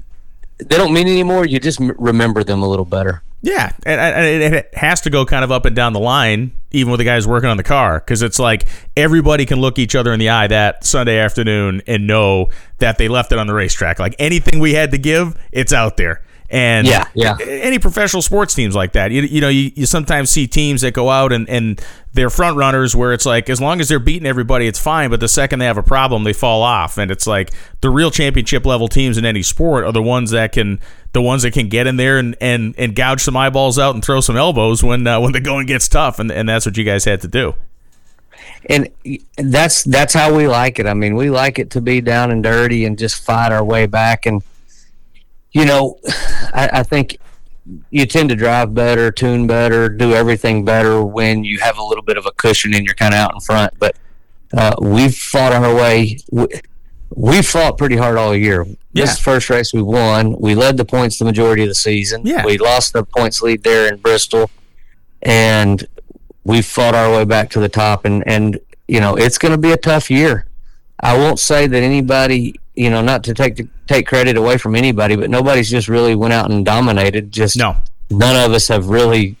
they 0.58 0.76
don't 0.76 0.92
mean 0.92 1.08
anymore. 1.08 1.46
You 1.46 1.60
just 1.60 1.80
remember 1.80 2.44
them 2.44 2.62
a 2.62 2.68
little 2.68 2.84
better. 2.84 3.22
Yeah, 3.44 3.72
and, 3.84 4.00
and, 4.00 4.54
it 4.54 4.74
has 4.74 5.02
to 5.02 5.10
go 5.10 5.26
kind 5.26 5.44
of 5.44 5.52
up 5.52 5.66
and 5.66 5.76
down 5.76 5.92
the 5.92 6.00
line, 6.00 6.52
even 6.70 6.90
with 6.90 6.96
the 6.96 7.04
guys 7.04 7.26
working 7.26 7.50
on 7.50 7.58
the 7.58 7.62
car, 7.62 8.00
because 8.00 8.22
it's 8.22 8.38
like 8.38 8.64
everybody 8.96 9.44
can 9.44 9.60
look 9.60 9.78
each 9.78 9.94
other 9.94 10.14
in 10.14 10.18
the 10.18 10.30
eye 10.30 10.46
that 10.46 10.82
Sunday 10.82 11.18
afternoon 11.18 11.82
and 11.86 12.06
know 12.06 12.48
that 12.78 12.96
they 12.96 13.06
left 13.06 13.32
it 13.32 13.38
on 13.38 13.46
the 13.46 13.52
racetrack. 13.52 13.98
Like 13.98 14.16
anything 14.18 14.60
we 14.60 14.72
had 14.72 14.92
to 14.92 14.98
give, 14.98 15.38
it's 15.52 15.74
out 15.74 15.98
there. 15.98 16.22
And 16.48 16.86
yeah, 16.86 17.08
yeah. 17.14 17.36
any 17.40 17.78
professional 17.78 18.22
sports 18.22 18.54
teams 18.54 18.74
like 18.74 18.92
that, 18.92 19.10
you, 19.10 19.22
you 19.22 19.42
know, 19.42 19.48
you, 19.50 19.72
you 19.74 19.84
sometimes 19.84 20.30
see 20.30 20.46
teams 20.46 20.80
that 20.80 20.94
go 20.94 21.10
out 21.10 21.30
and, 21.32 21.46
and 21.50 21.84
they're 22.14 22.30
front 22.30 22.56
runners 22.56 22.96
where 22.96 23.12
it's 23.12 23.26
like, 23.26 23.50
as 23.50 23.60
long 23.60 23.80
as 23.80 23.88
they're 23.88 23.98
beating 23.98 24.26
everybody, 24.26 24.66
it's 24.66 24.78
fine. 24.78 25.10
But 25.10 25.20
the 25.20 25.28
second 25.28 25.58
they 25.58 25.66
have 25.66 25.78
a 25.78 25.82
problem, 25.82 26.24
they 26.24 26.32
fall 26.32 26.62
off. 26.62 26.96
And 26.96 27.10
it's 27.10 27.26
like 27.26 27.52
the 27.82 27.90
real 27.90 28.10
championship 28.10 28.64
level 28.64 28.88
teams 28.88 29.18
in 29.18 29.26
any 29.26 29.42
sport 29.42 29.84
are 29.84 29.92
the 29.92 30.02
ones 30.02 30.30
that 30.30 30.52
can, 30.52 30.80
the 31.14 31.22
ones 31.22 31.42
that 31.42 31.52
can 31.52 31.70
get 31.70 31.86
in 31.86 31.96
there 31.96 32.18
and, 32.18 32.36
and, 32.40 32.74
and 32.76 32.94
gouge 32.94 33.22
some 33.22 33.36
eyeballs 33.36 33.78
out 33.78 33.94
and 33.94 34.04
throw 34.04 34.20
some 34.20 34.36
elbows 34.36 34.84
when, 34.84 35.06
uh, 35.06 35.18
when 35.18 35.32
the 35.32 35.40
going 35.40 35.66
gets 35.66 35.88
tough. 35.88 36.18
And, 36.18 36.30
and 36.30 36.46
that's 36.46 36.66
what 36.66 36.76
you 36.76 36.84
guys 36.84 37.06
had 37.06 37.22
to 37.22 37.28
do 37.28 37.54
and 38.66 38.88
that's 39.36 39.84
that's 39.84 40.14
how 40.14 40.34
we 40.34 40.48
like 40.48 40.78
it. 40.78 40.86
I 40.86 40.94
mean, 40.94 41.16
we 41.16 41.30
like 41.30 41.58
it 41.58 41.70
to 41.70 41.80
be 41.80 42.00
down 42.00 42.30
and 42.30 42.42
dirty 42.42 42.84
and 42.84 42.98
just 42.98 43.22
fight 43.22 43.52
our 43.52 43.64
way 43.64 43.86
back. 43.86 44.26
And 44.26 44.42
you 45.52 45.64
know, 45.64 45.98
I, 46.52 46.70
I 46.72 46.82
think 46.82 47.18
you 47.90 48.06
tend 48.06 48.28
to 48.30 48.36
drive 48.36 48.74
better, 48.74 49.10
tune 49.10 49.46
better, 49.46 49.88
do 49.88 50.12
everything 50.14 50.64
better 50.64 51.02
when 51.02 51.44
you 51.44 51.60
have 51.60 51.78
a 51.78 51.82
little 51.82 52.04
bit 52.04 52.16
of 52.16 52.26
a 52.26 52.32
cushion 52.32 52.74
and 52.74 52.84
you're 52.84 52.94
kind 52.94 53.14
of 53.14 53.20
out 53.20 53.34
in 53.34 53.40
front. 53.40 53.72
But 53.78 53.96
uh, 54.52 54.74
we've 54.80 55.14
fought 55.14 55.52
our 55.52 55.74
way. 55.74 56.18
We, 57.16 57.42
fought 57.42 57.78
pretty 57.78 57.96
hard 57.96 58.16
all 58.16 58.34
year. 58.34 58.64
Yeah. 58.92 59.04
This 59.04 59.18
first 59.18 59.50
race 59.50 59.72
we 59.72 59.82
won. 59.82 60.36
We 60.38 60.54
led 60.54 60.76
the 60.76 60.84
points 60.84 61.18
the 61.18 61.24
majority 61.24 61.62
of 61.62 61.68
the 61.68 61.74
season. 61.74 62.22
Yeah. 62.24 62.44
We 62.44 62.58
lost 62.58 62.92
the 62.92 63.04
points 63.04 63.40
lead 63.42 63.62
there 63.62 63.88
in 63.92 63.98
Bristol, 64.00 64.50
and 65.22 65.86
we 66.44 66.62
fought 66.62 66.94
our 66.94 67.10
way 67.10 67.24
back 67.24 67.50
to 67.50 67.60
the 67.60 67.68
top. 67.68 68.04
And 68.04 68.22
and 68.26 68.58
you 68.88 69.00
know 69.00 69.16
it's 69.16 69.38
going 69.38 69.52
to 69.52 69.58
be 69.58 69.72
a 69.72 69.76
tough 69.76 70.10
year. 70.10 70.46
I 71.00 71.16
won't 71.16 71.38
say 71.38 71.66
that 71.66 71.82
anybody, 71.82 72.54
you 72.74 72.90
know, 72.90 73.02
not 73.02 73.24
to 73.24 73.34
take 73.34 73.60
take 73.86 74.06
credit 74.06 74.36
away 74.36 74.58
from 74.58 74.74
anybody, 74.74 75.16
but 75.16 75.30
nobody's 75.30 75.70
just 75.70 75.88
really 75.88 76.14
went 76.14 76.32
out 76.32 76.50
and 76.50 76.64
dominated. 76.64 77.32
Just 77.32 77.56
No. 77.56 77.76
none 78.10 78.36
of 78.44 78.52
us 78.52 78.68
have 78.68 78.88
really 78.88 79.36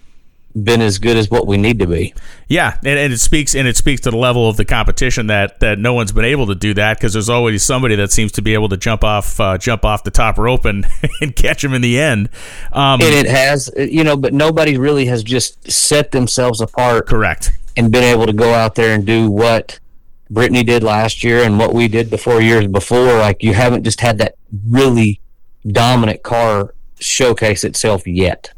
been 0.54 0.80
as 0.80 0.98
good 0.98 1.16
as 1.16 1.30
what 1.30 1.46
we 1.46 1.56
need 1.56 1.78
to 1.80 1.86
be. 1.86 2.14
Yeah, 2.48 2.76
and, 2.84 2.98
and 2.98 3.12
it 3.12 3.18
speaks 3.18 3.54
and 3.54 3.66
it 3.66 3.76
speaks 3.76 4.00
to 4.02 4.10
the 4.10 4.16
level 4.16 4.48
of 4.48 4.56
the 4.56 4.64
competition 4.64 5.26
that 5.26 5.60
that 5.60 5.78
no 5.78 5.94
one's 5.94 6.12
been 6.12 6.24
able 6.24 6.46
to 6.46 6.54
do 6.54 6.74
that 6.74 6.98
because 6.98 7.12
there's 7.12 7.28
always 7.28 7.62
somebody 7.62 7.96
that 7.96 8.12
seems 8.12 8.30
to 8.32 8.42
be 8.42 8.54
able 8.54 8.68
to 8.68 8.76
jump 8.76 9.02
off 9.02 9.40
uh, 9.40 9.58
jump 9.58 9.84
off 9.84 10.04
the 10.04 10.10
top 10.10 10.38
rope 10.38 10.64
and, 10.64 10.86
and 11.20 11.34
catch 11.34 11.62
them 11.62 11.74
in 11.74 11.82
the 11.82 11.98
end. 11.98 12.28
Um, 12.72 13.00
And 13.00 13.14
it 13.14 13.26
has, 13.26 13.70
you 13.76 14.04
know, 14.04 14.16
but 14.16 14.32
nobody 14.32 14.76
really 14.78 15.06
has 15.06 15.24
just 15.24 15.70
set 15.70 16.12
themselves 16.12 16.60
apart 16.60 17.06
correct. 17.08 17.52
and 17.76 17.90
been 17.90 18.04
able 18.04 18.26
to 18.26 18.32
go 18.32 18.54
out 18.54 18.76
there 18.76 18.94
and 18.94 19.04
do 19.04 19.30
what 19.30 19.80
Brittany 20.30 20.62
did 20.62 20.82
last 20.82 21.24
year 21.24 21.42
and 21.42 21.58
what 21.58 21.74
we 21.74 21.88
did 21.88 22.10
the 22.10 22.18
four 22.18 22.40
years 22.40 22.66
before. 22.66 23.18
Like 23.18 23.42
you 23.42 23.54
haven't 23.54 23.84
just 23.84 24.00
had 24.00 24.18
that 24.18 24.36
really 24.68 25.20
dominant 25.66 26.22
car 26.22 26.74
showcase 27.00 27.64
itself 27.64 28.06
yet. 28.06 28.52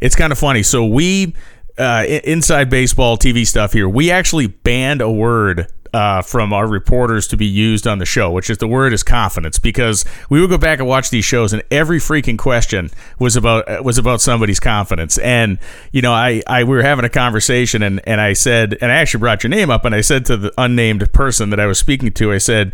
It's 0.00 0.16
kind 0.16 0.32
of 0.32 0.38
funny. 0.38 0.62
So 0.62 0.84
we 0.84 1.34
uh, 1.78 2.04
inside 2.24 2.68
baseball 2.68 3.16
TV 3.16 3.46
stuff 3.46 3.72
here. 3.72 3.88
We 3.88 4.10
actually 4.10 4.46
banned 4.48 5.00
a 5.00 5.10
word. 5.10 5.72
Uh, 5.92 6.22
from 6.22 6.52
our 6.52 6.68
reporters 6.68 7.26
to 7.26 7.36
be 7.36 7.46
used 7.46 7.84
on 7.84 7.98
the 7.98 8.06
show, 8.06 8.30
which 8.30 8.48
is 8.48 8.58
the 8.58 8.68
word 8.68 8.92
is 8.92 9.02
confidence, 9.02 9.58
because 9.58 10.04
we 10.28 10.40
would 10.40 10.48
go 10.48 10.56
back 10.56 10.78
and 10.78 10.86
watch 10.86 11.10
these 11.10 11.24
shows, 11.24 11.52
and 11.52 11.64
every 11.68 11.98
freaking 11.98 12.38
question 12.38 12.90
was 13.18 13.34
about 13.34 13.68
uh, 13.68 13.82
was 13.82 13.98
about 13.98 14.20
somebody's 14.20 14.60
confidence. 14.60 15.18
And 15.18 15.58
you 15.90 16.00
know, 16.00 16.12
I, 16.12 16.44
I 16.46 16.62
we 16.62 16.76
were 16.76 16.84
having 16.84 17.04
a 17.04 17.08
conversation, 17.08 17.82
and 17.82 18.00
and 18.06 18.20
I 18.20 18.34
said, 18.34 18.78
and 18.80 18.92
I 18.92 18.94
actually 18.94 19.18
brought 19.18 19.42
your 19.42 19.50
name 19.50 19.68
up, 19.68 19.84
and 19.84 19.92
I 19.92 20.00
said 20.00 20.24
to 20.26 20.36
the 20.36 20.52
unnamed 20.56 21.12
person 21.12 21.50
that 21.50 21.58
I 21.58 21.66
was 21.66 21.80
speaking 21.80 22.12
to, 22.12 22.32
I 22.32 22.38
said, 22.38 22.72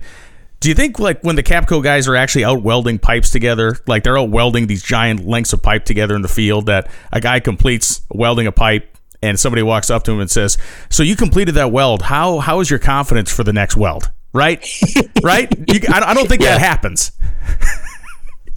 do 0.66 0.70
you 0.70 0.74
think 0.74 0.98
like 0.98 1.22
when 1.22 1.36
the 1.36 1.44
Capco 1.44 1.80
guys 1.80 2.08
are 2.08 2.16
actually 2.16 2.44
out 2.44 2.60
welding 2.60 2.98
pipes 2.98 3.30
together, 3.30 3.78
like 3.86 4.02
they're 4.02 4.18
out 4.18 4.30
welding 4.30 4.66
these 4.66 4.82
giant 4.82 5.24
lengths 5.24 5.52
of 5.52 5.62
pipe 5.62 5.84
together 5.84 6.16
in 6.16 6.22
the 6.22 6.28
field, 6.28 6.66
that 6.66 6.90
a 7.12 7.20
guy 7.20 7.38
completes 7.38 8.00
welding 8.10 8.48
a 8.48 8.50
pipe 8.50 8.98
and 9.22 9.38
somebody 9.38 9.62
walks 9.62 9.90
up 9.90 10.02
to 10.02 10.10
him 10.10 10.18
and 10.18 10.28
says, 10.28 10.58
"So 10.90 11.04
you 11.04 11.14
completed 11.14 11.52
that 11.52 11.70
weld? 11.70 12.02
How 12.02 12.40
how 12.40 12.58
is 12.58 12.68
your 12.68 12.80
confidence 12.80 13.32
for 13.32 13.44
the 13.44 13.52
next 13.52 13.76
weld?" 13.76 14.10
Right, 14.32 14.68
right. 15.22 15.48
You, 15.72 15.82
I, 15.88 16.00
I 16.00 16.14
don't 16.14 16.28
think 16.28 16.42
that 16.42 16.58
happens. 16.58 17.12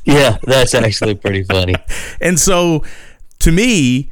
Yeah, 0.03 0.39
that's 0.41 0.73
actually 0.73 1.13
pretty 1.13 1.43
funny. 1.43 1.75
And 2.21 2.39
so, 2.39 2.85
to 3.37 3.51
me, 3.51 4.09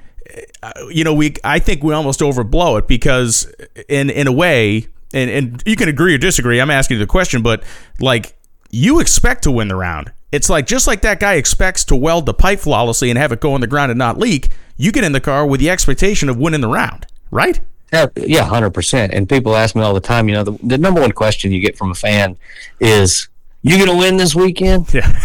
uh, 0.61 0.71
you 0.91 1.03
know, 1.03 1.15
we 1.15 1.33
I 1.43 1.57
think 1.57 1.81
we 1.81 1.95
almost 1.95 2.19
overblow 2.19 2.77
it 2.77 2.87
because, 2.87 3.51
in 3.89 4.11
in 4.11 4.27
a 4.27 4.31
way, 4.31 4.87
and 5.13 5.29
and 5.29 5.63
you 5.65 5.75
can 5.75 5.89
agree 5.89 6.13
or 6.13 6.17
disagree. 6.17 6.59
I'm 6.59 6.71
asking 6.71 6.95
you 6.95 6.99
the 6.99 7.07
question, 7.07 7.41
but 7.41 7.63
like 7.99 8.35
you 8.69 8.99
expect 8.99 9.43
to 9.43 9.51
win 9.51 9.67
the 9.67 9.75
round. 9.75 10.11
It's 10.31 10.49
like 10.49 10.67
just 10.67 10.87
like 10.87 11.01
that 11.01 11.19
guy 11.21 11.35
expects 11.35 11.85
to 11.85 11.95
weld 11.95 12.25
the 12.25 12.33
pipe 12.33 12.59
flawlessly 12.59 13.09
and 13.09 13.17
have 13.17 13.31
it 13.31 13.39
go 13.39 13.53
on 13.53 13.61
the 13.61 13.67
ground 13.67 13.91
and 13.91 13.97
not 13.97 14.17
leak. 14.19 14.49
You 14.75 14.91
get 14.91 15.03
in 15.05 15.13
the 15.13 15.21
car 15.21 15.47
with 15.47 15.59
the 15.61 15.69
expectation 15.69 16.27
of 16.29 16.37
winning 16.37 16.61
the 16.61 16.67
round, 16.67 17.07
right? 17.31 17.59
Yeah, 17.93 18.07
yeah, 18.17 18.43
hundred 18.43 18.71
percent. 18.71 19.13
And 19.13 19.29
people 19.29 19.55
ask 19.55 19.73
me 19.75 19.81
all 19.81 19.93
the 19.93 20.01
time. 20.01 20.27
You 20.27 20.35
know, 20.35 20.43
the, 20.43 20.51
the 20.61 20.77
number 20.77 20.99
one 20.99 21.13
question 21.13 21.53
you 21.53 21.61
get 21.61 21.77
from 21.77 21.91
a 21.91 21.95
fan 21.95 22.37
is, 22.81 23.29
"You 23.61 23.77
gonna 23.77 23.97
win 23.97 24.17
this 24.17 24.35
weekend?" 24.35 24.93
Yeah, 24.93 25.17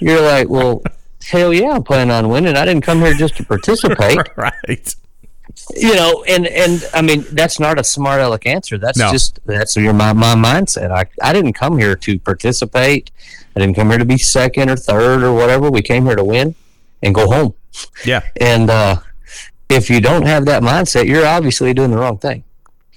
You're 0.00 0.20
like, 0.20 0.48
"Well, 0.48 0.82
hell 1.24 1.52
yeah, 1.52 1.70
I'm 1.70 1.84
planning 1.84 2.10
on 2.10 2.28
winning. 2.28 2.56
I 2.56 2.64
didn't 2.64 2.82
come 2.82 2.98
here 3.00 3.14
just 3.14 3.36
to 3.36 3.44
participate." 3.46 4.18
right. 4.36 4.94
You 5.76 5.94
know, 5.94 6.24
and 6.28 6.46
and 6.46 6.84
I 6.94 7.02
mean, 7.02 7.24
that's 7.32 7.58
not 7.60 7.78
a 7.78 7.84
smart 7.84 8.20
aleck 8.20 8.46
answer. 8.46 8.78
That's 8.78 8.98
No. 8.98 9.10
just 9.12 9.40
that's 9.46 9.76
your 9.76 9.92
my, 9.92 10.12
my 10.12 10.34
mindset. 10.34 10.90
I 10.90 11.06
I 11.22 11.32
didn't 11.32 11.52
come 11.54 11.78
here 11.78 11.94
to 11.96 12.18
participate. 12.18 13.10
I 13.54 13.60
didn't 13.60 13.76
come 13.76 13.88
here 13.90 13.98
to 13.98 14.04
be 14.04 14.18
second 14.18 14.70
or 14.70 14.76
third 14.76 15.22
or 15.22 15.32
whatever. 15.34 15.70
We 15.70 15.82
came 15.82 16.06
here 16.06 16.16
to 16.16 16.24
win 16.24 16.54
and 17.02 17.14
go 17.14 17.26
home. 17.26 17.54
Yeah, 18.04 18.20
And 18.40 18.68
uh, 18.70 18.96
if 19.68 19.88
you 19.88 20.00
don't 20.00 20.26
have 20.26 20.44
that 20.46 20.62
mindset, 20.62 21.06
you're 21.06 21.26
obviously 21.26 21.72
doing 21.74 21.90
the 21.90 21.96
wrong 21.98 22.18
thing. 22.18 22.44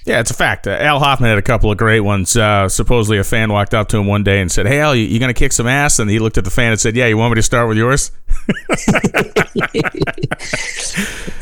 Yeah, 0.06 0.20
it's 0.20 0.30
a 0.30 0.36
fact. 0.36 0.68
Uh, 0.68 0.78
Al 0.80 0.99
Hofmann 0.99 1.30
had 1.30 1.39
a 1.39 1.41
couple 1.41 1.72
of 1.72 1.80
great 1.80 2.01
ones. 2.01 2.38
Uh, 2.38 2.70
supposedly, 2.70 3.18
a 3.18 3.24
fan 3.24 3.51
walked 3.51 3.74
up 3.74 3.88
to 3.89 3.97
him 3.97 4.06
one 4.06 4.24
day 4.24 4.39
and 4.39 4.51
said, 4.51 4.68
"Hey, 4.68 4.80
Al, 4.80 4.95
you, 4.95 5.03
you 5.03 5.20
going 5.20 5.34
to 5.34 5.38
kick 5.38 5.51
some 5.51 5.66
ass?" 5.66 5.97
And 5.97 6.08
he 6.12 6.20
looked 6.20 6.38
at 6.38 6.43
the 6.43 6.51
fan 6.51 6.72
and 6.72 6.80
said, 6.80 6.95
"Yeah, 6.95 7.08
you 7.08 7.18
want 7.18 7.32
me 7.32 7.36
to 7.38 7.41
start 7.41 7.68
with 7.68 7.78
yours?" 7.78 8.12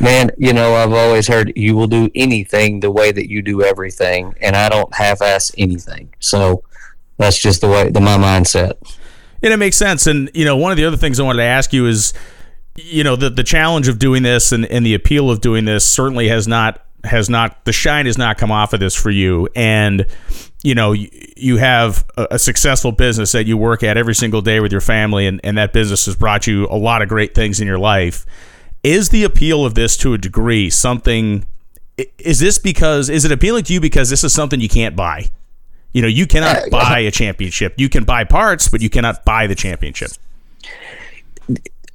Man, 0.00 0.30
you 0.38 0.54
know, 0.54 0.74
I've 0.74 0.94
always 0.94 1.28
heard 1.28 1.52
you 1.56 1.76
will 1.76 1.86
do 1.86 2.10
anything 2.14 2.80
the 2.80 2.90
way 2.90 3.12
that 3.12 3.30
you 3.30 3.42
do 3.42 3.62
everything, 3.62 4.34
and 4.40 4.56
I 4.56 4.70
don't 4.70 4.92
half-ass 4.94 5.52
anything. 5.58 6.14
So 6.20 6.64
that's 7.18 7.38
just 7.38 7.60
the 7.60 7.68
way 7.68 7.90
the 7.90 8.00
my 8.00 8.16
mindset. 8.16 8.78
And 9.42 9.52
it 9.52 9.58
makes 9.58 9.76
sense. 9.76 10.06
And 10.06 10.30
you 10.32 10.46
know, 10.46 10.56
one 10.56 10.72
of 10.72 10.78
the 10.78 10.86
other 10.86 10.96
things 10.96 11.20
I 11.20 11.22
wanted 11.22 11.42
to 11.42 11.48
ask 11.48 11.74
you 11.74 11.86
is, 11.86 12.14
you 12.76 13.04
know, 13.04 13.14
the 13.14 13.28
the 13.28 13.44
challenge 13.44 13.88
of 13.88 13.98
doing 13.98 14.22
this 14.22 14.52
and, 14.52 14.64
and 14.64 14.86
the 14.86 14.94
appeal 14.94 15.30
of 15.30 15.42
doing 15.42 15.66
this 15.66 15.86
certainly 15.86 16.28
has 16.28 16.48
not 16.48 16.80
has 17.04 17.28
not 17.30 17.64
the 17.64 17.72
shine 17.72 18.06
has 18.06 18.18
not 18.18 18.38
come 18.38 18.50
off 18.50 18.72
of 18.72 18.80
this 18.80 18.94
for 18.94 19.10
you. 19.10 19.48
And 19.54 20.06
you 20.64 20.74
know, 20.74 20.92
you, 20.92 21.58
have 21.58 22.06
a, 22.16 22.38
successful 22.38 22.90
business 22.90 23.32
that 23.32 23.44
you 23.44 23.54
work 23.54 23.82
at 23.82 23.98
every 23.98 24.14
single 24.14 24.40
day 24.40 24.60
with 24.60 24.72
your 24.72 24.80
family, 24.80 25.26
and, 25.26 25.38
and 25.44 25.58
that 25.58 25.74
business 25.74 26.06
has 26.06 26.16
brought 26.16 26.46
you 26.46 26.66
a 26.68 26.76
lot 26.76 27.02
of 27.02 27.08
great 27.08 27.34
things 27.34 27.60
in 27.60 27.66
your 27.66 27.78
life. 27.78 28.24
Is 28.82 29.10
the 29.10 29.24
appeal 29.24 29.66
of 29.66 29.74
this 29.74 29.94
to 29.98 30.14
a 30.14 30.18
degree 30.18 30.70
something? 30.70 31.46
Is 32.18 32.38
this 32.38 32.58
because 32.58 33.10
is 33.10 33.26
it 33.26 33.30
appealing 33.30 33.64
to 33.64 33.74
you 33.74 33.80
because 33.80 34.08
this 34.08 34.24
is 34.24 34.32
something 34.32 34.58
you 34.58 34.70
can't 34.70 34.96
buy? 34.96 35.28
You 35.92 36.00
know, 36.00 36.08
you 36.08 36.26
cannot 36.26 36.70
buy 36.70 37.00
a 37.00 37.10
championship. 37.10 37.74
You 37.76 37.90
can 37.90 38.04
buy 38.04 38.24
parts, 38.24 38.68
but 38.68 38.80
you 38.80 38.88
cannot 38.88 39.22
buy 39.24 39.46
the 39.46 39.54
championship. 39.54 40.12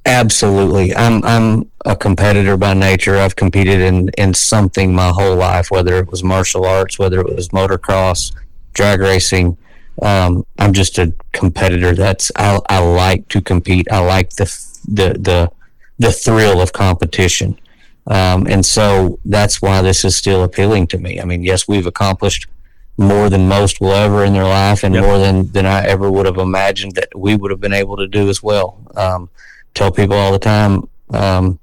Absolutely. 0.06 0.94
I'm 0.94 1.22
I'm 1.24 1.70
a 1.84 1.94
competitor 1.94 2.56
by 2.56 2.74
nature. 2.74 3.16
I've 3.16 3.36
competed 3.36 3.80
in 3.80 4.08
in 4.16 4.32
something 4.34 4.94
my 4.94 5.08
whole 5.10 5.36
life, 5.36 5.70
whether 5.70 5.98
it 5.98 6.08
was 6.10 6.24
martial 6.24 6.64
arts, 6.64 6.98
whether 6.98 7.20
it 7.20 7.34
was 7.36 7.48
motocross, 7.50 8.32
drag 8.72 9.00
racing. 9.00 9.56
Um, 10.00 10.46
I'm 10.58 10.72
just 10.72 10.98
a 10.98 11.12
competitor. 11.32 11.94
That's 11.94 12.32
I, 12.36 12.58
I 12.70 12.78
like 12.78 13.28
to 13.28 13.42
compete. 13.42 13.86
I 13.92 13.98
like 13.98 14.30
the 14.30 14.44
the 14.88 15.12
the 15.18 15.50
the 15.98 16.12
thrill 16.12 16.62
of 16.62 16.72
competition. 16.72 17.58
Um, 18.06 18.46
and 18.46 18.64
so 18.64 19.18
that's 19.26 19.60
why 19.60 19.82
this 19.82 20.04
is 20.04 20.16
still 20.16 20.42
appealing 20.42 20.86
to 20.88 20.98
me. 20.98 21.20
I 21.20 21.24
mean, 21.26 21.44
yes, 21.44 21.68
we've 21.68 21.86
accomplished 21.86 22.46
more 22.96 23.28
than 23.28 23.46
most 23.48 23.80
will 23.80 23.92
ever 23.92 24.24
in 24.24 24.32
their 24.32 24.44
life, 24.44 24.82
and 24.82 24.94
Yep. 24.94 25.04
more 25.04 25.18
than 25.18 25.52
than 25.52 25.66
I 25.66 25.84
ever 25.86 26.10
would 26.10 26.24
have 26.24 26.38
imagined 26.38 26.92
that 26.94 27.10
we 27.14 27.36
would 27.36 27.50
have 27.50 27.60
been 27.60 27.74
able 27.74 27.98
to 27.98 28.08
do 28.08 28.30
as 28.30 28.42
well. 28.42 28.78
Um, 28.96 29.28
tell 29.74 29.90
people 29.90 30.16
all 30.16 30.32
the 30.32 30.38
time, 30.38 30.88
um, 31.10 31.58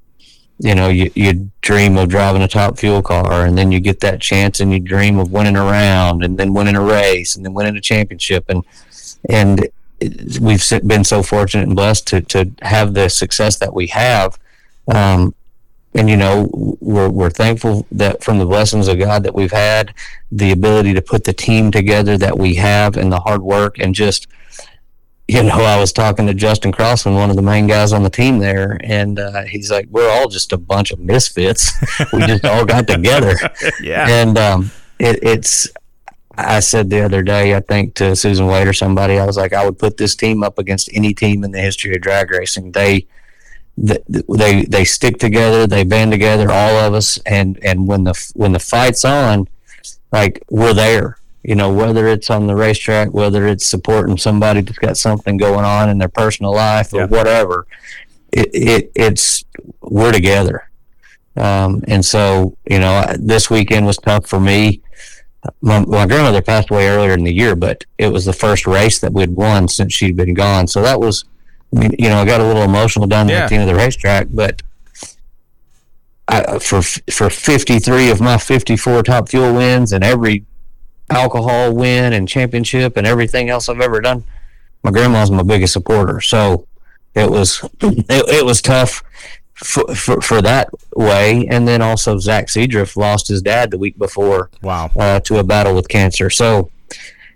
you 0.59 0.73
know, 0.73 0.89
you, 0.89 1.11
you 1.13 1.51
dream 1.61 1.97
of 1.97 2.09
driving 2.09 2.41
a 2.41 2.47
top 2.47 2.77
fuel 2.77 3.01
car, 3.01 3.45
and 3.45 3.57
then 3.57 3.71
you 3.71 3.79
get 3.79 3.99
that 3.99 4.21
chance, 4.21 4.59
and 4.59 4.73
you 4.73 4.79
dream 4.79 5.19
of 5.19 5.31
winning 5.31 5.55
a 5.55 5.63
round, 5.63 6.23
and 6.23 6.37
then 6.37 6.53
winning 6.53 6.75
a 6.75 6.81
race, 6.81 7.35
and 7.35 7.45
then 7.45 7.53
winning 7.53 7.77
a 7.77 7.81
championship, 7.81 8.45
and 8.49 8.63
and 9.29 9.67
we've 10.39 10.63
been 10.85 11.03
so 11.03 11.21
fortunate 11.23 11.67
and 11.67 11.75
blessed 11.75 12.07
to 12.07 12.21
to 12.21 12.51
have 12.63 12.93
the 12.93 13.09
success 13.09 13.57
that 13.59 13.73
we 13.73 13.87
have. 13.87 14.39
Um, 14.87 15.35
and 15.93 16.09
you 16.09 16.17
know 16.17 16.49
we're, 16.79 17.09
we're 17.09 17.29
thankful 17.29 17.85
that 17.91 18.23
from 18.23 18.37
the 18.37 18.45
blessings 18.45 18.87
of 18.87 18.99
god 18.99 19.23
that 19.23 19.33
we've 19.33 19.51
had 19.51 19.93
the 20.31 20.51
ability 20.51 20.93
to 20.93 21.01
put 21.01 21.23
the 21.23 21.33
team 21.33 21.71
together 21.71 22.17
that 22.17 22.37
we 22.37 22.55
have 22.55 22.97
and 22.97 23.11
the 23.11 23.19
hard 23.21 23.41
work 23.41 23.79
and 23.79 23.95
just 23.95 24.27
you 25.27 25.43
know 25.43 25.59
i 25.61 25.77
was 25.79 25.91
talking 25.91 26.25
to 26.25 26.33
justin 26.33 26.71
crossman 26.71 27.13
one 27.15 27.29
of 27.29 27.35
the 27.35 27.41
main 27.41 27.67
guys 27.67 27.91
on 27.93 28.01
the 28.03 28.09
team 28.09 28.39
there 28.39 28.79
and 28.83 29.19
uh, 29.19 29.43
he's 29.43 29.69
like 29.69 29.85
we're 29.89 30.09
all 30.09 30.27
just 30.29 30.53
a 30.53 30.57
bunch 30.57 30.91
of 30.91 30.99
misfits 30.99 31.71
we 32.13 32.19
just 32.25 32.45
all 32.45 32.65
got 32.65 32.87
together 32.87 33.35
Yeah. 33.81 34.07
and 34.07 34.37
um, 34.37 34.71
it, 34.99 35.19
it's 35.21 35.67
I 36.39 36.59
said 36.59 36.91
the 36.91 37.01
other 37.01 37.23
day, 37.23 37.55
I 37.55 37.61
think 37.61 37.95
to 37.95 38.15
Susan 38.15 38.45
Wade 38.45 38.67
or 38.67 38.73
somebody, 38.73 39.17
I 39.17 39.25
was 39.25 39.37
like, 39.37 39.53
I 39.53 39.65
would 39.65 39.79
put 39.79 39.97
this 39.97 40.15
team 40.15 40.43
up 40.43 40.59
against 40.59 40.87
any 40.93 41.11
team 41.11 41.43
in 41.43 41.49
the 41.51 41.59
history 41.59 41.95
of 41.95 42.01
drag 42.01 42.29
racing. 42.29 42.73
They 42.73 43.07
th- 43.83 44.03
they 44.29 44.61
they 44.65 44.85
stick 44.85 45.17
together, 45.17 45.65
they 45.65 45.83
band 45.83 46.11
together, 46.11 46.51
all 46.51 46.75
of 46.77 46.93
us, 46.93 47.17
and 47.25 47.57
and 47.63 47.87
when 47.87 48.03
the 48.03 48.13
when 48.35 48.51
the 48.51 48.59
fight's 48.59 49.03
on, 49.03 49.47
like 50.11 50.43
we're 50.51 50.75
there. 50.75 51.17
You 51.47 51.55
know, 51.55 51.71
whether 51.71 52.09
it's 52.09 52.29
on 52.29 52.45
the 52.45 52.55
racetrack, 52.57 53.13
whether 53.13 53.47
it's 53.47 53.65
supporting 53.65 54.17
somebody 54.17 54.59
that's 54.59 54.77
got 54.79 54.97
something 54.97 55.37
going 55.37 55.63
on 55.63 55.89
in 55.89 55.97
their 55.97 56.09
personal 56.09 56.53
life 56.53 56.93
or 56.93 56.97
Yeah. 56.97 57.05
whatever, 57.05 57.65
it, 58.33 58.49
it 58.53 58.91
it's 58.95 59.45
we're 59.79 60.11
together. 60.11 60.69
Um, 61.37 61.85
and 61.87 62.03
so, 62.03 62.57
you 62.69 62.79
know, 62.79 63.05
this 63.17 63.49
weekend 63.49 63.85
was 63.85 63.95
tough 63.95 64.27
for 64.27 64.41
me. 64.41 64.81
My, 65.61 65.79
my, 65.85 66.05
grandmother 66.05 66.41
passed 66.41 66.69
away 66.69 66.89
earlier 66.89 67.13
in 67.13 67.23
the 67.23 67.31
year, 67.33 67.55
but 67.55 67.85
it 67.97 68.09
was 68.09 68.25
the 68.25 68.33
first 68.33 68.67
race 68.67 68.99
that 68.99 69.13
we'd 69.13 69.33
won 69.33 69.69
since 69.69 69.93
she'd 69.93 70.17
been 70.17 70.33
gone. 70.33 70.67
So 70.67 70.81
that 70.81 70.99
was, 70.99 71.23
you 71.71 72.09
know, 72.09 72.17
I 72.17 72.25
got 72.25 72.41
a 72.41 72.45
little 72.45 72.63
emotional 72.63 73.07
down 73.07 73.29
yeah. 73.29 73.43
at 73.43 73.49
the 73.49 73.55
end 73.55 73.69
of 73.69 73.73
the 73.73 73.81
racetrack, 73.81 74.27
but 74.31 74.61
I, 76.27 76.59
for 76.59 76.81
for 76.81 77.29
53 77.29 78.09
of 78.09 78.19
my 78.19 78.37
54 78.37 79.03
top 79.03 79.29
fuel 79.29 79.53
wins 79.53 79.93
and 79.93 80.03
every 80.03 80.43
alcohol 81.09 81.73
win 81.73 82.13
and 82.13 82.27
championship 82.27 82.97
and 82.97 83.07
everything 83.07 83.49
else 83.49 83.69
I've 83.69 83.81
ever 83.81 84.01
done, 84.01 84.23
my 84.83 84.91
grandma's 84.91 85.31
my 85.31 85.43
biggest 85.43 85.73
supporter. 85.73 86.21
So 86.21 86.67
it 87.15 87.29
was 87.29 87.63
it, 87.81 88.05
it 88.09 88.45
was 88.45 88.61
tough 88.61 89.03
for, 89.53 89.95
for, 89.95 90.21
for 90.21 90.41
that 90.41 90.69
way. 90.95 91.47
And 91.47 91.67
then 91.67 91.81
also 91.81 92.17
Zach 92.17 92.47
Seadrift 92.47 92.95
lost 92.95 93.27
his 93.27 93.41
dad 93.41 93.71
the 93.71 93.77
week 93.77 93.97
before. 93.97 94.49
Wow. 94.61 94.91
Uh, 94.95 95.19
to 95.21 95.37
a 95.39 95.43
battle 95.43 95.75
with 95.75 95.87
cancer. 95.89 96.29
So 96.29 96.71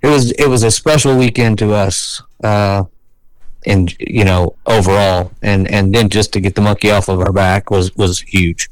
it 0.02 0.08
was 0.08 0.32
it 0.34 0.48
was 0.48 0.64
a 0.64 0.72
special 0.72 1.18
weekend 1.18 1.60
to 1.60 1.74
us. 1.74 2.22
Uh, 2.44 2.86
and 3.66 3.96
you 4.00 4.24
know 4.24 4.56
overall 4.66 5.32
and 5.42 5.70
and 5.70 5.94
then 5.94 6.10
just 6.10 6.34
to 6.34 6.40
get 6.40 6.56
the 6.56 6.62
monkey 6.62 6.90
off 6.90 7.08
of 7.08 7.20
our 7.20 7.32
back 7.32 7.70
was 7.70 7.96
was 7.96 8.22
huge 8.22 8.70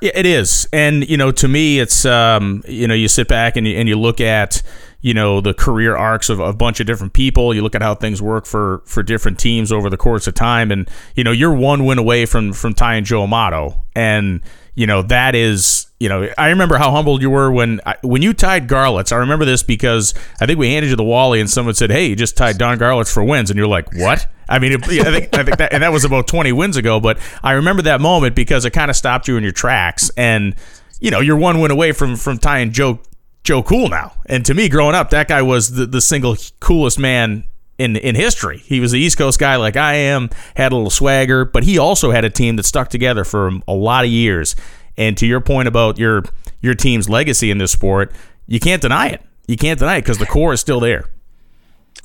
yeah, 0.00 0.12
it 0.14 0.26
is, 0.26 0.68
and 0.72 1.08
you 1.08 1.16
know, 1.16 1.32
to 1.32 1.48
me, 1.48 1.80
it's 1.80 2.04
um, 2.04 2.62
you 2.68 2.86
know, 2.86 2.94
you 2.94 3.08
sit 3.08 3.28
back 3.28 3.56
and 3.56 3.66
you, 3.66 3.76
and 3.76 3.88
you 3.88 3.98
look 3.98 4.20
at 4.20 4.62
you 5.00 5.12
know 5.12 5.40
the 5.40 5.52
career 5.52 5.96
arcs 5.96 6.30
of, 6.30 6.40
a 6.40 6.52
bunch 6.52 6.80
of 6.80 6.86
different 6.86 7.12
people. 7.12 7.54
You 7.54 7.62
look 7.62 7.74
at 7.74 7.82
how 7.82 7.94
things 7.94 8.22
work 8.22 8.46
for 8.46 8.82
for 8.86 9.02
different 9.02 9.38
teams 9.38 9.70
over 9.70 9.90
the 9.90 9.96
course 9.96 10.26
of 10.26 10.34
time, 10.34 10.70
and 10.70 10.88
you 11.14 11.24
know 11.24 11.32
you're 11.32 11.54
one 11.54 11.84
win 11.84 11.98
away 11.98 12.26
from 12.26 12.52
from 12.52 12.74
tying 12.74 13.04
Joe 13.04 13.22
Amato, 13.22 13.82
and 13.94 14.40
you 14.74 14.86
know 14.86 15.02
that 15.02 15.34
is 15.34 15.86
you 16.00 16.08
know 16.08 16.28
I 16.36 16.48
remember 16.50 16.76
how 16.76 16.90
humbled 16.90 17.22
you 17.22 17.30
were 17.30 17.50
when 17.50 17.80
when 18.02 18.22
you 18.22 18.32
tied 18.32 18.68
Garlits. 18.68 19.12
I 19.12 19.16
remember 19.16 19.44
this 19.44 19.62
because 19.62 20.14
I 20.40 20.46
think 20.46 20.58
we 20.58 20.72
handed 20.72 20.90
you 20.90 20.96
the 20.96 21.04
Wally, 21.04 21.40
and 21.40 21.48
someone 21.48 21.74
said, 21.74 21.90
"Hey, 21.90 22.06
you 22.06 22.16
just 22.16 22.36
tied 22.36 22.58
Don 22.58 22.78
Garlits 22.78 23.12
for 23.12 23.22
wins," 23.24 23.50
and 23.50 23.58
you're 23.58 23.68
like, 23.68 23.92
"What?" 23.94 24.26
I 24.48 24.58
mean, 24.58 24.74
I 24.74 24.76
think, 24.86 25.34
I 25.34 25.42
think 25.42 25.56
that, 25.56 25.72
and 25.72 25.82
that 25.82 25.90
was 25.90 26.04
about 26.04 26.26
20 26.26 26.52
wins 26.52 26.76
ago, 26.76 27.00
but 27.00 27.18
I 27.42 27.52
remember 27.52 27.80
that 27.82 28.00
moment 28.00 28.36
because 28.36 28.66
it 28.66 28.72
kind 28.72 28.90
of 28.90 28.96
stopped 28.96 29.26
you 29.26 29.38
in 29.38 29.42
your 29.42 29.52
tracks, 29.52 30.10
and 30.16 30.54
you 31.00 31.10
know 31.10 31.20
you're 31.20 31.36
one 31.36 31.60
win 31.60 31.70
away 31.70 31.92
from 31.92 32.16
from 32.16 32.38
tying 32.38 32.72
Joe 32.72 33.00
Joe 33.44 33.62
Cool 33.62 33.88
now. 33.88 34.12
And 34.26 34.44
to 34.46 34.54
me, 34.54 34.68
growing 34.68 34.94
up, 34.94 35.10
that 35.10 35.28
guy 35.28 35.42
was 35.42 35.72
the, 35.72 35.86
the 35.86 36.00
single 36.00 36.36
coolest 36.60 36.98
man 36.98 37.44
in 37.78 37.96
in 37.96 38.14
history. 38.14 38.58
He 38.58 38.80
was 38.80 38.92
the 38.92 39.00
East 39.00 39.18
Coast 39.18 39.38
guy 39.38 39.56
like 39.56 39.76
I 39.76 39.94
am, 39.94 40.30
had 40.56 40.72
a 40.72 40.76
little 40.76 40.90
swagger, 40.90 41.44
but 41.44 41.64
he 41.64 41.78
also 41.78 42.10
had 42.10 42.24
a 42.24 42.30
team 42.30 42.56
that 42.56 42.64
stuck 42.64 42.88
together 42.88 43.24
for 43.24 43.50
a 43.66 43.74
lot 43.74 44.04
of 44.04 44.10
years. 44.10 44.54
And 44.96 45.16
to 45.18 45.26
your 45.26 45.40
point 45.40 45.68
about 45.68 45.98
your 45.98 46.24
your 46.60 46.74
team's 46.74 47.08
legacy 47.08 47.50
in 47.50 47.58
this 47.58 47.72
sport, 47.72 48.12
you 48.46 48.60
can't 48.60 48.80
deny 48.80 49.08
it. 49.08 49.22
You 49.46 49.56
can't 49.56 49.78
deny 49.78 49.96
it 49.96 50.02
because 50.02 50.18
the 50.18 50.26
core 50.26 50.52
is 50.52 50.60
still 50.60 50.80
there. 50.80 51.10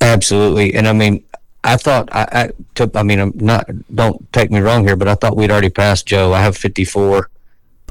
Absolutely, 0.00 0.74
and 0.74 0.88
I 0.88 0.92
mean, 0.92 1.24
I 1.62 1.76
thought 1.76 2.08
I, 2.12 2.28
I 2.32 2.50
took. 2.74 2.96
I 2.96 3.02
mean, 3.02 3.20
I'm 3.20 3.32
not. 3.36 3.68
Don't 3.94 4.30
take 4.32 4.50
me 4.50 4.60
wrong 4.60 4.84
here, 4.84 4.96
but 4.96 5.08
I 5.08 5.14
thought 5.14 5.36
we'd 5.36 5.50
already 5.50 5.70
passed 5.70 6.06
Joe. 6.06 6.32
I 6.32 6.40
have 6.40 6.56
54. 6.56 7.28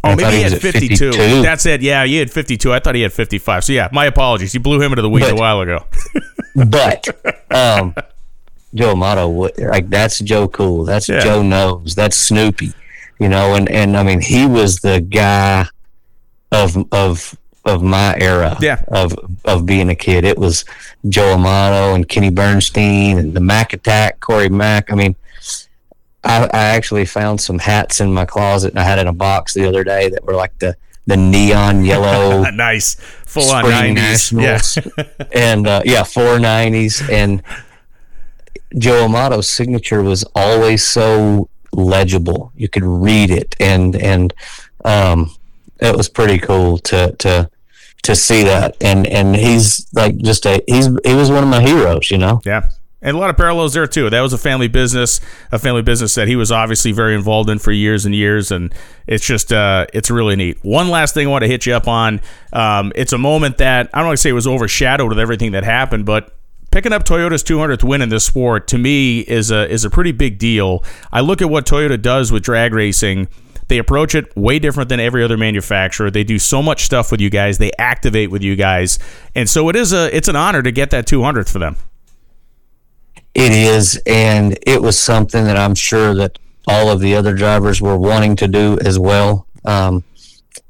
Oh, 0.04 0.16
maybe 0.16 0.32
he, 0.32 0.38
he 0.38 0.44
had 0.44 0.62
52. 0.62 1.12
52. 1.12 1.42
That's 1.42 1.66
it. 1.66 1.82
Yeah, 1.82 2.06
he 2.06 2.18
had 2.18 2.32
52. 2.32 2.74
I 2.74 2.80
thought 2.80 2.96
he 2.96 3.02
had 3.02 3.14
55. 3.14 3.66
So, 3.66 3.74
yeah, 3.74 3.90
my 3.92 4.06
apologies. 4.06 4.54
You 4.54 4.60
blew 4.60 4.82
him 4.82 4.92
into 4.92 5.02
the 5.02 5.10
weeds 5.10 5.28
but, 5.28 5.34
a 5.34 5.40
while 5.40 5.62
ago. 5.62 5.86
but 6.68 7.08
um, 7.54 7.94
Joe 8.74 8.92
Amato, 8.92 9.28
like, 9.58 9.90
that's 9.90 10.20
Joe 10.20 10.48
Cool. 10.48 10.86
That's 10.86 11.10
yeah. 11.10 11.20
Joe 11.20 11.42
Knows. 11.42 11.96
That's 11.96 12.16
Snoopy. 12.16 12.74
You 13.20 13.28
know, 13.28 13.56
and, 13.56 13.70
and 13.70 13.98
I 13.98 14.04
mean, 14.04 14.22
he 14.22 14.46
was 14.46 14.78
the 14.78 15.02
guy 15.02 15.68
of 16.52 16.78
of 16.92 17.38
of 17.66 17.84
my 17.84 18.16
era 18.18 18.58
yeah. 18.62 18.84
of 18.88 19.14
of 19.46 19.66
being 19.66 19.90
a 19.90 19.96
kid. 19.96 20.24
It 20.24 20.38
was 20.38 20.66
Joe 21.08 21.34
Amato 21.34 21.94
and 21.94 22.08
Kenny 22.08 22.30
Bernstein 22.30 23.18
and 23.18 23.34
the 23.34 23.42
Mac 23.42 23.74
Attack, 23.74 24.22
Corey 24.22 24.50
Mack. 24.50 24.92
I 24.92 24.96
mean, 24.96 25.16
I, 26.24 26.44
I 26.46 26.64
actually 26.76 27.06
found 27.06 27.40
some 27.40 27.60
hats 27.60 28.02
in 28.02 28.14
my 28.14 28.26
closet 28.26 28.72
and 28.72 28.80
I 28.80 28.84
had 28.84 29.00
in 29.00 29.08
a 29.08 29.14
box 29.14 29.54
the 29.54 29.68
other 29.68 29.84
day 29.84 30.10
that 30.10 30.24
were 30.26 30.36
like 30.36 30.58
the 30.60 30.76
the 31.08 31.18
neon 31.18 31.84
yellow, 31.86 32.44
nice, 32.52 32.96
full 32.96 33.50
on 33.52 33.64
nineties, 33.64 34.32
yeah, 34.32 34.62
and 35.34 35.68
uh, 35.68 35.82
yeah, 35.86 36.04
four 36.04 36.40
nineties, 36.40 37.08
and 37.10 37.42
Joe 38.78 39.06
Amato's 39.06 39.50
signature 39.50 40.04
was 40.04 40.24
always 40.36 40.84
so 40.84 41.50
legible. 41.74 42.52
You 42.56 42.70
could 42.70 42.84
read 42.84 43.32
it, 43.32 43.56
and 43.60 43.96
and 43.96 44.34
um, 44.86 45.32
it 45.80 45.96
was 45.96 46.10
pretty 46.10 46.38
cool 46.38 46.78
to 46.80 47.16
to 47.18 47.50
to 48.04 48.16
see 48.16 48.44
that. 48.44 48.78
And 48.82 49.08
and 49.08 49.36
he's 49.36 49.92
like 49.94 50.18
just 50.18 50.46
a 50.46 50.64
he's 50.68 50.90
he 51.04 51.16
was 51.16 51.32
one 51.32 51.44
of 51.44 51.50
my 51.50 51.62
heroes, 51.62 52.12
you 52.12 52.18
know. 52.18 52.42
Yeah, 52.46 52.70
and 53.02 53.16
a 53.16 53.20
lot 53.20 53.30
of 53.30 53.38
parallels 53.38 53.74
there 53.74 53.88
too. 53.88 54.10
That 54.10 54.22
was 54.22 54.34
a 54.34 54.38
family 54.38 54.68
business, 54.68 55.22
a 55.52 55.60
family 55.60 55.82
business 55.82 56.16
that 56.16 56.28
he 56.28 56.36
was 56.36 56.52
obviously 56.52 56.92
very 56.92 57.16
involved 57.16 57.50
in 57.50 57.60
for 57.60 57.72
years 57.72 58.06
and 58.06 58.14
years, 58.14 58.52
and 58.52 58.74
it's 59.08 59.26
just 59.26 59.54
uh, 59.54 59.86
it's 59.94 60.12
really 60.12 60.36
neat. 60.36 60.58
One 60.64 60.90
last 60.90 61.14
thing 61.14 61.28
I 61.28 61.30
want 61.30 61.44
to 61.44 61.48
hit 61.48 61.66
you 61.66 61.74
up 61.74 61.88
on. 61.88 62.22
Um, 62.52 62.92
it's 62.96 63.14
a 63.14 63.18
moment 63.18 63.58
that 63.58 63.90
I 63.94 64.00
don't 64.00 64.08
want 64.08 64.18
to 64.18 64.22
say 64.22 64.30
it 64.30 64.34
was 64.34 64.48
overshadowed 64.48 65.10
with 65.10 65.20
everything 65.20 65.54
that 65.54 65.64
happened, 65.64 66.06
but 66.06 66.36
picking 66.72 66.94
up 66.94 67.04
Toyota's 67.04 67.44
200th 67.44 67.84
win 67.84 68.02
in 68.02 68.10
this 68.10 68.26
sport 68.26 68.68
to 68.68 68.78
me 68.78 69.22
is 69.22 69.52
a 69.52 69.70
is 69.70 69.86
a 69.86 69.90
pretty 69.90 70.12
big 70.12 70.38
deal. 70.38 70.84
I 71.12 71.22
look 71.22 71.42
at 71.42 71.50
what 71.50 71.66
Toyota 71.66 72.02
does 72.02 72.32
with 72.32 72.44
drag 72.44 72.74
racing. 72.74 73.28
They 73.70 73.78
approach 73.78 74.16
it 74.16 74.36
way 74.36 74.58
different 74.58 74.90
than 74.90 75.00
every 75.00 75.24
other 75.24 75.38
manufacturer. 75.38 76.10
They 76.10 76.24
do 76.24 76.40
so 76.40 76.64
much 76.64 76.86
stuff 76.86 77.12
with 77.12 77.22
you 77.22 77.30
guys. 77.30 77.60
They 77.60 77.72
activate 77.78 78.32
with 78.32 78.42
you 78.42 78.56
guys, 78.56 79.00
and 79.36 79.48
so 79.48 79.70
it 79.70 79.76
is 79.76 79.94
a 79.94 80.14
it's 80.16 80.28
an 80.28 80.36
honor 80.36 80.64
to 80.64 80.72
get 80.72 80.90
that 80.90 81.06
200th 81.06 81.52
for 81.52 81.60
them. 81.60 81.78
It 83.36 83.52
is, 83.52 84.02
and 84.06 84.58
it 84.64 84.82
was 84.82 84.98
something 84.98 85.46
that 85.46 85.58
I'm 85.58 85.76
sure 85.76 86.16
that 86.16 86.40
all 86.68 86.90
of 86.90 87.00
the 87.00 87.16
other 87.16 87.34
drivers 87.34 87.82
were 87.82 87.98
wanting 87.98 88.36
to 88.38 88.48
do 88.48 88.78
as 88.84 89.00
well. 89.00 89.48
Um, 89.66 90.04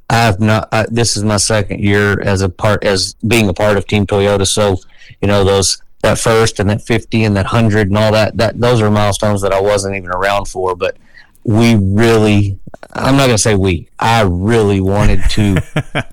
I've 0.10 0.40
not. 0.40 0.70
I, 0.72 0.86
this 0.90 1.16
is 1.16 1.24
my 1.24 1.38
second 1.38 1.82
year 1.82 2.20
as 2.22 2.42
a 2.42 2.50
part 2.50 2.84
as 2.84 3.14
being 3.28 3.48
a 3.48 3.54
part 3.54 3.78
of 3.78 3.86
Team 3.86 4.08
Toyota. 4.08 4.48
So, 4.48 4.78
you 5.22 5.28
know, 5.28 5.44
those 5.44 5.82
that 6.02 6.18
first 6.18 6.60
and 6.60 6.70
that 6.70 6.82
fifty 6.82 7.24
and 7.24 7.36
that 7.36 7.46
hundred 7.46 7.90
and 7.90 7.98
all 7.98 8.12
that. 8.12 8.38
That 8.38 8.60
those 8.60 8.82
are 8.82 8.90
milestones 8.90 9.42
that 9.42 9.54
I 9.54 9.62
wasn't 9.62 9.96
even 9.96 10.10
around 10.10 10.48
for. 10.48 10.76
But 10.76 10.98
we 11.44 11.76
really, 11.76 12.60
I'm 12.94 13.18
not 13.18 13.28
to 13.28 13.38
say 13.38 13.56
we. 13.56 13.90
I 14.00 14.22
really 14.22 14.82
wanted 14.82 15.22
to 15.32 15.62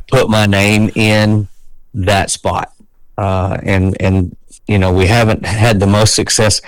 put 0.10 0.28
my 0.28 0.46
name 0.46 0.90
in 0.94 1.48
that 1.94 2.30
spot, 2.30 2.72
uh, 3.16 3.58
and 3.62 3.96
and 4.00 4.36
you 4.66 4.78
know, 4.78 4.92
we 4.92 5.06
haven't 5.06 5.44
had 5.44 5.80
the 5.80 5.86
most 5.86 6.14
success 6.14 6.60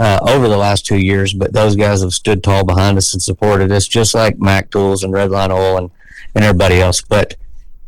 uh, 0.00 0.18
over 0.22 0.48
the 0.48 0.56
last 0.56 0.86
two 0.86 0.98
years, 0.98 1.32
but 1.32 1.52
those 1.52 1.76
guys 1.76 2.02
have 2.02 2.14
stood 2.14 2.42
tall 2.42 2.64
behind 2.64 2.98
us 2.98 3.12
and 3.12 3.22
supported 3.22 3.70
us, 3.70 3.86
just 3.86 4.14
like 4.14 4.38
Mac 4.38 4.70
Tools 4.70 5.04
and 5.04 5.12
Redline 5.12 5.50
Oil 5.50 5.78
and, 5.78 5.90
and 6.34 6.44
everybody 6.44 6.80
else. 6.80 7.00
But 7.00 7.36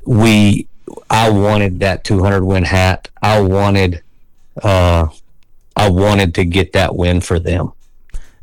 we, 0.05 0.69
I 1.11 1.31
wanted 1.31 1.81
that 1.81 2.05
200 2.05 2.45
win 2.45 2.65
hat. 2.65 3.09
I 3.23 3.41
wanted, 3.41 4.03
uh, 4.63 5.09
I 5.75 5.91
wanted 5.91 6.35
to 6.37 6.45
get 6.45 6.73
that 6.75 6.95
win 6.95 7.21
for 7.21 7.39
them. 7.39 7.73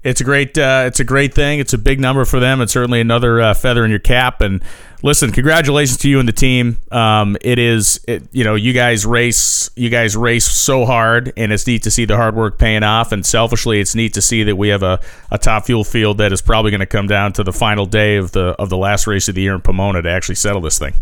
It's 0.03 0.20
a 0.20 0.26
great, 0.26 0.57
uh, 0.57 0.84
it's 0.86 0.99
a 0.99 1.05
great 1.05 1.34
thing. 1.34 1.59
It's 1.59 1.72
a 1.72 1.78
big 1.78 1.99
number 2.01 2.26
for 2.26 2.41
them. 2.41 2.59
It's 2.59 2.74
certainly 2.74 2.99
another 2.99 3.39
uh, 3.39 3.53
feather 3.53 3.86
in 3.86 3.89
your 3.89 4.01
cap, 4.01 4.41
and 4.41 4.61
listen, 5.04 5.32
congratulations 5.32 5.97
to 5.97 6.10
you 6.10 6.20
and 6.20 6.28
the 6.28 6.34
team. 6.34 6.78
Um, 6.91 7.38
it 7.41 7.60
is, 7.60 8.04
it, 8.08 8.24
you 8.32 8.43
know, 8.43 8.56
you 8.56 8.74
guys 8.74 9.06
race, 9.06 9.70
you 9.76 9.89
guys 9.89 10.18
race 10.18 10.45
so 10.45 10.86
hard, 10.86 11.32
and 11.38 11.51
it's 11.51 11.68
neat 11.68 11.84
to 11.84 11.91
see 11.91 12.06
the 12.06 12.16
hard 12.16 12.36
work 12.36 12.58
paying 12.58 12.82
off. 12.82 13.12
And 13.12 13.24
selfishly, 13.24 13.80
it's 13.80 13.93
neat 13.93 14.14
to 14.16 14.22
see 14.22 14.43
that 14.43 14.56
we 14.56 14.70
have 14.70 14.82
a, 14.82 14.99
a 15.30 15.38
top 15.38 15.66
fuel 15.66 15.84
field 15.84 16.18
that 16.18 16.32
is 16.32 16.41
probably 16.41 16.72
going 16.72 16.80
to 16.80 16.88
come 16.88 17.06
down 17.06 17.34
to 17.34 17.43
the 17.43 17.54
final 17.54 17.86
day 17.86 18.16
of 18.16 18.32
the 18.32 18.56
of 18.58 18.70
the 18.70 18.78
last 18.78 19.06
race 19.06 19.28
of 19.28 19.36
the 19.36 19.41
year 19.41 19.54
in 19.54 19.62
Pomona 19.62 20.01
to 20.01 20.10
actually 20.10 20.36
settle 20.36 20.62
this 20.62 20.80
thing. 20.80 20.93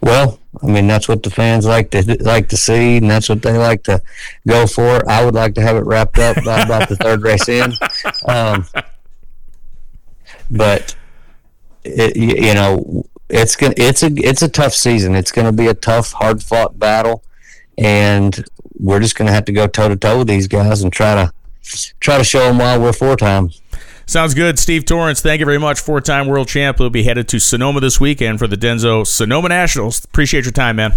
Well, 0.00 0.38
I 0.62 0.66
mean 0.66 0.86
that's 0.86 1.08
what 1.08 1.24
the 1.24 1.30
fans 1.30 1.66
like 1.66 1.90
to 1.90 2.16
like 2.20 2.50
to 2.50 2.56
see, 2.56 2.98
and 2.98 3.10
that's 3.10 3.28
what 3.28 3.42
they 3.42 3.58
like 3.58 3.82
to 3.84 4.00
go 4.46 4.66
for. 4.66 5.08
I 5.10 5.24
would 5.24 5.34
like 5.34 5.54
to 5.54 5.62
have 5.62 5.76
it 5.76 5.84
wrapped 5.84 6.18
up 6.18 6.36
by 6.44 6.60
about 6.60 6.88
the 6.88 6.94
third 6.96 7.22
race 7.22 7.48
in, 7.48 7.72
um, 8.28 8.64
but 10.50 10.94
it, 11.84 12.16
you 12.16 12.54
know, 12.54 13.04
it's 13.28 13.56
gonna 13.56 13.74
it's 13.76 14.02
a 14.02 14.10
it's 14.16 14.42
a 14.42 14.48
tough 14.48 14.74
season. 14.74 15.14
It's 15.14 15.32
going 15.32 15.46
to 15.46 15.52
be 15.52 15.66
a 15.66 15.74
tough, 15.74 16.12
hard 16.12 16.42
fought 16.42 16.78
battle, 16.78 17.24
and 17.78 18.44
we're 18.78 19.00
just 19.00 19.16
going 19.16 19.26
to 19.26 19.32
have 19.32 19.44
to 19.46 19.52
go 19.52 19.66
toe 19.66 19.88
to 19.88 19.96
toe 19.96 20.18
with 20.18 20.28
these 20.28 20.48
guys 20.48 20.82
and 20.82 20.92
try 20.92 21.14
to 21.14 21.32
try 22.00 22.18
to 22.18 22.24
show 22.24 22.46
them 22.46 22.58
why 22.58 22.76
we're 22.76 22.92
four 22.92 23.16
times. 23.16 23.60
Sounds 24.06 24.34
good. 24.34 24.58
Steve 24.58 24.84
Torrence. 24.84 25.20
thank 25.20 25.40
you 25.40 25.46
very 25.46 25.58
much. 25.58 25.80
Four 25.80 26.00
time 26.00 26.26
world 26.26 26.48
champ. 26.48 26.78
We'll 26.78 26.90
be 26.90 27.04
headed 27.04 27.28
to 27.28 27.38
Sonoma 27.38 27.80
this 27.80 28.00
weekend 28.00 28.38
for 28.38 28.46
the 28.46 28.56
Denso 28.56 29.06
Sonoma 29.06 29.48
Nationals. 29.48 30.04
Appreciate 30.04 30.44
your 30.44 30.52
time, 30.52 30.76
man. 30.76 30.94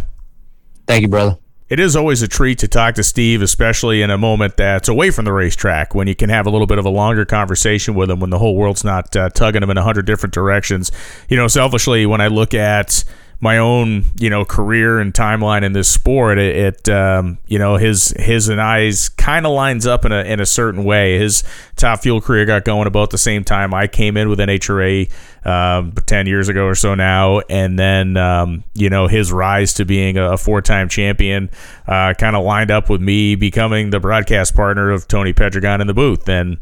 Thank 0.87 1.03
you, 1.03 1.07
brother. 1.07 1.37
It 1.67 1.79
is 1.79 1.95
always 1.95 2.21
a 2.21 2.27
treat 2.27 2.59
to 2.59 2.67
talk 2.67 2.93
to 2.95 3.03
Steve, 3.03 3.41
especially 3.41 4.03
in 4.03 4.11
a 4.11 4.17
moment 4.17 4.55
that's 4.57 4.87
away 4.87 5.09
from 5.09 5.25
the 5.25 5.33
racetrack 5.33 5.95
when 5.95 6.07
you 6.07 6.15
can 6.15 6.29
have 6.29 6.45
a 6.45 6.49
little 6.51 6.67
bit 6.67 6.77
of 6.77 6.85
a 6.85 6.89
longer 6.89 7.25
conversation 7.25 7.95
with 7.95 8.09
him 8.11 8.19
when 8.19 8.29
the 8.29 8.37
whole 8.37 8.55
world's 8.55 8.83
not 8.83 9.15
uh, 9.15 9.29
tugging 9.29 9.63
him 9.63 9.71
in 9.71 9.77
a 9.77 9.83
hundred 9.83 10.05
different 10.05 10.33
directions. 10.33 10.91
You 11.27 11.37
know, 11.37 11.47
selfishly, 11.47 12.05
when 12.05 12.21
I 12.21 12.27
look 12.27 12.53
at 12.53 13.03
my 13.39 13.57
own 13.57 14.05
you 14.17 14.29
know 14.29 14.45
career 14.45 14.99
and 14.99 15.13
timeline 15.13 15.63
in 15.63 15.73
this 15.73 15.89
sport 15.89 16.37
it, 16.37 16.55
it 16.55 16.89
um, 16.89 17.37
you 17.47 17.59
know 17.59 17.77
his 17.77 18.13
his 18.17 18.49
and 18.49 18.61
I's 18.61 19.09
kind 19.09 19.45
of 19.45 19.51
lines 19.51 19.85
up 19.85 20.05
in 20.05 20.11
a 20.11 20.23
in 20.23 20.39
a 20.39 20.45
certain 20.45 20.83
way. 20.83 21.17
His 21.17 21.43
top 21.75 22.01
fuel 22.01 22.21
career 22.21 22.45
got 22.45 22.63
going 22.63 22.87
about 22.87 23.09
the 23.09 23.17
same 23.17 23.43
time 23.43 23.73
I 23.73 23.87
came 23.87 24.17
in 24.17 24.29
with 24.29 24.39
NHRA 24.39 25.11
um, 25.45 25.91
10 25.91 26.27
years 26.27 26.49
ago 26.49 26.65
or 26.65 26.75
so 26.75 26.95
now. 26.95 27.39
And 27.49 27.77
then 27.77 28.17
um, 28.17 28.63
you 28.73 28.89
know 28.89 29.07
his 29.07 29.31
rise 29.31 29.73
to 29.75 29.85
being 29.85 30.17
a, 30.17 30.35
four-time 30.37 30.89
champion 30.89 31.49
uh, 31.87 32.13
kind 32.13 32.35
of 32.35 32.43
lined 32.43 32.69
up 32.69 32.89
with 32.89 33.01
me 33.01 33.35
becoming 33.35 33.89
the 33.89 33.99
broadcast 33.99 34.53
partner 34.53 34.91
of 34.91 35.07
Tony 35.07 35.33
Pedregon 35.33 35.81
in 35.81 35.87
the 35.87 35.93
booth. 35.93 36.27
And 36.29 36.57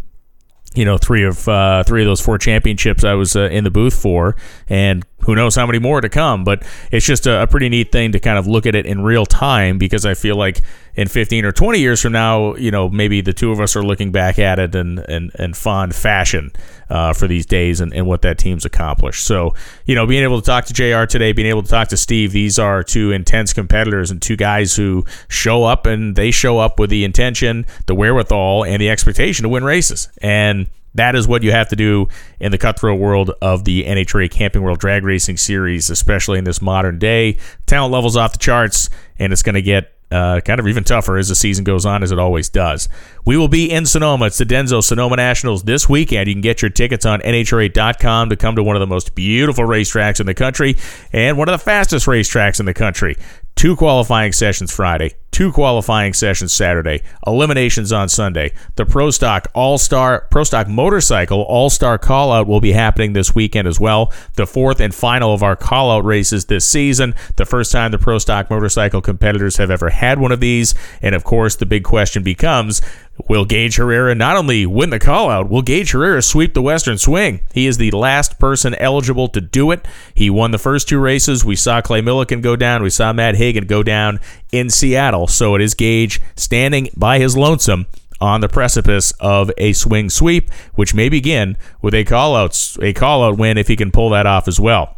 you 0.75 0.85
know 0.85 0.97
three 0.97 1.23
of 1.23 1.47
uh, 1.47 1.83
three 1.83 2.01
of 2.01 2.07
those 2.07 2.21
four 2.21 2.37
championships 2.37 3.03
I 3.03 3.13
was 3.13 3.35
uh, 3.35 3.43
in 3.43 3.63
the 3.63 3.71
booth 3.71 3.93
for, 3.93 4.35
and 4.67 5.05
who 5.21 5.35
knows 5.35 5.55
how 5.55 5.65
many 5.65 5.79
more 5.79 6.01
to 6.01 6.09
come. 6.09 6.43
But 6.43 6.63
it's 6.91 7.05
just 7.05 7.27
a, 7.27 7.43
a, 7.43 7.47
pretty 7.47 7.69
neat 7.69 7.91
thing 7.91 8.11
to 8.11 8.19
kind 8.19 8.37
of 8.37 8.47
look 8.47 8.65
at 8.65 8.75
it 8.75 8.85
in 8.85 9.01
real 9.03 9.25
time 9.25 9.77
because 9.77 10.05
I 10.05 10.13
feel 10.13 10.35
like 10.35 10.61
in 10.95 11.07
15 11.07 11.45
or 11.45 11.51
20 11.51 11.79
years 11.79 12.01
from 12.01 12.13
now, 12.13 12.55
you 12.55 12.69
know, 12.69 12.89
maybe 12.89 13.21
the 13.21 13.33
two 13.33 13.51
of 13.51 13.59
us 13.59 13.75
are 13.75 13.83
looking 13.83 14.11
back 14.11 14.37
at 14.37 14.59
it 14.59 14.75
in, 14.75 14.99
in, 15.09 15.31
in 15.39 15.53
fond 15.53 15.95
fashion 15.95 16.51
uh, 16.89 17.13
for 17.13 17.27
these 17.27 17.45
days 17.45 17.81
and, 17.81 17.93
and 17.93 18.05
what 18.05 18.21
that 18.21 18.37
team's 18.37 18.65
accomplished. 18.65 19.25
So, 19.25 19.55
you 19.85 19.95
know, 19.95 20.05
being 20.05 20.23
able 20.23 20.39
to 20.39 20.45
talk 20.45 20.65
to 20.65 20.73
JR 20.73 21.05
today, 21.05 21.31
being 21.31 21.47
able 21.47 21.63
to 21.63 21.69
talk 21.69 21.87
to 21.89 21.97
Steve, 21.97 22.31
these 22.31 22.59
are 22.59 22.83
two 22.83 23.11
intense 23.11 23.53
competitors 23.53 24.11
and 24.11 24.21
two 24.21 24.35
guys 24.35 24.75
who 24.75 25.03
show 25.27 25.63
up 25.63 25.85
and 25.87 26.15
they 26.15 26.29
show 26.29 26.59
up 26.59 26.79
with 26.79 26.91
the 26.91 27.03
intention, 27.03 27.65
the 27.87 27.95
wherewithal, 27.95 28.63
and 28.63 28.79
the 28.79 28.89
expectation 28.89 29.43
to 29.43 29.49
win 29.49 29.63
races. 29.63 30.09
And 30.21 30.67
that 30.95 31.15
is 31.15 31.27
what 31.27 31.41
you 31.41 31.51
have 31.51 31.69
to 31.69 31.75
do 31.75 32.07
in 32.39 32.51
the 32.51 32.57
cutthroat 32.57 32.99
world 32.99 33.31
of 33.41 33.63
the 33.63 33.83
NHRA 33.85 34.29
Camping 34.29 34.61
World 34.61 34.79
Drag 34.79 35.03
Racing 35.03 35.37
Series, 35.37 35.89
especially 35.89 36.37
in 36.37 36.43
this 36.43 36.61
modern 36.61 36.99
day. 36.99 37.37
Talent 37.65 37.91
levels 37.91 38.15
off 38.15 38.33
the 38.33 38.37
charts, 38.37 38.89
and 39.17 39.33
it's 39.33 39.41
going 39.41 39.55
to 39.55 39.61
get 39.61 39.92
uh, 40.13 40.41
kind 40.41 40.59
of 40.59 40.67
even 40.67 40.83
tougher 40.83 41.17
as 41.17 41.29
the 41.29 41.35
season 41.35 41.63
goes 41.63 41.85
on, 41.85 42.03
as 42.03 42.11
it 42.11 42.19
always 42.19 42.49
does. 42.49 42.87
We 43.25 43.35
will 43.35 43.47
be 43.47 43.71
in 43.71 43.85
Sonoma. 43.85 44.25
It's 44.25 44.37
the 44.37 44.45
Denso 44.45 44.83
Sonoma 44.83 45.15
Nationals 45.15 45.63
this 45.63 45.89
weekend. 45.89 46.27
You 46.27 46.35
can 46.35 46.41
get 46.41 46.61
your 46.61 46.69
tickets 46.69 47.05
on 47.05 47.19
NHRA.com 47.21 48.29
to 48.29 48.35
come 48.35 48.55
to 48.55 48.63
one 48.63 48.75
of 48.75 48.79
the 48.79 48.87
most 48.87 49.15
beautiful 49.15 49.65
racetracks 49.65 50.19
in 50.19 50.25
the 50.25 50.33
country 50.33 50.75
and 51.11 51.37
one 51.37 51.49
of 51.49 51.53
the 51.53 51.63
fastest 51.63 52.05
racetracks 52.05 52.59
in 52.59 52.65
the 52.65 52.73
country. 52.73 53.17
Two 53.55 53.75
qualifying 53.75 54.33
sessions 54.33 54.73
Friday, 54.73 55.15
two 55.31 55.51
qualifying 55.51 56.13
sessions 56.13 56.51
Saturday, 56.51 57.01
eliminations 57.25 57.93
on 57.93 58.09
Sunday. 58.09 58.51
The 58.75 58.85
Pro 58.85 59.09
Stock 59.09 59.47
All 59.53 59.77
Star 59.77 60.27
Pro 60.31 60.43
Stock 60.43 60.67
Motorcycle 60.67 61.41
All 61.43 61.69
Star 61.69 61.97
Call 61.97 62.31
Out 62.31 62.47
will 62.47 62.59
be 62.59 62.73
happening 62.73 63.13
this 63.13 63.33
weekend 63.33 63.67
as 63.67 63.79
well. 63.79 64.11
The 64.35 64.47
fourth 64.47 64.81
and 64.81 64.93
final 64.93 65.33
of 65.33 65.43
our 65.43 65.55
call 65.55 65.91
out 65.91 66.03
races 66.03 66.45
this 66.45 66.65
season. 66.65 67.15
The 67.37 67.45
first 67.45 67.71
time 67.71 67.91
the 67.91 67.99
Pro 67.99 68.17
Stock 68.17 68.49
Motorcycle 68.49 69.01
competitors 69.01 69.57
have 69.57 69.71
ever 69.71 69.91
had 69.91 70.19
one 70.19 70.31
of 70.31 70.39
these. 70.39 70.73
And 71.01 71.15
of 71.15 71.23
course, 71.23 71.55
the 71.55 71.65
big 71.65 71.83
question 71.83 72.21
becomes 72.21 72.81
Will 73.29 73.45
Gaige 73.45 73.77
Herrera 73.77 74.15
not 74.15 74.35
only 74.35 74.65
win 74.65 74.89
the 74.89 74.99
call 74.99 75.29
out, 75.29 75.49
will 75.49 75.61
Gaige 75.61 75.91
Herrera 75.91 76.21
sweep 76.21 76.53
the 76.53 76.61
Western 76.61 76.97
Swing? 76.97 77.41
He 77.53 77.67
is 77.67 77.77
the 77.77 77.91
last 77.91 78.39
person 78.39 78.73
eligible 78.75 79.27
to 79.29 79.41
do 79.41 79.71
it. 79.71 79.87
He 80.15 80.29
won 80.29 80.51
the 80.51 80.57
first 80.57 80.89
two 80.89 80.99
races. 80.99 81.45
We 81.45 81.55
saw 81.55 81.81
Clay 81.81 82.01
Millican 82.01 82.41
go 82.41 82.55
down. 82.55 82.81
We 82.81 82.89
saw 82.89 83.13
Matt 83.13 83.35
Hagan 83.35 83.65
go 83.65 83.83
down 83.83 84.19
in 84.51 84.69
Seattle. 84.69 85.27
So 85.27 85.53
it 85.55 85.61
is 85.61 85.75
Gaige 85.75 86.19
standing 86.35 86.89
by 86.97 87.19
his 87.19 87.37
lonesome 87.37 87.85
on 88.19 88.41
the 88.41 88.49
precipice 88.49 89.11
of 89.19 89.51
a 89.57 89.73
swing 89.73 90.09
sweep, 90.09 90.51
which 90.73 90.95
may 90.95 91.09
begin 91.09 91.57
with 91.81 91.93
a 91.93 92.05
call 92.05 92.35
out, 92.35 92.77
a 92.81 92.93
call 92.93 93.23
out 93.23 93.37
win 93.37 93.57
if 93.57 93.67
he 93.67 93.75
can 93.75 93.91
pull 93.91 94.09
that 94.09 94.25
off 94.25 94.47
as 94.47 94.59
well. 94.59 94.97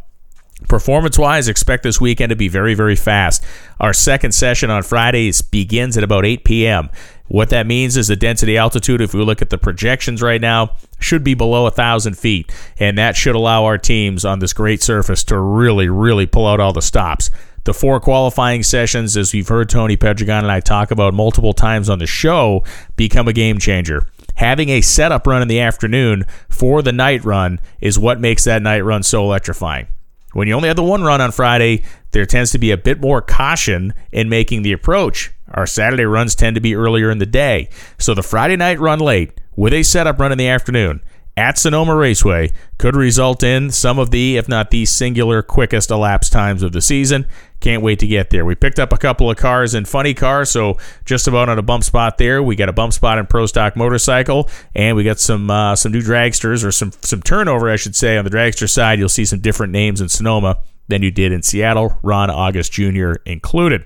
Performance 0.68 1.18
wise, 1.18 1.48
expect 1.48 1.82
this 1.82 2.00
weekend 2.00 2.30
to 2.30 2.36
be 2.36 2.48
very, 2.48 2.72
very 2.72 2.96
fast. 2.96 3.44
Our 3.78 3.92
second 3.92 4.32
session 4.32 4.70
on 4.70 4.82
Fridays 4.84 5.42
begins 5.42 5.98
at 5.98 6.04
about 6.04 6.24
8 6.24 6.44
p.m. 6.44 6.88
What 7.28 7.50
that 7.50 7.66
means 7.66 7.96
is 7.96 8.08
the 8.08 8.16
density 8.16 8.56
altitude, 8.56 9.00
if 9.00 9.12
we 9.12 9.22
look 9.22 9.42
at 9.42 9.50
the 9.50 9.58
projections 9.58 10.22
right 10.22 10.40
now, 10.40 10.76
should 10.98 11.24
be 11.24 11.34
below 11.34 11.62
a 11.62 11.64
1,000 11.64 12.16
feet. 12.16 12.52
And 12.78 12.96
that 12.98 13.16
should 13.16 13.34
allow 13.34 13.64
our 13.64 13.78
teams 13.78 14.24
on 14.24 14.38
this 14.38 14.52
great 14.52 14.82
surface 14.82 15.24
to 15.24 15.38
really, 15.38 15.88
really 15.88 16.26
pull 16.26 16.46
out 16.46 16.60
all 16.60 16.72
the 16.72 16.82
stops. 16.82 17.30
The 17.64 17.74
four 17.74 17.98
qualifying 17.98 18.62
sessions, 18.62 19.16
as 19.16 19.32
we've 19.32 19.48
heard 19.48 19.68
Tony 19.68 19.96
Pedregon 19.96 20.42
and 20.42 20.52
I 20.52 20.60
talk 20.60 20.92
about 20.92 21.14
multiple 21.14 21.52
times 21.52 21.90
on 21.90 21.98
the 21.98 22.06
show, 22.06 22.62
become 22.94 23.26
a 23.26 23.32
game 23.32 23.58
changer. 23.58 24.06
Having 24.36 24.68
a 24.68 24.82
setup 24.82 25.26
run 25.26 25.42
in 25.42 25.48
the 25.48 25.60
afternoon 25.60 26.24
for 26.48 26.80
the 26.82 26.92
night 26.92 27.24
run 27.24 27.58
is 27.80 27.98
what 27.98 28.20
makes 28.20 28.44
that 28.44 28.62
night 28.62 28.84
run 28.84 29.02
so 29.02 29.24
electrifying. 29.24 29.88
When 30.36 30.48
you 30.48 30.54
only 30.54 30.68
have 30.68 30.76
the 30.76 30.82
one 30.82 31.02
run 31.02 31.22
on 31.22 31.32
Friday, 31.32 31.82
there 32.10 32.26
tends 32.26 32.50
to 32.50 32.58
be 32.58 32.70
a 32.70 32.76
bit 32.76 33.00
more 33.00 33.22
caution 33.22 33.94
in 34.12 34.28
making 34.28 34.60
the 34.60 34.72
approach. 34.72 35.32
Our 35.50 35.66
Saturday 35.66 36.04
runs 36.04 36.34
tend 36.34 36.56
to 36.56 36.60
be 36.60 36.74
earlier 36.74 37.10
in 37.10 37.16
the 37.16 37.24
day. 37.24 37.70
So 37.96 38.12
the 38.12 38.22
Friday 38.22 38.56
night 38.56 38.78
run 38.78 38.98
late 38.98 39.40
with 39.56 39.72
a 39.72 39.82
setup 39.82 40.20
run 40.20 40.32
in 40.32 40.36
the 40.36 40.48
afternoon 40.48 41.00
at 41.38 41.56
Sonoma 41.56 41.94
Raceway 41.94 42.50
could 42.76 42.96
result 42.96 43.42
in 43.42 43.70
some 43.70 43.98
of 43.98 44.10
the, 44.10 44.36
if 44.36 44.46
not 44.46 44.70
the 44.70 44.84
singular 44.84 45.40
quickest 45.40 45.90
elapsed 45.90 46.32
times 46.32 46.62
of 46.62 46.72
the 46.72 46.82
season. 46.82 47.26
Can't 47.60 47.82
wait 47.82 47.98
to 48.00 48.06
get 48.06 48.30
there. 48.30 48.44
We 48.44 48.54
picked 48.54 48.78
up 48.78 48.92
a 48.92 48.98
couple 48.98 49.30
of 49.30 49.36
cars 49.36 49.74
in 49.74 49.86
funny 49.86 50.14
cars, 50.14 50.50
so 50.50 50.76
just 51.04 51.26
about 51.26 51.48
on 51.48 51.58
a 51.58 51.62
bump 51.62 51.84
spot 51.84 52.18
there. 52.18 52.42
We 52.42 52.54
got 52.54 52.68
a 52.68 52.72
bump 52.72 52.92
spot 52.92 53.18
in 53.18 53.26
Pro 53.26 53.46
Stock 53.46 53.76
Motorcycle, 53.76 54.50
and 54.74 54.96
we 54.96 55.04
got 55.04 55.18
some 55.18 55.50
uh, 55.50 55.74
some 55.74 55.92
new 55.92 56.02
dragsters 56.02 56.64
or 56.64 56.70
some 56.70 56.92
some 57.00 57.22
turnover, 57.22 57.70
I 57.70 57.76
should 57.76 57.96
say, 57.96 58.18
on 58.18 58.24
the 58.24 58.30
dragster 58.30 58.68
side. 58.68 58.98
You'll 58.98 59.08
see 59.08 59.24
some 59.24 59.40
different 59.40 59.72
names 59.72 60.00
in 60.00 60.08
Sonoma 60.08 60.58
than 60.88 61.02
you 61.02 61.10
did 61.10 61.32
in 61.32 61.42
Seattle. 61.42 61.98
Ron 62.02 62.30
August 62.30 62.72
Jr. 62.72 63.14
included. 63.24 63.84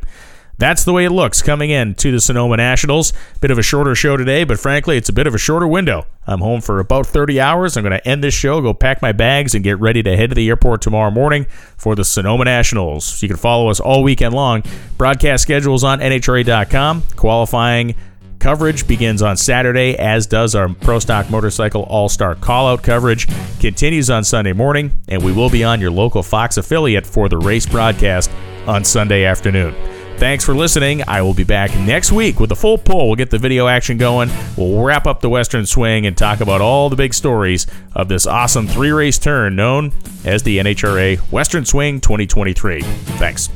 That's 0.60 0.84
the 0.84 0.92
way 0.92 1.06
it 1.06 1.10
looks 1.10 1.40
coming 1.40 1.70
in 1.70 1.94
to 1.94 2.12
the 2.12 2.20
Sonoma 2.20 2.58
Nationals. 2.58 3.14
Bit 3.40 3.50
of 3.50 3.56
a 3.56 3.62
shorter 3.62 3.94
show 3.94 4.18
today, 4.18 4.44
but 4.44 4.60
frankly, 4.60 4.98
it's 4.98 5.08
a 5.08 5.12
bit 5.12 5.26
of 5.26 5.34
a 5.34 5.38
shorter 5.38 5.66
window. 5.66 6.06
I'm 6.26 6.40
home 6.40 6.60
for 6.60 6.80
about 6.80 7.06
30 7.06 7.40
hours. 7.40 7.78
I'm 7.78 7.82
going 7.82 7.98
to 7.98 8.06
end 8.06 8.22
this 8.22 8.34
show, 8.34 8.60
go 8.60 8.74
pack 8.74 9.00
my 9.00 9.12
bags, 9.12 9.54
and 9.54 9.64
get 9.64 9.80
ready 9.80 10.02
to 10.02 10.14
head 10.14 10.28
to 10.28 10.34
the 10.34 10.46
airport 10.50 10.82
tomorrow 10.82 11.10
morning 11.10 11.46
for 11.78 11.94
the 11.96 12.04
Sonoma 12.04 12.44
Nationals. 12.44 13.22
You 13.22 13.28
can 13.28 13.38
follow 13.38 13.70
us 13.70 13.80
all 13.80 14.02
weekend 14.02 14.34
long. 14.34 14.62
Broadcast 14.98 15.44
schedules 15.44 15.82
on 15.82 15.98
NHRA.com. 16.00 17.04
Qualifying 17.16 17.94
coverage 18.38 18.86
begins 18.86 19.22
on 19.22 19.38
Saturday, 19.38 19.96
as 19.96 20.26
does 20.26 20.54
our 20.54 20.68
Pro 20.68 20.98
Stock 20.98 21.30
Motorcycle 21.30 21.84
All 21.84 22.10
Star 22.10 22.34
Callout 22.34 22.82
coverage. 22.82 23.26
Continues 23.60 24.10
on 24.10 24.24
Sunday 24.24 24.52
morning, 24.52 24.92
and 25.08 25.24
we 25.24 25.32
will 25.32 25.48
be 25.48 25.64
on 25.64 25.80
your 25.80 25.90
local 25.90 26.22
Fox 26.22 26.58
affiliate 26.58 27.06
for 27.06 27.30
the 27.30 27.38
race 27.38 27.64
broadcast 27.64 28.30
on 28.66 28.84
Sunday 28.84 29.24
afternoon. 29.24 29.74
Thanks 30.20 30.44
for 30.44 30.54
listening. 30.54 31.02
I 31.08 31.22
will 31.22 31.32
be 31.32 31.44
back 31.44 31.74
next 31.78 32.12
week 32.12 32.40
with 32.40 32.52
a 32.52 32.54
full 32.54 32.76
pull. 32.76 33.06
We'll 33.06 33.16
get 33.16 33.30
the 33.30 33.38
video 33.38 33.68
action 33.68 33.96
going. 33.96 34.28
We'll 34.54 34.84
wrap 34.84 35.06
up 35.06 35.22
the 35.22 35.30
Western 35.30 35.64
Swing 35.64 36.04
and 36.04 36.14
talk 36.14 36.42
about 36.42 36.60
all 36.60 36.90
the 36.90 36.94
big 36.94 37.14
stories 37.14 37.66
of 37.94 38.08
this 38.08 38.26
awesome 38.26 38.66
three 38.66 38.90
race 38.90 39.18
turn 39.18 39.56
known 39.56 39.94
as 40.26 40.42
the 40.42 40.58
NHRA 40.58 41.16
Western 41.32 41.64
Swing 41.64 42.02
2023. 42.02 42.82
Thanks. 42.82 43.48